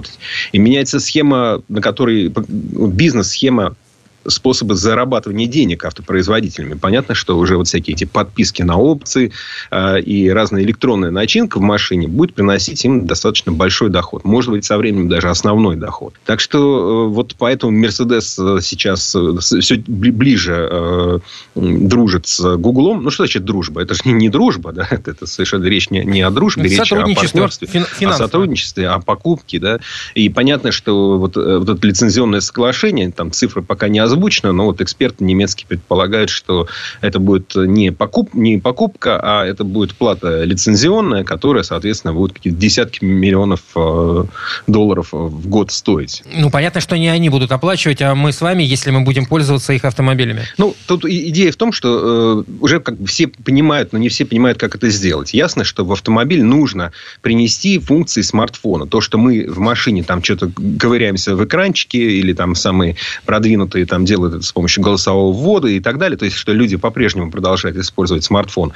И 0.51 0.59
меняется 0.59 0.99
схема, 0.99 1.61
на 1.67 1.81
которой 1.81 2.31
бизнес-схема 2.31 3.75
способы 4.27 4.75
зарабатывания 4.75 5.47
денег 5.47 5.85
автопроизводителями. 5.85 6.75
Понятно, 6.75 7.15
что 7.15 7.37
уже 7.37 7.57
вот 7.57 7.67
всякие 7.67 7.95
эти 7.95 8.05
подписки 8.05 8.61
на 8.61 8.77
опции 8.77 9.31
э, 9.71 10.01
и 10.01 10.29
разная 10.29 10.63
электронная 10.63 11.11
начинка 11.11 11.57
в 11.57 11.61
машине 11.61 12.07
будет 12.07 12.33
приносить 12.33 12.83
им 12.85 13.05
достаточно 13.05 13.51
большой 13.51 13.89
доход. 13.89 14.23
Может 14.23 14.51
быть, 14.51 14.65
со 14.65 14.77
временем 14.77 15.09
даже 15.09 15.29
основной 15.29 15.75
доход. 15.75 16.13
Так 16.25 16.39
что 16.39 17.07
э, 17.07 17.13
вот 17.13 17.35
поэтому 17.37 17.77
Mercedes 17.85 18.61
сейчас 18.61 19.15
э, 19.15 19.37
все 19.39 19.83
ближе 19.87 20.69
э, 20.71 21.19
дружит 21.55 22.27
с 22.27 22.57
Гуглом. 22.57 23.03
Ну, 23.03 23.09
что 23.09 23.23
значит 23.23 23.45
дружба? 23.45 23.81
Это 23.81 23.93
же 23.93 24.01
не, 24.05 24.13
не 24.13 24.29
дружба, 24.29 24.71
да? 24.71 24.87
Это, 24.89 25.11
это 25.11 25.27
совершенно 25.27 25.65
речь 25.65 25.89
не, 25.89 26.03
не 26.03 26.21
о 26.21 26.31
дружбе, 26.31 26.63
речь 26.63 26.91
о 26.91 27.05
партнерстве, 27.05 27.67
фин, 27.67 28.09
о 28.09 28.13
сотрудничестве, 28.13 28.89
о 28.89 28.99
покупке, 28.99 29.59
да? 29.59 29.79
И 30.15 30.29
понятно, 30.29 30.71
что 30.71 31.17
вот, 31.17 31.37
э, 31.37 31.57
вот 31.57 31.69
это 31.69 31.87
лицензионное 31.87 32.41
соглашение, 32.41 33.11
там 33.11 33.31
цифры 33.31 33.61
пока 33.61 33.87
не 33.87 33.99
озвучены, 33.99 34.12
озвучено, 34.13 34.51
но 34.51 34.65
вот 34.65 34.81
эксперты 34.81 35.23
немецкие 35.23 35.67
предполагают, 35.67 36.29
что 36.29 36.67
это 37.01 37.19
будет 37.19 37.55
не, 37.55 37.91
покуп, 37.91 38.33
не 38.33 38.57
покупка, 38.57 39.19
а 39.21 39.45
это 39.45 39.63
будет 39.63 39.95
плата 39.95 40.43
лицензионная, 40.43 41.23
которая, 41.23 41.63
соответственно, 41.63 42.13
будет 42.13 42.33
какие-то 42.33 42.59
десятки 42.59 43.03
миллионов 43.03 43.61
э, 43.75 44.23
долларов 44.67 45.09
в 45.11 45.47
год 45.47 45.71
стоить. 45.71 46.23
Ну, 46.33 46.49
понятно, 46.49 46.81
что 46.81 46.97
не 46.97 47.09
они 47.09 47.29
будут 47.29 47.51
оплачивать, 47.51 48.01
а 48.01 48.15
мы 48.15 48.31
с 48.31 48.41
вами, 48.41 48.63
если 48.63 48.91
мы 48.91 49.01
будем 49.01 49.25
пользоваться 49.25 49.73
их 49.73 49.85
автомобилями. 49.85 50.43
Ну, 50.57 50.75
тут 50.87 51.05
идея 51.05 51.51
в 51.51 51.55
том, 51.55 51.71
что 51.71 52.43
э, 52.47 52.51
уже 52.59 52.79
как 52.79 52.97
бы 52.97 53.07
все 53.07 53.27
понимают, 53.27 53.93
но 53.93 53.99
не 53.99 54.09
все 54.09 54.25
понимают, 54.25 54.59
как 54.59 54.75
это 54.75 54.89
сделать. 54.89 55.33
Ясно, 55.33 55.63
что 55.63 55.85
в 55.85 55.91
автомобиль 55.91 56.43
нужно 56.43 56.91
принести 57.21 57.79
функции 57.79 58.21
смартфона. 58.21 58.85
То, 58.85 59.01
что 59.01 59.17
мы 59.17 59.45
в 59.47 59.59
машине 59.59 60.03
там 60.03 60.23
что-то 60.23 60.51
ковыряемся 60.79 61.35
в 61.35 61.43
экранчике 61.43 61.99
или 61.99 62.33
там 62.33 62.55
самые 62.55 62.95
продвинутые 63.25 63.85
там 63.85 64.02
там 64.03 64.05
делают 64.05 64.35
это 64.35 64.43
с 64.43 64.51
помощью 64.51 64.83
голосового 64.83 65.33
ввода 65.33 65.67
и 65.67 65.79
так 65.79 65.97
далее. 65.97 66.17
То 66.17 66.25
есть, 66.25 66.37
что 66.37 66.53
люди 66.53 66.75
по-прежнему 66.77 67.31
продолжают 67.31 67.77
использовать 67.77 68.23
смартфон 68.23 68.73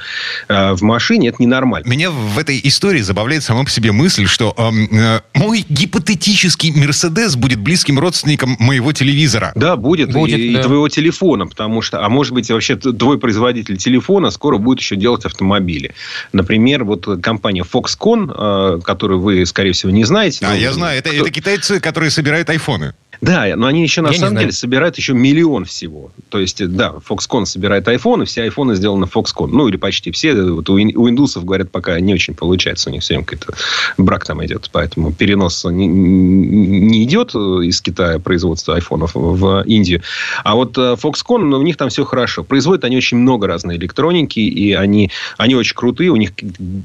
э, 0.48 0.72
в 0.72 0.82
машине, 0.82 1.28
это 1.28 1.42
ненормально. 1.42 1.86
Меня 1.88 2.10
в 2.10 2.38
этой 2.38 2.60
истории 2.64 3.00
забавляет 3.00 3.42
сама 3.42 3.64
по 3.64 3.70
себе 3.70 3.92
мысль, 3.92 4.26
что 4.26 4.54
э, 4.56 5.20
мой 5.34 5.64
гипотетический 5.68 6.72
Мерседес 6.72 7.36
будет 7.36 7.60
близким 7.60 7.98
родственником 7.98 8.56
моего 8.58 8.92
телевизора. 8.92 9.52
Да, 9.54 9.76
будет, 9.76 10.12
Будет, 10.12 10.38
и, 10.38 10.52
да. 10.54 10.60
и 10.60 10.62
твоего 10.62 10.88
телефона, 10.88 11.46
потому 11.46 11.82
что, 11.82 12.04
а 12.04 12.08
может 12.08 12.32
быть, 12.32 12.50
вообще 12.50 12.76
твой 12.76 13.18
производитель 13.18 13.76
телефона 13.76 14.30
скоро 14.30 14.58
будет 14.58 14.80
еще 14.80 14.96
делать 14.96 15.24
автомобили. 15.24 15.94
Например, 16.32 16.84
вот 16.84 17.06
компания 17.22 17.64
Foxconn, 17.64 18.78
э, 18.78 18.80
которую 18.82 19.20
вы, 19.20 19.44
скорее 19.46 19.72
всего, 19.72 19.92
не 19.92 20.04
знаете. 20.04 20.46
А, 20.46 20.50
ну, 20.50 20.56
я 20.56 20.72
знаю, 20.72 20.98
это, 20.98 21.10
кто- 21.10 21.20
это 21.22 21.30
китайцы, 21.30 21.80
которые 21.80 22.10
собирают 22.10 22.48
айфоны. 22.50 22.94
Да, 23.20 23.46
но 23.56 23.66
они 23.66 23.82
еще 23.82 24.00
на 24.00 24.10
Я 24.10 24.18
самом 24.18 24.38
деле 24.38 24.52
собирают 24.52 24.96
еще 24.96 25.12
миллион 25.12 25.64
всего. 25.64 26.12
То 26.28 26.38
есть, 26.38 26.64
да, 26.68 26.94
Foxconn 27.08 27.46
собирает 27.46 27.88
айфоны, 27.88 28.24
все 28.26 28.42
айфоны 28.42 28.76
сделаны 28.76 29.06
Foxconn. 29.06 29.48
Ну, 29.48 29.68
или 29.68 29.76
почти 29.76 30.12
все. 30.12 30.34
Вот 30.34 30.68
у, 30.70 30.74
у 30.74 31.08
индусов, 31.08 31.44
говорят, 31.44 31.70
пока 31.70 31.98
не 31.98 32.14
очень 32.14 32.34
получается. 32.34 32.90
У 32.90 32.92
них 32.92 33.02
все 33.02 33.14
время 33.14 33.26
какой-то 33.26 33.54
брак 33.96 34.24
там 34.24 34.44
идет. 34.44 34.70
Поэтому 34.72 35.12
перенос 35.12 35.64
не, 35.64 35.86
не 35.86 37.04
идет 37.04 37.34
из 37.34 37.80
Китая 37.80 38.18
производства 38.20 38.76
айфонов 38.76 39.12
в 39.14 39.64
Индию. 39.66 40.02
А 40.44 40.54
вот 40.54 40.78
э, 40.78 40.96
Foxconn, 41.00 41.38
ну, 41.38 41.58
у 41.58 41.62
них 41.62 41.76
там 41.76 41.88
все 41.88 42.04
хорошо. 42.04 42.44
Производят 42.44 42.84
они 42.84 42.96
очень 42.96 43.16
много 43.16 43.48
разной 43.48 43.76
электроники, 43.76 44.38
и 44.38 44.72
они, 44.74 45.10
они 45.38 45.56
очень 45.56 45.74
крутые. 45.74 46.10
У 46.10 46.16
них 46.16 46.30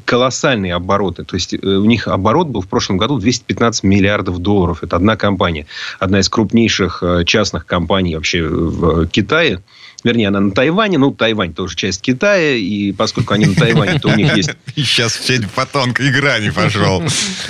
колоссальные 0.06 0.74
обороты. 0.74 1.26
То 1.26 1.36
есть, 1.36 1.54
э, 1.54 1.58
у 1.58 1.86
них 1.86 2.08
оборот 2.08 2.48
был 2.48 2.62
в 2.62 2.68
прошлом 2.68 2.98
году 2.98 3.20
215 3.20 3.84
миллиардов 3.84 4.40
долларов. 4.40 4.80
Это 4.82 4.96
одна 4.96 5.16
компания. 5.16 5.68
Одна 6.00 6.23
из 6.24 6.30
крупнейших 6.30 7.04
э, 7.04 7.24
частных 7.26 7.66
компаний 7.66 8.16
вообще 8.16 8.42
в 8.48 9.08
Китае. 9.08 9.62
Вернее, 10.04 10.28
она 10.28 10.40
на 10.40 10.52
Тайване. 10.52 10.98
Ну, 10.98 11.12
Тайвань 11.12 11.54
тоже 11.54 11.76
часть 11.76 12.02
Китая. 12.02 12.56
И 12.56 12.92
поскольку 12.92 13.34
они 13.34 13.46
на 13.46 13.56
Тайване, 13.56 14.00
то 14.00 14.10
у 14.10 14.16
них 14.16 14.36
есть 14.36 14.52
Сейчас 14.76 15.16
все 15.18 15.40
по 15.56 15.66
тонкой 15.66 16.12
грани 16.12 16.50
пошел. 16.50 17.04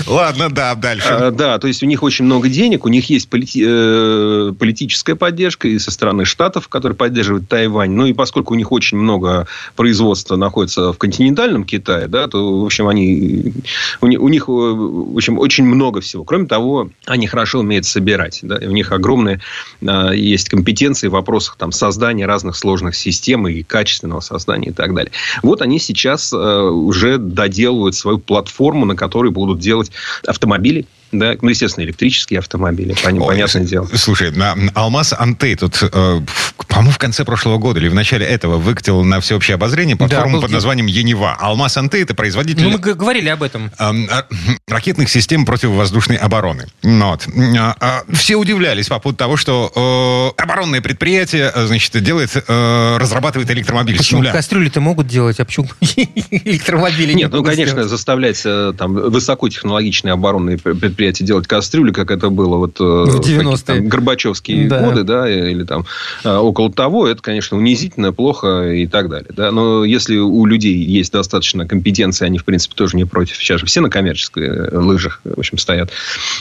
Ладно, 0.07 0.49
да, 0.49 0.75
дальше. 0.75 1.07
А, 1.09 1.31
Да, 1.31 1.57
то 1.57 1.67
есть 1.67 1.81
у 1.81 1.85
них 1.85 2.03
очень 2.03 2.25
много 2.25 2.49
денег, 2.49 2.85
у 2.85 2.89
них 2.89 3.09
есть 3.09 3.29
э, 3.31 4.53
политическая 4.59 5.15
поддержка 5.15 5.69
и 5.69 5.79
со 5.79 5.91
стороны 5.91 6.25
Штатов, 6.25 6.67
которые 6.67 6.97
поддерживают 6.97 7.47
Тайвань. 7.47 7.91
Ну 7.91 8.07
и 8.07 8.13
поскольку 8.13 8.53
у 8.53 8.57
них 8.57 8.71
очень 8.71 8.97
много 8.97 9.47
производства 9.75 10.35
находится 10.35 10.91
в 10.91 10.97
континентальном 10.97 11.63
Китае, 11.63 12.07
да, 12.07 12.27
то, 12.27 12.61
в 12.61 12.65
общем, 12.65 12.89
они, 12.89 13.53
у, 14.01 14.27
них, 14.27 14.43
э, 14.49 14.51
в 14.51 15.15
общем, 15.15 15.39
очень 15.39 15.65
много 15.65 16.01
всего. 16.01 16.25
Кроме 16.25 16.47
того, 16.47 16.89
они 17.05 17.27
хорошо 17.27 17.59
умеют 17.59 17.85
собирать. 17.85 18.39
Да, 18.41 18.57
и 18.57 18.67
у 18.67 18.71
них 18.71 18.91
огромные 18.91 19.39
а, 19.85 20.11
есть 20.11 20.49
компетенции 20.49 21.07
в 21.07 21.11
вопросах 21.11 21.55
там, 21.57 21.71
создания 21.71 22.25
разных 22.25 22.42
сложных 22.51 22.95
систем 22.95 23.47
и 23.47 23.63
качественного 23.63 24.19
создания 24.19 24.69
и 24.69 24.73
так 24.73 24.93
далее. 24.93 25.11
Вот 25.41 25.61
они 25.61 25.79
сейчас 25.79 26.33
э, 26.33 26.35
уже 26.37 27.17
доделывают 27.17 27.95
свою 27.95 28.17
платформу, 28.17 28.85
на 28.85 28.95
которой 28.95 29.31
будут 29.31 29.59
делать 29.59 29.91
автомобили. 30.25 30.85
Да, 31.13 31.35
ну, 31.41 31.49
естественно, 31.49 31.85
электрические 31.85 32.39
автомобили, 32.39 32.93
пон- 32.95 33.19
Ой, 33.21 33.27
понятное 33.27 33.65
с- 33.65 33.69
дело. 33.69 33.87
Слушай, 33.93 34.31
на 34.31 34.55
Алмаз 34.73 35.13
Антей 35.13 35.55
тут, 35.55 35.81
э, 35.81 35.87
в- 35.87 36.65
по-моему, 36.67 36.91
в 36.91 36.97
конце 36.97 37.23
прошлого 37.23 37.57
года 37.59 37.79
или 37.79 37.87
в 37.87 37.93
начале 37.93 38.25
этого 38.25 38.57
выкатил 38.57 39.03
на 39.03 39.21
всеобщее 39.21 39.55
обозрение 39.55 39.95
платформу 39.95 40.33
был 40.33 40.41
под 40.41 40.51
названием 40.51 40.87
Енева. 40.87 41.33
Алмаз 41.39 41.77
Антей 41.77 42.01
это 42.03 42.15
производитель 42.15 42.63
Ну, 42.63 42.71
мы 42.71 42.77
г- 42.79 42.95
говорили 42.95 43.29
об 43.29 43.43
этом. 43.43 43.71
эм, 43.77 44.07
а, 44.11 44.25
ракетных 44.67 45.09
систем 45.09 45.45
противовоздушной 45.45 46.17
обороны. 46.17 46.65
Ну 46.81 47.09
Вот. 47.11 47.27
А, 47.59 47.75
а, 47.79 48.03
Все 48.13 48.35
удивлялись 48.35 48.87
по 48.89 48.97
поводу 48.99 49.17
того, 49.17 49.37
что 49.37 50.33
э, 50.35 50.41
оборонное 50.41 50.81
предприятие, 50.81 51.51
э, 51.53 51.65
значит, 51.67 52.01
делает, 52.03 52.31
э, 52.35 52.97
разрабатывает 52.97 53.51
электромобиль 53.51 53.95
с 53.95 53.99
Почему 53.99 54.21
нуля. 54.21 54.31
кастрюли-то 54.31 54.81
могут 54.81 55.07
делать, 55.07 55.39
а 55.39 55.45
почему 55.45 55.67
электромобили 56.31 57.13
не 57.13 57.23
Нет, 57.23 57.31
ну, 57.31 57.43
конечно, 57.43 57.87
заставлять 57.87 58.41
э, 58.45 58.73
там 58.77 58.93
высокотехнологичные 58.93 60.13
оборонные 60.13 60.57
пр- 60.57 60.73
предприятия 61.03 61.25
делать 61.25 61.47
кастрюли, 61.47 61.91
как 61.91 62.11
это 62.11 62.29
было 62.29 62.55
вот 62.57 62.79
э, 62.79 62.83
В 62.83 63.05
в 63.05 63.17
какие-то 63.19 63.43
90-е. 63.43 63.57
там 63.65 63.87
Горбачевские 63.89 64.67
Да. 64.69 64.83
годы, 64.83 65.03
да, 65.03 65.29
или 65.29 65.63
там 65.63 65.85
э, 66.23 66.33
около 66.33 66.71
того, 66.71 67.07
это, 67.07 67.21
конечно, 67.21 67.57
унизительно, 67.57 68.13
плохо 68.13 68.71
и 68.71 68.87
так 68.87 69.09
далее. 69.09 69.29
Да? 69.35 69.51
Но 69.51 69.83
если 69.83 70.17
у 70.17 70.45
людей 70.45 70.75
есть 70.75 71.11
достаточно 71.11 71.67
компетенции, 71.67 72.25
они, 72.25 72.37
в 72.37 72.45
принципе, 72.45 72.75
тоже 72.75 72.95
не 72.95 73.05
против. 73.05 73.35
Сейчас 73.37 73.59
же 73.59 73.65
все 73.65 73.81
на 73.81 73.89
коммерческой 73.89 74.47
э, 74.47 74.77
лыжах, 74.77 75.19
в 75.25 75.39
общем, 75.39 75.57
стоят. 75.57 75.91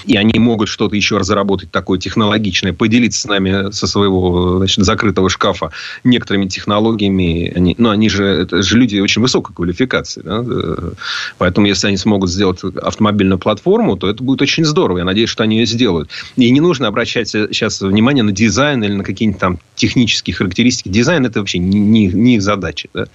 И 0.07 0.16
они 0.16 0.38
могут 0.38 0.68
что-то 0.68 0.94
еще 0.94 1.16
разработать 1.18 1.70
такое 1.70 1.98
технологичное, 1.98 2.72
поделиться 2.72 3.20
с 3.22 3.25
нами 3.25 3.72
со 3.72 3.87
своего 3.87 4.59
значит, 4.59 4.85
закрытого 4.85 5.29
шкафа 5.29 5.70
некоторыми 6.05 6.46
технологиями. 6.46 7.53
Они, 7.55 7.75
ну, 7.79 7.90
они 7.90 8.09
же, 8.09 8.25
это 8.25 8.62
же 8.62 8.79
люди 8.79 8.98
очень 9.01 9.22
высокой 9.22 9.55
квалификации. 9.55 10.22
да, 10.22 10.44
э, 10.46 10.90
Поэтому, 11.38 11.66
если 11.66 11.88
они 11.88 11.96
смогут 11.96 12.31
сделать 12.31 12.61
автомобильную 12.81 13.38
платформу, 13.38 13.96
то 13.96 14.09
это 14.09 14.22
будет 14.22 14.42
очень 14.42 14.52
здорово. 14.61 14.99
Я 14.99 15.05
надеюсь, 15.05 15.31
что 15.31 15.43
они 15.43 15.59
ее 15.59 15.67
сделают. 15.67 16.11
И 16.37 16.51
не 16.51 16.61
нужно 16.61 16.88
обращать 16.88 17.29
сейчас 17.29 17.81
внимание 17.81 18.23
на 18.23 18.33
дизайн 18.33 18.83
или 18.85 18.93
на 18.93 19.05
какие-нибудь 19.05 19.41
там 19.41 19.59
технические 19.83 20.35
характеристики. 20.37 20.88
Дизайн 20.88 21.27
это 21.27 21.40
вообще 21.40 21.59
не, 21.59 21.81
не- 21.81 22.07
не 22.07 22.37
их 22.37 22.42
задача. 22.42 22.88
да. 22.95 23.07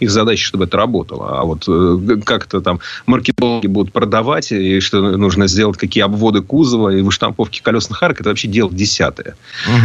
Их 0.00 0.10
задача, 0.10 0.44
чтобы 0.44 0.64
это 0.64 0.76
работало. 0.76 1.40
А 1.40 1.44
вот 1.44 1.64
э, 1.68 2.16
как-то 2.24 2.60
там 2.60 2.80
маркетологи 3.06 3.68
будут 3.68 3.92
продавать, 3.92 4.50
и 4.50 4.80
что 4.80 5.16
нужно 5.16 5.46
сделать, 5.46 5.76
какие 5.76 6.02
обводы 6.02 6.42
кузова 6.42 6.88
и 6.90 7.00
выштамповки 7.00 7.60
колесных 7.62 8.02
арок, 8.02 8.20
это 8.20 8.30
вообще 8.30 8.48
дело 8.48 8.70
десятое. 8.72 9.36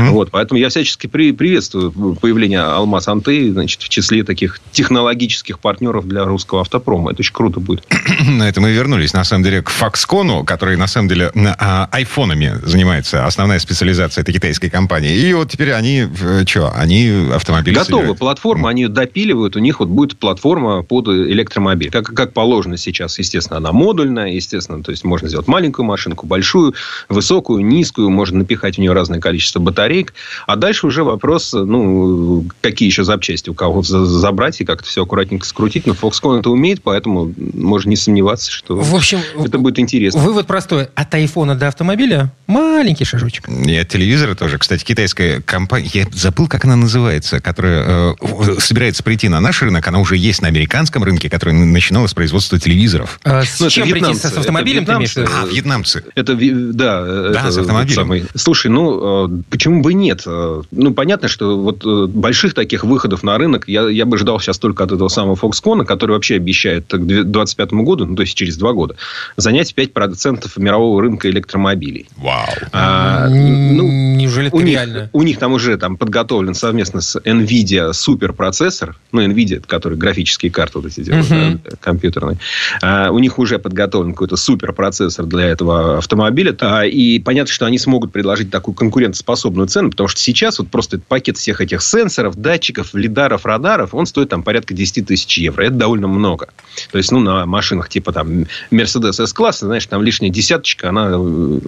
Вот, 0.09 0.31
поэтому 0.31 0.59
я 0.59 0.69
всячески 0.69 1.05
при- 1.05 1.31
приветствую 1.31 2.15
появление 2.15 2.61
Алмаз 2.61 3.07
Анты 3.07 3.51
значит, 3.51 3.83
в 3.83 3.89
числе 3.89 4.23
таких 4.23 4.59
технологических 4.71 5.59
партнеров 5.59 6.07
для 6.07 6.23
русского 6.25 6.61
автопрома. 6.61 7.11
Это 7.11 7.19
очень 7.19 7.33
круто 7.33 7.59
будет. 7.59 7.85
На 8.27 8.49
это 8.49 8.61
мы 8.61 8.71
вернулись, 8.71 9.13
на 9.13 9.23
самом 9.23 9.43
деле, 9.43 9.61
к 9.61 9.69
Foxconn, 9.69 10.43
который, 10.43 10.75
на 10.75 10.87
самом 10.87 11.07
деле, 11.07 11.31
а, 11.59 11.87
айфонами 11.91 12.59
занимается. 12.63 13.27
Основная 13.27 13.59
специализация 13.59 14.23
этой 14.23 14.33
китайской 14.33 14.69
компании. 14.69 15.15
И 15.15 15.33
вот 15.33 15.51
теперь 15.51 15.73
они, 15.73 16.07
что, 16.45 16.71
они 16.73 17.29
автомобили 17.33 17.75
Готова 17.75 17.99
собирают. 17.99 18.19
платформа, 18.19 18.69
они 18.69 18.83
ее 18.83 18.87
допиливают, 18.89 19.55
у 19.55 19.59
них 19.59 19.79
вот 19.79 19.89
будет 19.89 20.17
платформа 20.17 20.83
под 20.83 21.07
электромобиль. 21.07 21.89
Как, 21.91 22.05
как 22.13 22.33
положено 22.33 22.77
сейчас, 22.77 23.17
естественно, 23.19 23.57
она 23.57 23.71
модульная, 23.71 24.29
естественно, 24.31 24.83
то 24.83 24.91
есть 24.91 25.03
можно 25.03 25.27
сделать 25.27 25.47
маленькую 25.47 25.85
машинку, 25.85 26.25
большую, 26.27 26.73
высокую, 27.09 27.65
низкую, 27.65 28.09
можно 28.09 28.39
напихать 28.39 28.75
в 28.75 28.77
нее 28.79 28.93
разное 28.93 29.19
количество 29.19 29.59
батареек. 29.59 30.13
А 30.47 30.55
дальше 30.55 30.87
уже 30.87 31.03
вопрос, 31.03 31.53
ну, 31.53 32.45
какие 32.61 32.87
еще 32.87 33.03
запчасти 33.03 33.49
у 33.49 33.53
кого 33.53 33.81
за- 33.83 34.05
забрать 34.05 34.61
и 34.61 34.65
как-то 34.65 34.87
все 34.87 35.03
аккуратненько 35.03 35.45
скрутить. 35.45 35.87
Но 35.87 35.93
Foxconn 35.93 36.39
это 36.39 36.49
умеет, 36.49 36.81
поэтому 36.83 37.33
можно 37.53 37.89
не 37.89 37.95
сомневаться, 37.95 38.51
что 38.51 38.75
В 38.77 38.95
общем, 38.95 39.19
это 39.43 39.57
будет 39.57 39.79
интересно. 39.79 40.21
вывод 40.21 40.47
простой. 40.47 40.87
От 40.95 41.13
айфона 41.15 41.55
до 41.55 41.67
автомобиля 41.67 42.31
маленький 42.47 43.05
шажочек. 43.05 43.47
И 43.49 43.75
от 43.75 43.87
телевизора 43.87 44.35
тоже. 44.35 44.57
Кстати, 44.57 44.83
китайская 44.83 45.41
компания, 45.41 45.89
я 45.93 46.05
забыл, 46.21 46.47
как 46.47 46.65
она 46.65 46.75
называется, 46.75 47.39
которая 47.39 48.13
э, 48.21 48.59
собирается 48.59 49.03
прийти 49.03 49.27
на 49.29 49.39
наш 49.39 49.61
рынок. 49.61 49.87
Она 49.87 49.99
уже 49.99 50.15
есть 50.17 50.41
на 50.41 50.47
американском 50.47 51.03
рынке, 51.03 51.29
которая 51.29 51.55
начинала 51.55 52.07
с 52.07 52.13
производства 52.13 52.59
телевизоров. 52.59 53.19
А 53.23 53.43
с 53.43 53.59
Ну, 53.59 53.69
чем 53.69 53.89
прийти? 53.89 54.13
С 54.13 54.25
автомобилем 54.25 54.83
Это 54.83 54.91
ты 54.93 54.97
имеешь 54.97 55.15
вьетнамцы. 55.15 55.43
А, 55.43 55.45
вьетнамцы. 55.47 56.03
Это, 56.15 56.35
да, 56.35 57.05
Да, 57.05 57.39
это 57.41 57.51
с 57.51 57.57
автомобилем. 57.57 57.95
самый- 57.95 58.25
Слушай, 58.35 58.67
ну, 58.71 59.25
э, 59.27 59.41
почему 59.49 59.81
бы 59.81 59.93
нет? 59.93 60.23
Э, 60.25 60.61
Ну, 60.71 60.93
понятно, 60.93 61.27
что 61.27 61.59
вот 61.59 61.83
э, 61.85 62.05
больших 62.07 62.53
таких 62.53 62.83
выходов 62.83 63.23
на 63.23 63.37
рынок 63.37 63.67
я, 63.67 63.87
я 63.89 64.05
бы 64.05 64.17
ждал 64.17 64.39
сейчас 64.39 64.59
только 64.59 64.83
от 64.83 64.91
этого 64.91 65.09
самого 65.09 65.35
Foxconn, 65.35 65.85
который 65.85 66.11
вообще 66.11 66.35
обещает 66.35 66.85
к 66.87 66.97
2025 66.97 67.71
году, 67.83 68.05
ну, 68.05 68.15
то 68.15 68.21
есть 68.21 68.35
через 68.35 68.57
два 68.57 68.73
года, 68.73 68.95
занять 69.37 69.73
5% 69.75 70.49
мирового 70.57 71.01
рынка 71.01 71.29
электромобилей. 71.29 72.07
Вау. 72.17 72.47
А, 72.71 73.27
ну, 73.29 73.87
Неужели 74.15 74.47
это 74.47 74.55
у 74.55 74.61
них, 74.61 74.75
реально? 74.75 75.09
у 75.13 75.23
них 75.23 75.39
там 75.39 75.53
уже 75.53 75.77
там 75.77 75.97
подготовлен 76.01 76.55
совместно 76.55 76.99
с 76.99 77.15
NVIDIA 77.15 77.93
суперпроцессор, 77.93 78.95
ну, 79.11 79.21
NVIDIA, 79.23 79.63
который 79.63 79.99
графические 79.99 80.51
карты 80.51 80.79
вот 80.79 80.87
эти 80.87 81.01
делают, 81.01 81.29
Мгм. 81.29 81.61
да, 81.63 81.71
компьютерные. 81.79 82.39
А, 82.81 83.11
у 83.11 83.19
них 83.19 83.37
уже 83.37 83.59
подготовлен 83.59 84.13
какой-то 84.13 84.35
суперпроцессор 84.35 85.27
для 85.27 85.45
этого 85.45 85.99
автомобиля. 85.99 86.57
А, 86.59 86.85
и 86.87 87.19
понятно, 87.19 87.53
что 87.53 87.67
они 87.67 87.77
смогут 87.77 88.11
предложить 88.11 88.49
такую 88.49 88.73
конкурентоспособную 88.73 89.67
цену, 89.67 89.91
потому 89.91 90.07
что 90.07 90.19
сейчас 90.19 90.57
вот 90.57 90.69
просто 90.69 90.95
этот 90.95 91.07
пакет 91.07 91.37
всех 91.37 91.61
этих 91.61 91.83
сенсоров, 91.83 92.35
датчиков, 92.35 92.95
лидаров, 92.95 93.45
радаров, 93.45 93.93
он 93.93 94.07
стоит 94.07 94.29
там 94.29 94.41
порядка 94.41 94.73
10 94.73 95.05
тысяч 95.05 95.37
евро. 95.37 95.61
Это 95.61 95.75
довольно 95.75 96.07
много. 96.07 96.47
То 96.91 96.97
есть, 96.97 97.11
ну, 97.11 97.19
на 97.19 97.45
машинах 97.45 97.89
типа 97.89 98.11
там 98.11 98.45
Mercedes 98.71 99.21
S-класса, 99.21 99.67
знаешь, 99.67 99.85
там 99.85 100.01
лишняя 100.01 100.31
десяточка, 100.31 100.89
она 100.89 101.11
э, 101.13 101.59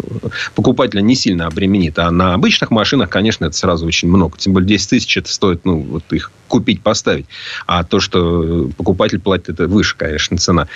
покупателя 0.55 1.01
не 1.01 1.13
сильно 1.13 1.45
обременит. 1.45 1.99
А 1.99 2.09
на 2.09 2.33
обычных 2.33 2.71
машинах, 2.71 3.09
конечно, 3.09 3.45
это 3.45 3.55
сразу 3.55 3.85
очень 3.85 4.07
много. 4.07 4.22
Тем 4.31 4.53
более 4.53 4.67
10 4.67 4.89
тысяч 4.89 5.17
это 5.17 5.29
стоит, 5.29 5.65
ну, 5.65 5.79
вот 5.79 6.11
их 6.11 6.31
купить, 6.53 6.83
поставить. 6.83 7.25
А 7.65 7.83
то, 7.83 7.99
что 7.99 8.69
покупатель 8.77 9.19
платит, 9.19 9.49
это 9.49 9.67
выше, 9.67 9.95
конечно, 9.97 10.37
цена. 10.37 10.67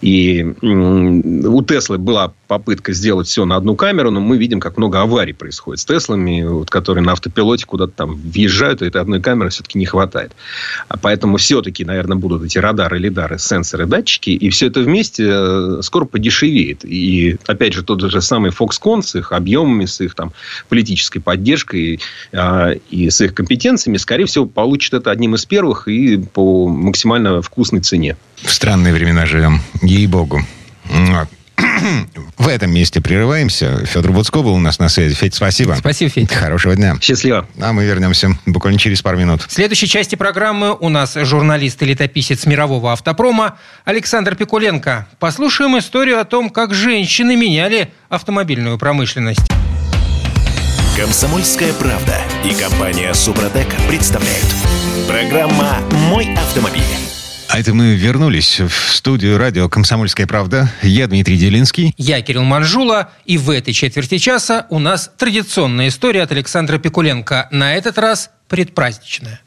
И 0.00 0.44
у 0.62 1.62
Теслы 1.64 1.98
была 1.98 2.32
попытка 2.46 2.92
сделать 2.92 3.26
все 3.26 3.44
на 3.44 3.56
одну 3.56 3.74
камеру, 3.74 4.12
но 4.12 4.20
мы 4.20 4.38
видим, 4.38 4.60
как 4.60 4.76
много 4.76 5.00
аварий 5.00 5.32
происходит 5.32 5.80
с 5.80 5.84
Теслами, 5.84 6.44
вот, 6.44 6.70
которые 6.70 7.02
на 7.02 7.12
автопилоте 7.12 7.66
куда-то 7.66 7.92
там 7.96 8.14
въезжают, 8.14 8.80
и 8.82 8.86
этой 8.86 9.00
одной 9.00 9.20
камеры 9.20 9.50
все-таки 9.50 9.76
не 9.76 9.86
хватает. 9.86 10.30
А 10.86 10.96
поэтому 10.96 11.36
все-таки, 11.38 11.84
наверное, 11.84 12.16
будут 12.16 12.44
эти 12.44 12.58
радары, 12.58 12.98
лидары, 12.98 13.40
сенсоры, 13.40 13.86
датчики, 13.86 14.30
и 14.30 14.50
все 14.50 14.68
это 14.68 14.82
вместе 14.82 15.24
э, 15.26 15.78
скоро 15.82 16.04
подешевеет. 16.04 16.84
И, 16.84 17.38
опять 17.48 17.72
же, 17.72 17.82
тот 17.82 18.00
же 18.02 18.20
самый 18.20 18.52
Foxconn 18.52 19.02
с 19.02 19.16
их 19.16 19.32
объемами, 19.32 19.86
с 19.86 20.00
их 20.00 20.14
там 20.14 20.32
политической 20.68 21.18
поддержкой 21.18 21.98
э, 22.30 22.74
и 22.90 23.10
с 23.10 23.20
их 23.20 23.34
компетенциями, 23.34 23.96
скорее 23.96 24.26
всего, 24.26 24.46
получит 24.46 24.94
это 24.94 25.10
одним 25.10 25.23
из 25.32 25.46
первых 25.46 25.88
и 25.88 26.18
по 26.18 26.68
максимально 26.68 27.40
вкусной 27.42 27.80
цене. 27.80 28.16
В 28.42 28.52
странные 28.52 28.92
времена 28.92 29.26
живем, 29.26 29.60
ей-богу. 29.82 30.42
В 32.38 32.48
этом 32.48 32.72
месте 32.72 33.00
прерываемся. 33.00 33.84
Федор 33.86 34.12
Буцко 34.12 34.42
был 34.42 34.54
у 34.54 34.58
нас 34.58 34.78
на 34.78 34.88
связи. 34.88 35.14
Федь, 35.14 35.34
спасибо. 35.34 35.76
Спасибо, 35.78 36.10
Федь. 36.10 36.32
Хорошего 36.32 36.74
дня. 36.74 36.96
Счастливо. 37.00 37.46
А 37.60 37.72
мы 37.72 37.84
вернемся 37.84 38.36
буквально 38.46 38.78
через 38.78 39.02
пару 39.02 39.18
минут. 39.18 39.42
В 39.42 39.52
следующей 39.52 39.86
части 39.86 40.14
программы 40.14 40.76
у 40.78 40.88
нас 40.88 41.14
журналист 41.14 41.82
и 41.82 41.86
летописец 41.86 42.46
мирового 42.46 42.92
автопрома 42.92 43.58
Александр 43.84 44.34
Пикуленко. 44.34 45.06
Послушаем 45.18 45.78
историю 45.78 46.20
о 46.20 46.24
том, 46.24 46.50
как 46.50 46.74
женщины 46.74 47.36
меняли 47.36 47.92
автомобильную 48.08 48.78
промышленность. 48.78 49.40
Комсомольская 50.96 51.72
правда 51.72 52.16
и 52.44 52.54
компания 52.54 53.12
Супротек 53.14 53.66
представляют. 53.88 54.83
Программа 55.08 55.80
«Мой 56.08 56.34
автомобиль». 56.34 56.82
А 57.48 57.60
это 57.60 57.74
мы 57.74 57.94
вернулись 57.94 58.60
в 58.60 58.70
студию 58.70 59.38
радио 59.38 59.68
«Комсомольская 59.68 60.26
правда». 60.26 60.72
Я 60.82 61.06
Дмитрий 61.06 61.36
Делинский. 61.36 61.94
Я 61.98 62.22
Кирилл 62.22 62.44
Манжула. 62.44 63.10
И 63.24 63.36
в 63.36 63.50
этой 63.50 63.74
четверти 63.74 64.18
часа 64.18 64.66
у 64.70 64.78
нас 64.78 65.10
традиционная 65.16 65.88
история 65.88 66.22
от 66.22 66.32
Александра 66.32 66.78
Пикуленко. 66.78 67.48
На 67.50 67.74
этот 67.74 67.98
раз 67.98 68.30
предпраздничная. 68.48 69.40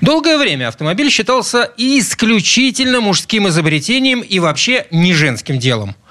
Долгое 0.00 0.38
время 0.38 0.68
автомобиль 0.68 1.10
считался 1.10 1.70
исключительно 1.76 3.00
мужским 3.00 3.48
изобретением 3.48 4.20
и 4.20 4.38
вообще 4.38 4.86
не 4.90 5.14
женским 5.14 5.58
делом– 5.58 5.96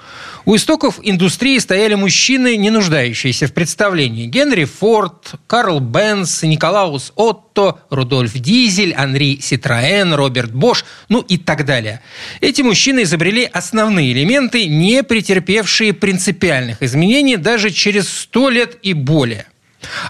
у 0.48 0.56
истоков 0.56 0.98
индустрии 1.02 1.58
стояли 1.58 1.94
мужчины, 1.94 2.56
не 2.56 2.70
нуждающиеся 2.70 3.48
в 3.48 3.52
представлении. 3.52 4.24
Генри 4.24 4.64
Форд, 4.64 5.32
Карл 5.46 5.78
Бенц, 5.78 6.42
Николаус 6.42 7.12
Отто, 7.16 7.80
Рудольф 7.90 8.32
Дизель, 8.32 8.94
Анри 8.94 9.40
Ситроен, 9.42 10.14
Роберт 10.14 10.54
Бош, 10.54 10.86
ну 11.10 11.20
и 11.20 11.36
так 11.36 11.66
далее. 11.66 12.00
Эти 12.40 12.62
мужчины 12.62 13.02
изобрели 13.02 13.44
основные 13.44 14.10
элементы, 14.10 14.66
не 14.68 15.02
претерпевшие 15.02 15.92
принципиальных 15.92 16.82
изменений 16.82 17.36
даже 17.36 17.68
через 17.68 18.08
сто 18.08 18.48
лет 18.48 18.78
и 18.80 18.94
более– 18.94 19.48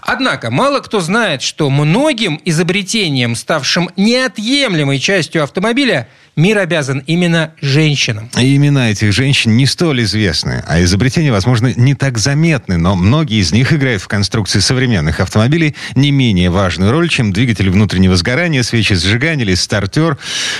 Однако 0.01 0.49
мало 0.49 0.79
кто 0.79 0.99
знает, 0.99 1.41
что 1.41 1.69
многим 1.69 2.41
изобретениям, 2.43 3.35
ставшим 3.35 3.89
неотъемлемой 3.95 4.99
частью 4.99 5.43
автомобиля, 5.43 6.09
мир 6.39 6.57
обязан 6.57 7.03
именно 7.05 7.51
женщинам. 7.61 8.29
И 8.37 8.55
имена 8.55 8.91
этих 8.91 9.11
женщин 9.13 9.55
не 9.57 9.65
столь 9.65 10.03
известны, 10.03 10.63
а 10.67 10.81
изобретения, 10.81 11.31
возможно, 11.31 11.73
не 11.75 11.93
так 11.93 12.17
заметны, 12.17 12.77
но 12.77 12.95
многие 12.95 13.39
из 13.39 13.51
них 13.51 13.73
играют 13.73 14.01
в 14.01 14.07
конструкции 14.07 14.59
современных 14.59 15.19
автомобилей 15.19 15.75
не 15.95 16.11
менее 16.11 16.49
важную 16.49 16.91
роль, 16.91 17.09
чем 17.09 17.33
двигатель 17.33 17.69
внутреннего 17.69 18.15
сгорания, 18.15 18.63
свечи 18.63 18.93
зажигания 18.93 19.43
или 19.43 19.53
стартер. 19.53 20.17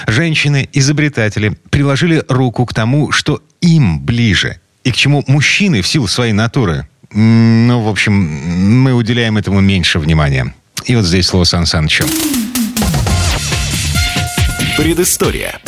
Женщины-изобретатели 0.07 1.57
приложили 1.69 2.23
руку 2.27 2.65
к 2.65 2.73
тому, 2.73 3.11
что 3.11 3.41
им 3.61 4.01
ближе, 4.01 4.59
и 4.83 4.91
к 4.91 4.95
чему 4.95 5.23
мужчины 5.27 5.81
в 5.81 5.87
силу 5.87 6.07
своей 6.07 6.33
натуры 6.33 6.87
ну, 7.11 7.81
в 7.81 7.87
общем, 7.87 8.13
мы 8.13 8.93
уделяем 8.93 9.37
этому 9.37 9.61
меньше 9.61 9.99
внимания. 9.99 10.53
И 10.85 10.95
вот 10.95 11.05
здесь 11.05 11.27
слово 11.27 11.43
Сан 11.43 11.65
Санычу. 11.65 12.05
Предыстория. 14.79 15.59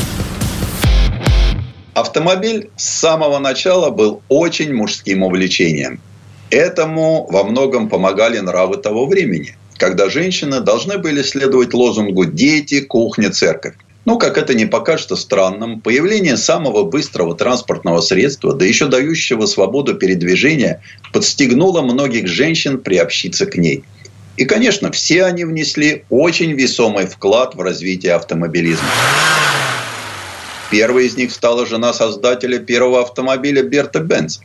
Автомобиль 1.93 2.69
с 2.77 2.85
самого 2.85 3.39
начала 3.39 3.89
был 3.89 4.21
очень 4.29 4.73
мужским 4.73 5.23
увлечением. 5.23 5.99
Этому 6.49 7.27
во 7.29 7.43
многом 7.43 7.89
помогали 7.89 8.39
нравы 8.39 8.77
того 8.77 9.07
времени, 9.07 9.57
когда 9.75 10.09
женщины 10.09 10.61
должны 10.61 10.97
были 10.97 11.23
следовать 11.23 11.73
лозунгу 11.73 12.23
«дети, 12.23 12.79
кухня, 12.79 13.31
церковь». 13.31 13.75
Ну, 14.05 14.17
как 14.17 14.37
это 14.37 14.53
не 14.53 14.65
покажется 14.65 15.17
странным, 15.17 15.81
появление 15.81 16.37
самого 16.37 16.83
быстрого 16.83 17.35
транспортного 17.35 17.99
средства, 17.99 18.53
да 18.53 18.63
еще 18.63 18.87
дающего 18.87 19.45
свободу 19.45 19.95
передвижения, 19.95 20.81
подстегнуло 21.11 21.81
многих 21.81 22.29
женщин 22.29 22.77
приобщиться 22.77 23.45
к 23.45 23.57
ней. 23.57 23.83
И, 24.37 24.45
конечно, 24.45 24.91
все 24.91 25.25
они 25.25 25.45
внесли 25.45 26.05
очень 26.09 26.53
весомый 26.53 27.05
вклад 27.05 27.55
в 27.55 27.61
развитие 27.61 28.13
автомобилизма. 28.13 28.87
Первой 30.71 31.07
из 31.07 31.17
них 31.17 31.31
стала 31.31 31.65
жена 31.65 31.93
создателя 31.93 32.59
первого 32.59 33.01
автомобиля 33.01 33.61
Берта 33.61 33.99
Бенц. 33.99 34.39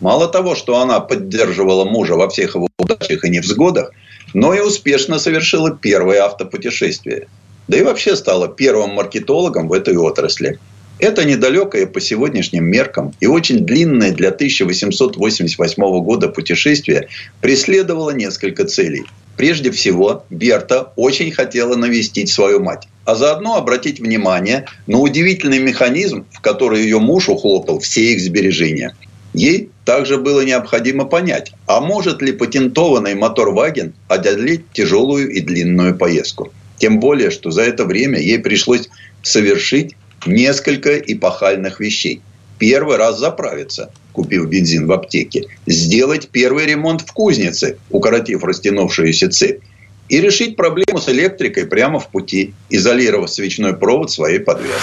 Мало 0.00 0.28
того, 0.28 0.54
что 0.54 0.78
она 0.78 1.00
поддерживала 1.00 1.84
мужа 1.84 2.14
во 2.14 2.28
всех 2.28 2.54
его 2.54 2.68
удачах 2.78 3.24
и 3.24 3.30
невзгодах, 3.30 3.90
но 4.34 4.54
и 4.54 4.60
успешно 4.60 5.18
совершила 5.18 5.76
первое 5.76 6.24
автопутешествие– 6.24 7.26
да 7.68 7.76
и 7.76 7.82
вообще 7.82 8.16
стала 8.16 8.48
первым 8.48 8.94
маркетологом 8.94 9.68
в 9.68 9.72
этой 9.74 9.96
отрасли. 9.96 10.58
Это 10.98 11.24
недалекое 11.24 11.86
по 11.86 12.00
сегодняшним 12.00 12.64
меркам 12.64 13.14
и 13.20 13.26
очень 13.26 13.64
длинное 13.64 14.10
для 14.10 14.30
1888 14.30 15.82
года 16.02 16.28
путешествие 16.28 17.08
преследовало 17.40 18.10
несколько 18.10 18.64
целей. 18.64 19.04
Прежде 19.36 19.70
всего, 19.70 20.24
Берта 20.30 20.92
очень 20.96 21.30
хотела 21.30 21.76
навестить 21.76 22.28
свою 22.28 22.60
мать, 22.60 22.88
а 23.04 23.14
заодно 23.14 23.54
обратить 23.54 24.00
внимание 24.00 24.66
на 24.88 24.98
удивительный 24.98 25.60
механизм, 25.60 26.26
в 26.32 26.40
который 26.40 26.82
ее 26.82 26.98
муж 26.98 27.28
ухлопал 27.28 27.78
все 27.78 28.14
их 28.14 28.20
сбережения. 28.20 28.96
Ей 29.34 29.70
также 29.84 30.18
было 30.18 30.40
необходимо 30.40 31.04
понять, 31.04 31.52
а 31.66 31.80
может 31.80 32.20
ли 32.22 32.32
патентованный 32.32 33.14
мотор 33.14 33.50
Ваген 33.50 33.92
одолеть 34.08 34.64
тяжелую 34.72 35.30
и 35.30 35.40
длинную 35.40 35.96
поездку. 35.96 36.52
Тем 36.78 36.98
более, 36.98 37.30
что 37.30 37.52
за 37.52 37.62
это 37.62 37.84
время 37.84 38.18
ей 38.18 38.40
пришлось 38.40 38.88
совершить 39.22 39.94
несколько 40.26 40.98
эпохальных 40.98 41.80
вещей. 41.80 42.20
Первый 42.58 42.96
раз 42.96 43.18
заправиться, 43.18 43.90
купив 44.12 44.48
бензин 44.48 44.86
в 44.86 44.92
аптеке. 44.92 45.46
Сделать 45.66 46.28
первый 46.30 46.66
ремонт 46.66 47.02
в 47.02 47.12
кузнице, 47.12 47.78
укоротив 47.90 48.42
растянувшуюся 48.42 49.30
цепь. 49.30 49.62
И 50.08 50.20
решить 50.20 50.56
проблему 50.56 50.98
с 50.98 51.08
электрикой 51.08 51.66
прямо 51.66 52.00
в 52.00 52.08
пути, 52.08 52.54
изолировав 52.70 53.30
свечной 53.30 53.76
провод 53.76 54.10
своей 54.10 54.38
подвески. 54.38 54.78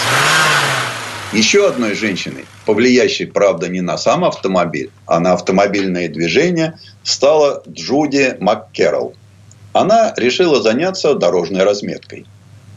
Еще 1.32 1.68
одной 1.68 1.94
женщиной, 1.94 2.44
повлияющей, 2.64 3.26
правда, 3.26 3.68
не 3.68 3.80
на 3.80 3.98
сам 3.98 4.24
автомобиль, 4.24 4.90
а 5.06 5.18
на 5.18 5.32
автомобильное 5.32 6.08
движение, 6.08 6.78
стала 7.02 7.64
Джуди 7.68 8.36
МакКерролл 8.38 9.14
она 9.76 10.14
решила 10.16 10.62
заняться 10.62 11.14
дорожной 11.14 11.62
разметкой. 11.62 12.24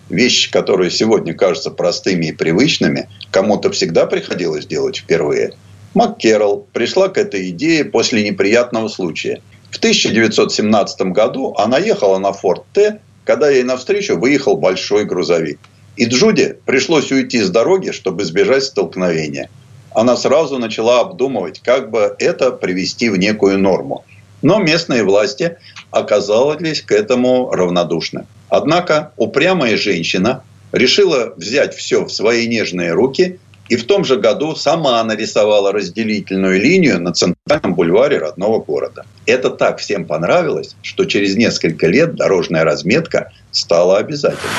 Вещи, 0.10 0.52
которые 0.52 0.90
сегодня 0.90 1.34
кажутся 1.34 1.70
простыми 1.70 2.28
и 2.28 2.32
привычными, 2.32 3.08
кому-то 3.32 3.72
всегда 3.72 4.08
приходилось 4.08 4.66
делать 4.66 4.98
впервые. 4.98 5.54
МакКерролл 5.94 6.68
пришла 6.74 7.10
к 7.10 7.18
этой 7.18 7.50
идее 7.50 7.86
после 7.86 8.24
неприятного 8.24 8.88
случая. 8.88 9.42
В 9.70 9.78
1917 9.78 11.02
году 11.14 11.54
она 11.58 11.78
ехала 11.78 12.18
на 12.18 12.34
Форд 12.34 12.64
Т, 12.74 13.00
когда 13.24 13.50
ей 13.50 13.64
навстречу 13.64 14.18
выехал 14.18 14.58
большой 14.58 15.06
грузовик. 15.06 15.60
И 15.96 16.06
Джуди 16.06 16.56
пришлось 16.66 17.12
уйти 17.12 17.42
с 17.42 17.50
дороги, 17.50 17.92
чтобы 17.92 18.24
избежать 18.24 18.64
столкновения. 18.64 19.50
Она 19.92 20.16
сразу 20.18 20.58
начала 20.58 21.02
обдумывать, 21.02 21.60
как 21.60 21.92
бы 21.92 22.16
это 22.20 22.52
привести 22.52 23.10
в 23.10 23.18
некую 23.18 23.60
норму. 23.60 24.06
Но 24.42 24.60
местные 24.60 25.04
власти 25.04 25.58
оказались 25.92 26.82
к 26.82 26.92
этому 26.92 27.52
равнодушны. 27.52 28.26
Однако 28.50 29.12
упрямая 29.18 29.78
женщина 29.78 30.44
решила 30.72 31.34
взять 31.36 31.76
все 31.76 32.06
в 32.06 32.12
свои 32.12 32.48
нежные 32.48 32.94
руки 32.94 33.40
и 33.70 33.76
в 33.76 33.86
том 33.86 34.04
же 34.04 34.18
году 34.18 34.56
сама 34.56 35.04
нарисовала 35.04 35.72
разделительную 35.72 36.60
линию 36.60 37.00
на 37.00 37.14
центральном 37.14 37.76
бульваре 37.76 38.18
родного 38.18 38.60
города. 38.60 39.06
Это 39.28 39.52
так 39.52 39.78
всем 39.78 40.06
понравилось, 40.06 40.76
что 40.82 41.06
через 41.06 41.36
несколько 41.36 41.88
лет 41.88 42.16
дорожная 42.16 42.64
разметка 42.64 43.32
стала 43.52 44.00
обязательной. 44.00 44.54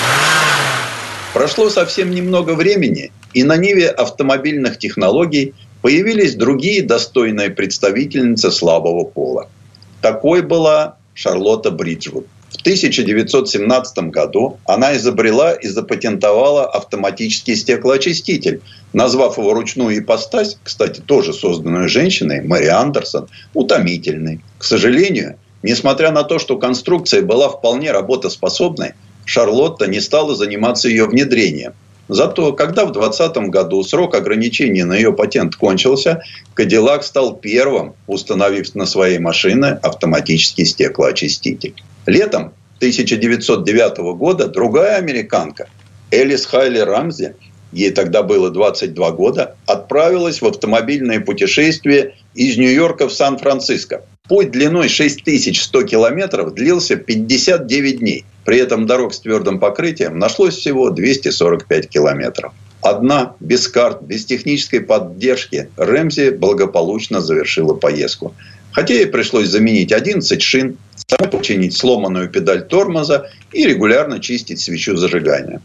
Прошло 1.35 1.71
совсем 1.71 2.11
немного 2.11 2.55
времени, 2.55 3.13
и 3.35 3.43
на 3.43 3.57
ниве 3.57 3.89
автомобильных 3.89 4.79
технологий 4.79 5.55
появились 5.83 6.35
другие 6.37 6.83
достойные 6.83 7.51
представительницы 7.51 8.51
слабого 8.53 9.05
пола– 9.05 9.49
такой 10.01 10.43
была 10.43 10.97
Шарлотта 11.15 11.71
Бриджвуд. 11.71 12.27
В 12.51 12.61
1917 12.63 13.99
году 14.11 14.59
она 14.67 14.97
изобрела 14.97 15.53
и 15.53 15.69
запатентовала 15.69 16.67
автоматический 16.67 17.55
стеклоочиститель, 17.55 18.61
назвав 18.93 19.39
его 19.39 19.55
ручную 19.55 19.99
ипостась, 19.99 20.59
кстати, 20.63 21.01
тоже 21.01 21.33
созданную 21.33 21.89
женщиной, 21.89 22.43
Мэри 22.43 22.67
Андерсон, 22.67 23.29
утомительной. 23.55 24.41
К 24.59 24.65
сожалению, 24.65 25.39
несмотря 25.63 26.11
на 26.11 26.25
то, 26.25 26.39
что 26.39 26.59
конструкция 26.59 27.23
была 27.23 27.49
вполне 27.49 27.93
работоспособной, 27.93 28.95
Шарлотта 29.25 29.87
не 29.87 30.01
стала 30.01 30.35
заниматься 30.35 30.89
ее 30.89 31.07
внедрением. 31.07 31.75
Зато, 32.11 32.53
когда 32.55 32.87
в 32.87 32.91
2020 32.93 33.51
году 33.51 33.85
срок 33.85 34.17
ограничения 34.17 34.85
на 34.85 34.95
ее 34.95 35.13
патент 35.13 35.55
кончился, 35.55 36.21
Кадиллак 36.55 37.05
стал 37.05 37.37
первым, 37.37 37.95
установив 38.09 38.75
на 38.75 38.85
своей 38.85 39.21
машине 39.21 39.79
автоматический 39.81 40.65
стеклоочиститель. 40.65 41.73
Летом 42.07 42.53
1909 42.79 44.17
года 44.17 44.49
другая 44.49 44.97
американка, 44.97 45.69
Элис 46.11 46.47
Хайли 46.47 46.81
Рамзи, 46.81 47.37
ей 47.71 47.91
тогда 47.93 48.25
было 48.25 48.51
22 48.51 49.11
года, 49.13 49.55
отправилась 49.67 50.43
в 50.43 50.47
автомобильное 50.47 51.21
путешествие 51.21 52.17
из 52.35 52.57
Нью-Йорка 52.57 53.07
в 53.07 53.13
Сан-Франциско. 53.13 54.03
Путь 54.29 54.51
длиной 54.51 54.89
6100 54.89 55.85
километров 55.85 56.55
длился 56.55 56.97
59 56.97 58.01
дней. 58.01 58.25
При 58.45 58.59
этом 58.59 58.87
дорог 58.87 59.13
с 59.13 59.21
твердым 59.21 59.59
покрытием 59.59 60.19
нашлось 60.19 60.57
всего 60.57 60.91
245 60.91 61.89
километров. 61.89 62.53
Одна, 62.83 63.35
без 63.41 63.69
карт, 63.69 64.03
без 64.03 64.25
технической 64.25 64.81
поддержки, 64.81 65.69
Рэмзи 65.77 66.31
благополучно 66.31 67.21
завершила 67.21 67.75
поездку. 67.75 68.35
Хотя 68.73 68.95
ей 68.95 69.07
пришлось 69.07 69.49
заменить 69.49 69.93
11 69.93 70.41
шин, 70.41 70.79
самой 71.07 71.31
починить 71.31 71.77
сломанную 71.77 72.31
педаль 72.31 72.67
тормоза 72.67 73.29
и 73.53 73.67
регулярно 73.67 74.21
чистить 74.21 74.61
свечу 74.61 74.97
зажигания. 74.97 75.61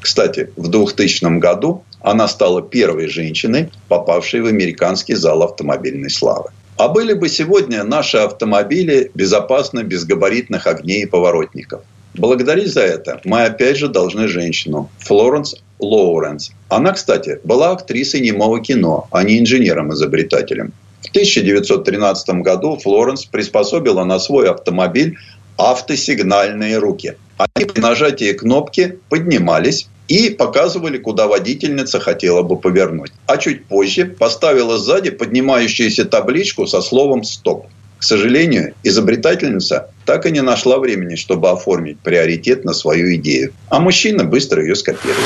Кстати, 0.00 0.50
в 0.56 0.68
2000 0.68 1.38
году 1.38 1.84
она 2.00 2.28
стала 2.28 2.62
первой 2.62 3.08
женщиной, 3.08 3.70
попавшей 3.88 4.40
в 4.40 4.46
американский 4.46 5.14
зал 5.14 5.42
автомобильной 5.42 6.10
славы. 6.10 6.50
А 6.76 6.88
были 6.88 7.12
бы 7.12 7.28
сегодня 7.28 7.84
наши 7.84 8.16
автомобили 8.16 9.10
безопасны 9.14 9.80
без 9.80 10.04
габаритных 10.04 10.66
огней 10.66 11.02
и 11.02 11.06
поворотников. 11.06 11.82
Благодарить 12.14 12.72
за 12.72 12.80
это 12.80 13.20
мы 13.24 13.44
опять 13.44 13.78
же 13.78 13.88
должны 13.88 14.28
женщину 14.28 14.90
Флоренс 14.98 15.54
Лоуренс. 15.78 16.50
Она, 16.68 16.92
кстати, 16.92 17.40
была 17.44 17.70
актрисой 17.70 18.20
немого 18.20 18.60
кино, 18.60 19.08
а 19.10 19.22
не 19.22 19.38
инженером-изобретателем. 19.38 20.72
В 21.02 21.10
1913 21.10 22.28
году 22.42 22.76
Флоренс 22.76 23.24
приспособила 23.24 24.04
на 24.04 24.18
свой 24.18 24.50
автомобиль 24.50 25.16
автосигнальные 25.56 26.78
руки. 26.78 27.16
Они 27.38 27.64
при 27.64 27.80
нажатии 27.80 28.32
кнопки 28.32 28.98
поднимались 29.08 29.88
и 30.08 30.30
показывали, 30.30 30.98
куда 30.98 31.26
водительница 31.26 32.00
хотела 32.00 32.42
бы 32.42 32.56
повернуть. 32.56 33.12
А 33.26 33.36
чуть 33.38 33.66
позже 33.66 34.04
поставила 34.04 34.76
сзади 34.78 35.10
поднимающуюся 35.10 36.04
табличку 36.04 36.66
со 36.66 36.80
словом 36.82 37.24
«стоп». 37.24 37.66
К 38.00 38.02
сожалению, 38.02 38.74
изобретательница 38.82 39.90
так 40.06 40.26
и 40.26 40.30
не 40.30 40.40
нашла 40.40 40.78
времени, 40.78 41.16
чтобы 41.16 41.50
оформить 41.50 42.00
приоритет 42.00 42.64
на 42.64 42.72
свою 42.72 43.14
идею. 43.16 43.52
А 43.68 43.78
мужчина 43.78 44.24
быстро 44.24 44.62
ее 44.62 44.74
скопировал. 44.74 45.22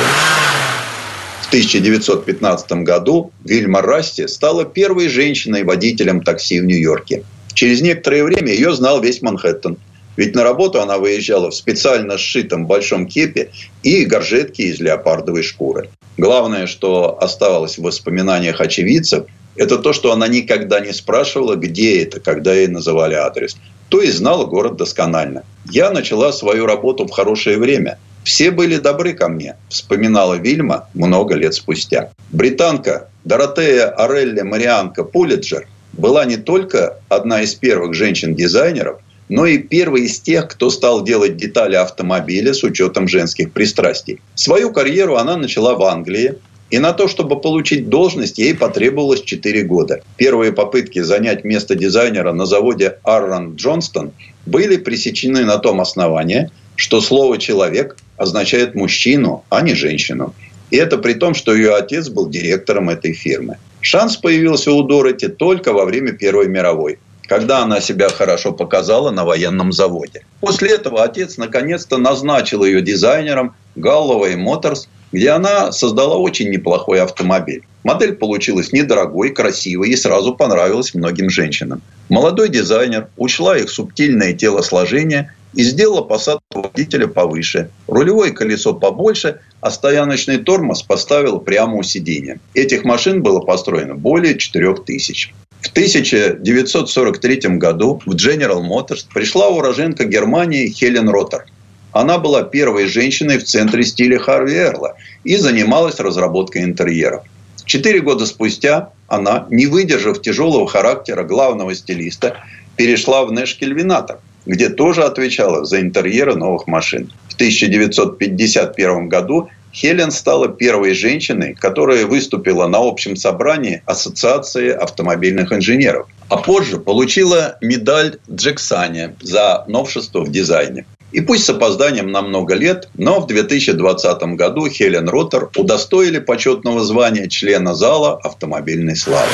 В 1.43 1.47
1915 1.47 2.73
году 2.83 3.31
Вильма 3.45 3.81
Расти 3.81 4.27
стала 4.27 4.65
первой 4.65 5.09
женщиной-водителем 5.09 6.23
такси 6.23 6.61
в 6.61 6.65
Нью-Йорке. 6.65 7.23
Через 7.55 7.81
некоторое 7.81 8.25
время 8.25 8.53
ее 8.53 8.75
знал 8.75 9.01
весь 9.01 9.23
Манхэттен– 9.23 9.79
ведь 10.17 10.35
на 10.35 10.45
работу 10.45 10.81
она 10.81 10.99
выезжала 10.99 11.51
в 11.51 11.55
специально 11.55 12.19
сшитом 12.19 12.67
большом 12.67 13.07
кепе 13.07 13.51
и 13.83 14.05
горжетке 14.05 14.65
из 14.65 14.81
леопардовой 14.81 15.43
шкуры. 15.43 15.91
Главное, 16.17 16.67
что 16.67 17.19
оставалось 17.21 17.79
в 17.79 17.83
воспоминаниях 17.83 18.61
очевидцев, 18.61 19.25
это 19.57 19.79
то, 19.79 19.93
что 19.93 20.13
она 20.13 20.29
никогда 20.29 20.81
не 20.81 20.93
спрашивала, 20.93 21.55
где 21.57 22.03
это, 22.03 22.21
когда 22.21 22.55
ей 22.55 22.69
называли 22.69 23.15
адрес. 23.15 23.57
То 23.89 24.01
есть 24.01 24.17
знала 24.19 24.45
город 24.45 24.77
досконально. 24.77 25.45
Я 25.71 25.91
начала 25.91 26.33
свою 26.33 26.67
работу 26.67 27.07
в 27.07 27.11
хорошее 27.11 27.59
время. 27.59 27.99
Все 28.25 28.51
были 28.51 28.79
добры 28.79 29.13
ко 29.13 29.29
мне, 29.29 29.57
вспоминала 29.69 30.35
Вильма 30.35 30.89
много 30.95 31.35
лет 31.35 31.55
спустя. 31.55 32.11
Британка 32.31 33.09
Доротея 33.25 33.91
Орелли 33.91 34.41
Марианка 34.41 35.05
Пулиджер 35.05 35.69
была 35.93 36.25
не 36.25 36.37
только 36.37 36.99
одна 37.09 37.43
из 37.43 37.55
первых 37.55 37.95
женщин-дизайнеров– 37.95 39.01
но 39.29 39.47
и 39.47 39.59
первый 39.59 40.03
из 40.03 40.21
тех, 40.21 40.49
кто 40.49 40.71
стал 40.71 41.03
делать 41.03 41.37
детали 41.37 41.77
автомобиля 41.77 42.53
с 42.53 42.63
учетом 42.63 43.09
женских 43.09 43.53
пристрастий. 43.53 44.21
Свою 44.35 44.73
карьеру 44.73 45.17
она 45.17 45.37
начала 45.37 45.75
в 45.75 45.83
Англии, 45.83 46.37
и 46.71 46.79
на 46.79 46.93
то, 46.93 47.09
чтобы 47.09 47.41
получить 47.41 47.89
должность, 47.89 48.39
ей 48.39 48.55
потребовалось 48.55 49.23
4 49.23 49.63
года. 49.63 50.03
Первые 50.17 50.53
попытки 50.53 51.01
занять 51.01 51.45
место 51.45 51.75
дизайнера 51.75 52.33
на 52.33 52.47
заводе 52.47 52.99
Аррон 53.03 53.55
Джонстон 53.57 54.13
были 54.47 54.77
пресечены 54.77 55.45
на 55.45 55.59
том 55.59 55.81
основании, 55.81 56.51
что 56.77 57.01
слово 57.01 57.39
«человек» 57.39 57.97
означает 58.17 58.75
мужчину, 58.75 59.45
а 59.51 59.61
не 59.61 59.75
женщину. 59.75 60.35
И 60.71 60.77
это 60.77 60.99
при 60.99 61.15
том, 61.15 61.35
что 61.35 61.55
ее 61.55 61.75
отец 61.75 62.09
был 62.09 62.29
директором 62.29 62.91
этой 62.91 63.13
фирмы. 63.13 63.59
Шанс 63.81 64.17
появился 64.17 64.73
у 64.73 64.83
Дороти 64.83 65.29
только 65.29 65.73
во 65.73 65.85
время 65.85 66.13
Первой 66.13 66.49
мировой 66.49 66.99
когда 67.27 67.63
она 67.63 67.81
себя 67.81 68.09
хорошо 68.09 68.53
показала 68.53 69.11
на 69.11 69.25
военном 69.25 69.73
заводе. 69.73 70.25
После 70.41 70.75
этого 70.75 71.03
отец 71.03 71.37
наконец-то 71.37 71.97
назначил 71.97 72.65
ее 72.65 72.83
дизайнером 72.83 73.55
Galloway 73.77 74.37
Motors, 74.37 74.89
где 75.15 75.31
она 75.31 75.71
создала 75.71 76.17
очень 76.17 76.51
неплохой 76.51 77.01
автомобиль. 77.01 77.63
Модель 77.85 78.17
получилась 78.17 78.73
недорогой, 78.73 79.31
красивой 79.31 79.91
и 79.91 79.97
сразу 79.97 80.35
понравилась 80.35 80.93
многим 80.93 81.31
женщинам. 81.31 81.83
Молодой 82.09 82.49
дизайнер 82.49 83.07
учла 83.17 83.57
их 83.57 83.71
субтильное 83.71 84.33
телосложение 84.33 85.33
и 85.53 85.63
сделала 85.63 86.03
посадку 86.03 86.63
водителя 86.63 87.07
повыше, 87.07 87.71
рулевое 87.87 88.33
колесо 88.33 88.75
побольше, 88.75 89.39
а 89.61 89.71
стояночный 89.71 90.39
тормоз 90.39 90.83
поставила 90.83 91.39
прямо 91.39 91.77
у 91.77 91.85
сиденья. 91.85 92.41
Этих 92.53 92.83
машин 92.83 93.23
было 93.23 93.39
построено 93.39 93.95
более 93.95 94.37
4000. 94.37 95.33
В 95.61 95.69
1943 95.69 97.57
году 97.59 98.03
в 98.05 98.17
General 98.17 98.61
Motors 98.61 99.07
пришла 99.15 99.49
уроженка 99.49 100.07
Германии 100.07 100.67
Хелен 100.67 101.09
Роттер. 101.09 101.47
Она 101.95 102.19
была 102.19 102.43
первой 102.43 102.87
женщиной 102.87 103.39
в 103.39 103.45
центре 103.45 103.85
стиля 103.85 104.19
Харви 104.19 104.57
Эрла 104.57 104.97
и 105.23 105.37
занималась 105.37 106.01
разработкой 106.01 106.65
интерьеров. 106.65 107.23
Четыре 107.65 108.01
года 108.01 108.27
спустя 108.27 108.91
она, 109.07 109.47
не 109.49 109.67
выдержав 109.67 110.21
тяжелого 110.21 110.67
характера 110.67 111.23
главного 111.23 111.73
стилиста, 111.73 112.37
перешла 112.77 113.25
в 113.25 113.31
Нэш 113.31 113.57
Кельвинатор, 113.57 114.19
где 114.45 114.71
тоже 114.71 115.05
отвечала 115.05 115.65
за 115.65 115.81
интерьеры 115.81 116.35
новых 116.35 116.67
машин. 116.67 117.13
В 117.29 117.35
1951 117.35 119.09
году 119.09 119.49
Хелен 119.73 120.11
стала 120.11 120.49
первой 120.49 120.95
женщиной, 120.95 121.55
которая 121.55 122.07
выступила 122.07 122.67
на 122.67 122.79
общем 122.79 123.15
собрании 123.15 123.83
Ассоциации 123.87 124.71
автомобильных 124.71 125.53
инженеров. 125.53 126.09
А 126.29 126.39
позже 126.39 126.79
получила 126.79 127.57
медаль 127.61 128.19
Джексани 128.29 129.11
за 129.21 129.65
новшество 129.69 130.23
в 130.23 130.33
дизайне. 130.33 130.87
И 131.15 131.21
пусть 131.21 131.45
с 131.45 131.51
опозданием 131.51 132.11
на 132.11 132.23
много 132.23 132.57
лет, 132.57 132.89
но 132.95 133.21
в 133.21 133.29
2020 133.29 134.23
году 134.35 134.69
Хелен 134.69 135.09
Роттер 135.09 135.49
удостоили 135.55 136.19
почетного 136.19 136.85
звания 136.85 137.29
члена 137.29 137.73
зала 137.73 138.19
автомобильной 138.21 138.97
славы. 138.97 139.31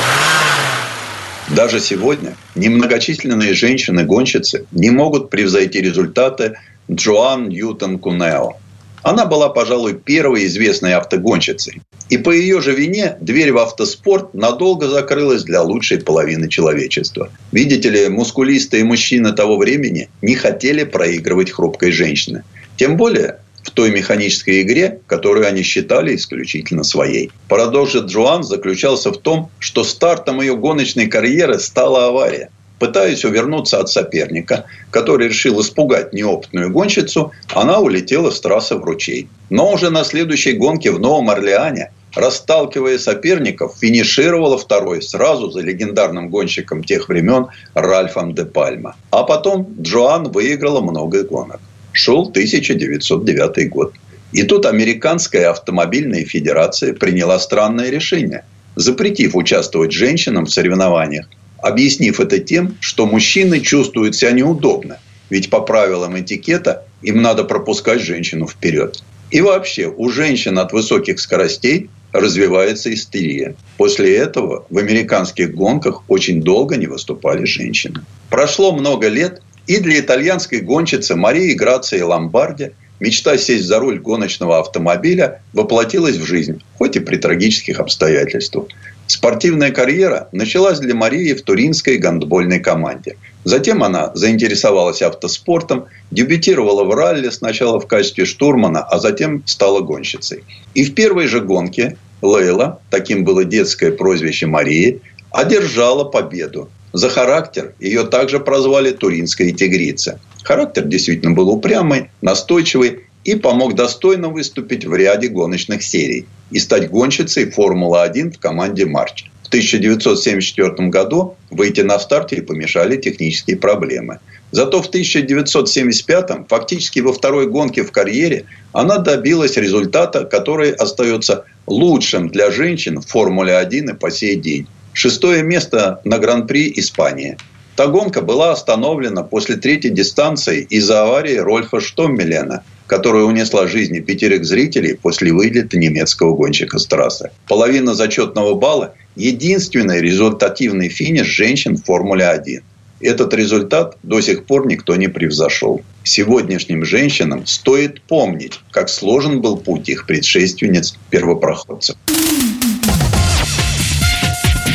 Даже 1.49 1.79
сегодня 1.79 2.37
немногочисленные 2.53 3.55
женщины-гонщицы 3.55 4.67
не 4.71 4.91
могут 4.91 5.31
превзойти 5.31 5.81
результаты 5.81 6.53
Джоан 6.87 7.49
Ньютон 7.49 7.97
Кунео. 7.97 8.57
Она 9.03 9.25
была, 9.25 9.49
пожалуй, 9.49 9.93
первой 9.93 10.45
известной 10.45 10.93
автогонщицей. 10.93 11.81
И 12.09 12.17
по 12.17 12.29
ее 12.29 12.61
же 12.61 12.73
вине 12.73 13.17
дверь 13.21 13.51
в 13.51 13.57
автоспорт 13.57 14.33
надолго 14.33 14.87
закрылась 14.87 15.43
для 15.43 15.61
лучшей 15.61 15.99
половины 15.99 16.49
человечества. 16.49 17.29
Видите 17.51 17.89
ли, 17.89 18.09
мускулистые 18.09 18.83
мужчины 18.83 19.31
того 19.31 19.57
времени 19.57 20.09
не 20.21 20.35
хотели 20.35 20.83
проигрывать 20.83 21.51
хрупкой 21.51 21.91
женщине. 21.91 22.43
Тем 22.75 22.97
более 22.97 23.39
в 23.63 23.69
той 23.69 23.91
механической 23.91 24.61
игре, 24.63 24.99
которую 25.07 25.47
они 25.47 25.61
считали 25.61 26.15
исключительно 26.15 26.83
своей. 26.83 27.31
Парадокс 27.47 27.95
Джоан 27.95 28.43
заключался 28.43 29.11
в 29.11 29.17
том, 29.17 29.49
что 29.59 29.83
стартом 29.83 30.41
ее 30.41 30.55
гоночной 30.55 31.07
карьеры 31.07 31.59
стала 31.59 32.07
авария– 32.07 32.49
Пытаясь 32.81 33.23
увернуться 33.23 33.79
от 33.79 33.89
соперника, 33.89 34.65
который 34.89 35.27
решил 35.27 35.61
испугать 35.61 36.13
неопытную 36.13 36.71
гонщицу, 36.71 37.31
она 37.53 37.77
улетела 37.77 38.31
с 38.31 38.41
трассы 38.41 38.75
в 38.75 38.83
ручей. 38.83 39.29
Но 39.51 39.71
уже 39.71 39.91
на 39.91 40.03
следующей 40.03 40.53
гонке 40.53 40.89
в 40.89 40.99
Новом 40.99 41.29
Орлеане 41.29 41.91
расталкивая 42.15 42.97
соперников, 42.97 43.75
финишировала 43.79 44.57
второй 44.57 45.03
сразу 45.03 45.51
за 45.51 45.61
легендарным 45.61 46.29
гонщиком 46.29 46.83
тех 46.83 47.07
времен 47.07 47.49
Ральфом 47.75 48.33
де 48.33 48.45
Пальма. 48.45 48.95
А 49.11 49.23
потом 49.25 49.75
Джоан 49.79 50.31
выиграла 50.31 50.81
много 50.81 51.21
гонок. 51.21 51.59
Шел 51.91 52.29
1909 52.29 53.69
год. 53.69 53.93
И 54.31 54.41
тут 54.41 54.65
Американская 54.65 55.51
автомобильная 55.51 56.25
федерация 56.25 56.95
приняла 56.95 57.37
странное 57.37 57.91
решение, 57.91 58.43
запретив 58.75 59.35
участвовать 59.35 59.91
женщинам 59.91 60.45
в 60.45 60.51
соревнованиях, 60.51 61.27
объяснив 61.61 62.19
это 62.19 62.39
тем, 62.39 62.77
что 62.79 63.05
мужчины 63.05 63.59
чувствуют 63.59 64.15
себя 64.15 64.31
неудобно, 64.31 64.99
ведь 65.29 65.49
по 65.49 65.61
правилам 65.61 66.19
этикета 66.19 66.85
им 67.01 67.21
надо 67.21 67.43
пропускать 67.43 68.01
женщину 68.01 68.47
вперед. 68.47 69.03
И 69.31 69.41
вообще, 69.41 69.87
у 69.87 70.09
женщин 70.09 70.59
от 70.59 70.73
высоких 70.73 71.19
скоростей 71.19 71.89
развивается 72.11 72.93
истерия. 72.93 73.55
После 73.77 74.17
этого 74.17 74.65
в 74.69 74.77
американских 74.77 75.55
гонках 75.55 76.03
очень 76.09 76.41
долго 76.41 76.75
не 76.75 76.87
выступали 76.87 77.45
женщины. 77.45 78.03
Прошло 78.29 78.73
много 78.73 79.07
лет, 79.07 79.41
и 79.67 79.79
для 79.79 79.99
итальянской 79.99 80.59
гонщицы 80.59 81.15
Марии 81.15 81.53
Грации 81.53 82.01
Ломбарди 82.01 82.71
мечта 82.99 83.37
сесть 83.37 83.65
за 83.65 83.79
руль 83.79 83.99
гоночного 83.99 84.59
автомобиля 84.59 85.41
воплотилась 85.53 86.17
в 86.17 86.25
жизнь, 86.25 86.61
хоть 86.77 86.97
и 86.97 86.99
при 86.99 87.17
трагических 87.17 87.79
обстоятельствах. 87.79 88.67
Спортивная 89.11 89.71
карьера 89.71 90.29
началась 90.31 90.79
для 90.79 90.95
Марии 90.95 91.33
в 91.33 91.41
туринской 91.41 91.97
гандбольной 91.97 92.61
команде. 92.61 93.17
Затем 93.43 93.83
она 93.83 94.11
заинтересовалась 94.15 95.01
автоспортом, 95.01 95.87
дебютировала 96.11 96.85
в 96.85 96.95
ралли 96.95 97.29
сначала 97.29 97.81
в 97.81 97.87
качестве 97.87 98.23
штурмана, 98.23 98.79
а 98.79 98.99
затем 98.99 99.43
стала 99.45 99.81
гонщицей. 99.81 100.45
И 100.75 100.85
в 100.85 100.95
первой 100.95 101.27
же 101.27 101.41
гонке 101.41 101.97
Лейла, 102.21 102.79
таким 102.89 103.25
было 103.25 103.43
детское 103.43 103.91
прозвище 103.91 104.45
Марии, 104.47 105.01
одержала 105.29 106.05
победу. 106.05 106.69
За 106.93 107.09
характер 107.09 107.73
ее 107.81 108.05
также 108.05 108.39
прозвали 108.39 108.91
«Туринская 108.91 109.51
тигрица». 109.51 110.21
Характер 110.43 110.85
действительно 110.85 111.33
был 111.35 111.49
упрямый, 111.49 112.11
настойчивый 112.21 113.01
и 113.23 113.35
помог 113.35 113.75
достойно 113.75 114.29
выступить 114.29 114.85
в 114.85 114.95
ряде 114.95 115.27
гоночных 115.27 115.83
серий 115.83 116.25
и 116.51 116.59
стать 116.59 116.89
гонщицей 116.89 117.49
Формулы-1 117.49 118.33
в 118.33 118.39
команде 118.39 118.85
«Марч». 118.85 119.25
В 119.43 119.47
1974 119.47 120.89
году 120.89 121.35
выйти 121.49 121.81
на 121.81 121.99
старт 121.99 122.31
ей 122.31 122.41
помешали 122.41 122.95
технические 122.97 123.57
проблемы. 123.57 124.19
Зато 124.51 124.81
в 124.81 124.87
1975, 124.87 126.47
фактически 126.49 126.99
во 126.99 127.13
второй 127.13 127.47
гонке 127.47 127.83
в 127.83 127.91
карьере, 127.91 128.45
она 128.73 128.97
добилась 128.97 129.57
результата, 129.57 130.25
который 130.25 130.71
остается 130.71 131.45
лучшим 131.67 132.29
для 132.29 132.51
женщин 132.51 132.99
в 132.99 133.07
Формуле-1 133.07 133.91
и 133.91 133.93
по 133.93 134.11
сей 134.11 134.35
день. 134.35 134.67
Шестое 134.93 135.41
место 135.41 136.01
на 136.03 136.17
Гран-при 136.17 136.71
Испании. 136.75 137.37
Та 137.77 137.87
гонка 137.87 138.21
была 138.21 138.51
остановлена 138.51 139.23
после 139.23 139.55
третьей 139.55 139.91
дистанции 139.91 140.67
из-за 140.69 141.03
аварии 141.03 141.37
Рольфа 141.37 141.79
Штоммелена, 141.79 142.63
которая 142.91 143.23
унесла 143.23 143.67
жизни 143.67 144.01
пятерых 144.01 144.43
зрителей 144.43 144.95
после 145.01 145.31
вылета 145.31 145.77
немецкого 145.77 146.35
гонщика 146.35 146.77
с 146.77 146.85
трассы. 146.85 147.31
Половина 147.47 147.95
зачетного 147.95 148.53
балла– 148.53 148.95
единственный 149.15 150.01
результативный 150.01 150.89
финиш 150.89 151.25
женщин 151.25 151.77
в 151.77 151.85
Формуле-1. 151.85 152.63
Этот 152.99 153.33
результат 153.33 153.97
до 154.03 154.19
сих 154.19 154.43
пор 154.43 154.67
никто 154.67 154.97
не 154.97 155.07
превзошел. 155.07 155.81
Сегодняшним 156.03 156.83
женщинам 156.83 157.45
стоит 157.45 158.01
помнить, 158.01 158.59
как 158.71 158.89
сложен 158.89 159.39
был 159.39 159.55
путь 159.55 159.87
их 159.87 160.05
предшественниц-первопроходцев. 160.05 161.95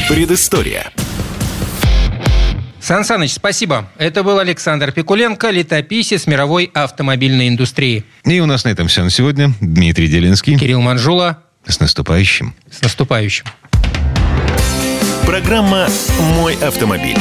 Предыстория. 0.09 0.91
Сан 2.87 3.03
Саныч, 3.03 3.32
спасибо. 3.32 3.91
Это 3.99 4.22
был 4.22 4.39
Александр 4.39 4.93
Пикуленко, 4.93 5.51
летописец 5.51 6.28
мировой 6.28 6.70
автомобильной 6.72 7.49
индустрии. 7.49 8.05
И 8.24 8.39
у 8.39 8.47
нас 8.47 8.62
на 8.62 8.68
этом 8.68 8.87
все 8.87 9.03
на 9.03 9.11
сегодня. 9.11 9.53
Дмитрий 9.61 10.07
Делинский. 10.07 10.57
Кирилл 10.57 10.80
Манжула. 10.80 11.43
С 11.66 11.80
наступающим. 11.80 12.55
С 12.70 12.82
наступающим. 12.82 13.45
Программа 15.26 15.89
«Мой 16.37 16.55
автомобиль». 16.62 17.18